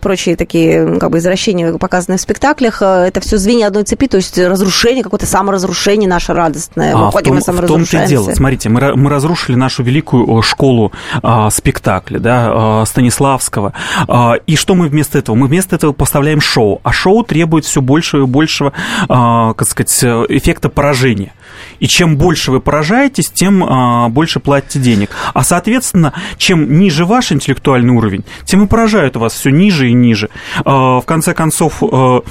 прочие 0.01 0.37
такие 0.37 0.99
как 0.99 1.11
бы 1.11 1.19
извращения, 1.19 1.73
показанные 1.79 2.19
в 2.19 2.21
спектаклях, 2.21 2.83
э, 2.83 3.09
это 3.09 3.21
все 3.21 3.39
звенья 3.39 3.69
одной 3.69 3.85
цепи, 3.85 4.07
то 4.07 4.17
есть 4.17 4.39
разрушение, 4.39 5.03
какое-то 5.03 5.27
саморазрушение 5.27 6.09
наше 6.09 6.33
радостное. 6.33 6.97
Мы 6.97 7.09
а, 7.09 7.11
ходим 7.11 7.37
в 7.37 7.45
том, 7.45 7.57
и 7.57 7.59
в 7.59 7.67
том-то 7.67 8.05
и 8.05 8.07
дело. 8.07 8.33
Смотрите, 8.33 8.69
мы, 8.69 8.97
мы 8.97 9.11
разрушили 9.11 9.57
нашу 9.57 9.83
великую 9.83 10.43
школу 10.43 10.93
а, 11.23 11.51
спектакля, 11.51 12.19
да, 12.19 12.51
а, 12.51 12.85
Станиславского. 12.87 13.73
А, 14.09 14.35
и 14.47 14.57
что 14.57 14.75
мы 14.75 14.89
вместо 14.89 15.19
этого? 15.19 15.37
Мы 15.37 15.47
вместо 15.47 15.77
этого 15.77 15.93
поставляем 15.93 16.41
шоу. 16.41 16.81
А 16.83 16.93
шоу 16.93 17.23
требует 17.23 17.65
все 17.65 17.81
большего 17.81 18.23
и 18.23 18.27
большего, 18.27 18.73
а, 19.09 19.55
как 19.55 19.69
сказать, 19.69 19.93
эффекта 20.29 20.69
поражения. 20.69 21.33
И 21.79 21.87
чем 21.87 22.17
больше 22.17 22.51
вы 22.51 22.61
поражаетесь, 22.61 23.31
тем 23.31 23.65
а, 23.65 24.09
больше 24.09 24.41
платите 24.41 24.79
денег. 24.79 25.11
А, 25.35 25.43
соответственно, 25.43 26.13
чем 26.37 26.79
ниже 26.79 27.05
ваш 27.05 27.33
интеллектуальный 27.33 27.93
уровень, 27.93 28.25
тем 28.45 28.65
и 28.65 28.67
поражают 28.67 29.17
вас 29.17 29.35
все 29.35 29.51
ниже 29.51 29.89
и 29.89 29.93
ниже. 29.93 30.31
А, 30.65 31.01
в 31.01 31.05
конце 31.07 31.35
концов, 31.35 31.83
а, 31.83 32.23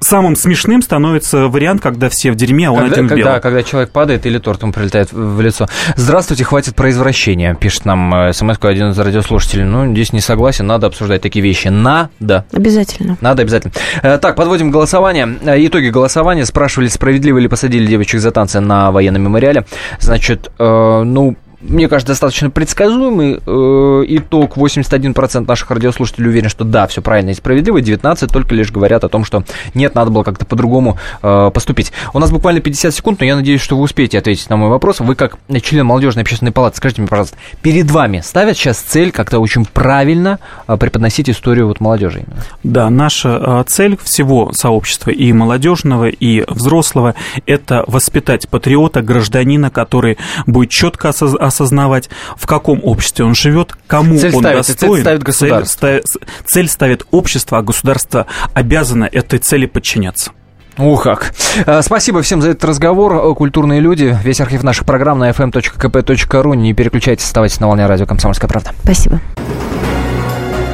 самым 0.00 0.36
смешным 0.36 0.82
становится 0.82 1.48
вариант, 1.48 1.82
когда 1.82 2.08
все 2.08 2.30
в 2.30 2.36
дерьме, 2.36 2.68
а 2.68 2.72
он 2.72 2.78
когда, 2.80 2.92
один 2.92 3.06
в 3.06 3.08
когда, 3.08 3.24
белом. 3.24 3.40
Когда 3.40 3.62
человек 3.62 3.90
падает 3.90 4.26
или 4.26 4.38
тортом 4.38 4.72
прилетает 4.72 5.12
в 5.12 5.40
лицо. 5.40 5.66
Здравствуйте, 5.96 6.44
хватит 6.44 6.74
про 6.74 6.90
извращение, 6.90 7.54
пишет 7.54 7.84
нам 7.84 8.14
э, 8.14 8.32
смс 8.32 8.56
один 8.60 8.90
из 8.90 8.98
радиослушателей. 8.98 9.64
Ну, 9.64 9.92
здесь 9.92 10.12
не 10.12 10.20
согласен, 10.20 10.66
надо 10.66 10.86
обсуждать 10.86 11.22
такие 11.22 11.42
вещи. 11.42 11.68
Надо. 11.68 12.44
Обязательно. 12.52 13.16
Надо 13.20 13.42
обязательно. 13.42 13.72
Э, 14.02 14.18
так, 14.18 14.36
подводим 14.36 14.70
голосование. 14.70 15.38
Э, 15.42 15.54
итоги 15.64 15.88
голосования. 15.88 16.44
Спрашивали, 16.46 16.88
справедливо 16.88 17.38
ли 17.38 17.48
посадили 17.48 17.86
девочек 17.86 18.20
за 18.20 18.30
танцы 18.30 18.60
на 18.60 18.90
военном 18.90 19.22
мемориале. 19.22 19.66
Значит, 19.98 20.50
э, 20.58 21.02
ну, 21.04 21.36
мне 21.68 21.88
кажется, 21.88 22.12
достаточно 22.12 22.50
предсказуемый 22.50 23.40
э, 23.44 24.04
итог. 24.08 24.56
81% 24.56 25.46
наших 25.46 25.70
радиослушателей 25.70 26.28
уверен, 26.28 26.48
что 26.48 26.64
да, 26.64 26.86
все 26.86 27.02
правильно 27.02 27.30
и 27.30 27.34
справедливо. 27.34 27.80
19 27.80 28.32
только 28.32 28.54
лишь 28.54 28.70
говорят 28.70 29.04
о 29.04 29.08
том, 29.08 29.24
что 29.24 29.44
нет, 29.74 29.94
надо 29.94 30.10
было 30.10 30.22
как-то 30.22 30.44
по-другому 30.44 30.98
э, 31.22 31.50
поступить. 31.52 31.92
У 32.14 32.18
нас 32.18 32.30
буквально 32.30 32.60
50 32.60 32.94
секунд, 32.94 33.20
но 33.20 33.26
я 33.26 33.36
надеюсь, 33.36 33.60
что 33.60 33.76
вы 33.76 33.82
успеете 33.82 34.18
ответить 34.18 34.48
на 34.50 34.56
мой 34.56 34.70
вопрос. 34.70 35.00
Вы 35.00 35.14
как 35.14 35.36
член 35.62 35.86
молодежной 35.86 36.22
общественной 36.22 36.52
палаты, 36.52 36.76
скажите 36.76 37.02
мне, 37.02 37.08
пожалуйста, 37.08 37.36
перед 37.62 37.90
вами 37.90 38.20
ставят 38.20 38.56
сейчас 38.56 38.78
цель 38.78 39.12
как-то 39.12 39.38
очень 39.38 39.64
правильно 39.64 40.38
э, 40.68 40.76
преподносить 40.76 41.28
историю 41.28 41.68
вот 41.68 41.80
молодежи? 41.80 42.20
Именно? 42.26 42.42
Да, 42.62 42.90
наша 42.90 43.28
э, 43.28 43.64
цель 43.66 43.98
всего 44.02 44.52
сообщества 44.52 45.10
и 45.10 45.32
молодежного, 45.32 46.08
и 46.08 46.44
взрослого– 46.48 47.14
это 47.46 47.84
воспитать 47.86 48.48
патриота, 48.48 49.02
гражданина, 49.02 49.70
который 49.70 50.18
будет 50.46 50.70
четко 50.70 51.08
осознавать 51.08 51.55
осознавать, 51.56 52.10
в 52.36 52.46
каком 52.46 52.80
обществе 52.82 53.24
он 53.24 53.34
живет, 53.34 53.74
кому 53.86 54.18
цель 54.18 54.34
он 54.34 54.42
ставит, 54.42 54.66
достоин. 54.66 54.92
Цель 54.92 55.00
ставит 55.00 55.22
государство. 55.22 55.88
Цель, 55.88 56.02
цель 56.44 56.68
ставит 56.68 57.06
общество, 57.10 57.58
а 57.58 57.62
государство 57.62 58.26
обязано 58.54 59.08
этой 59.10 59.38
цели 59.38 59.66
подчиняться. 59.66 60.32
Ух 60.78 61.04
как. 61.04 61.32
Э, 61.64 61.80
спасибо 61.82 62.20
всем 62.20 62.42
за 62.42 62.50
этот 62.50 62.64
разговор. 62.64 63.34
Культурные 63.34 63.80
люди. 63.80 64.16
Весь 64.22 64.40
архив 64.42 64.62
наших 64.62 64.84
программ 64.84 65.18
на 65.18 65.30
fm.kp.ru. 65.30 66.56
Не 66.56 66.74
переключайтесь, 66.74 67.24
оставайтесь 67.24 67.60
на 67.60 67.68
волне 67.68 67.86
радио 67.86 68.04
«Комсомольская 68.04 68.48
правда». 68.48 68.72
Спасибо. 68.82 69.20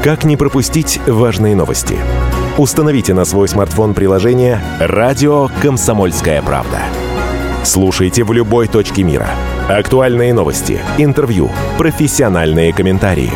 Как 0.02 0.24
не 0.24 0.36
пропустить 0.36 0.98
важные 1.06 1.54
новости? 1.54 1.96
Установите 2.58 3.14
на 3.14 3.24
свой 3.24 3.46
смартфон 3.46 3.94
приложение 3.94 4.60
«Радио 4.80 5.48
Комсомольская 5.60 6.42
правда». 6.42 6.80
Слушайте 7.62 8.24
в 8.24 8.32
любой 8.32 8.66
точке 8.66 9.04
мира– 9.04 9.30
Актуальные 9.68 10.34
новости, 10.34 10.80
интервью, 10.98 11.48
профессиональные 11.78 12.72
комментарии. 12.72 13.30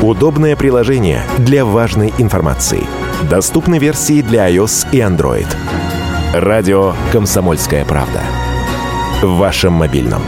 Удобное 0.00 0.54
приложение 0.54 1.22
для 1.38 1.64
важной 1.64 2.14
информации. 2.18 2.84
Доступны 3.28 3.78
версии 3.78 4.22
для 4.22 4.48
iOS 4.48 4.86
и 4.92 4.98
Android. 4.98 5.48
Радио 6.32 6.94
«Комсомольская 7.12 7.84
правда». 7.84 8.22
В 9.22 9.38
вашем 9.38 9.72
мобильном. 9.72 10.22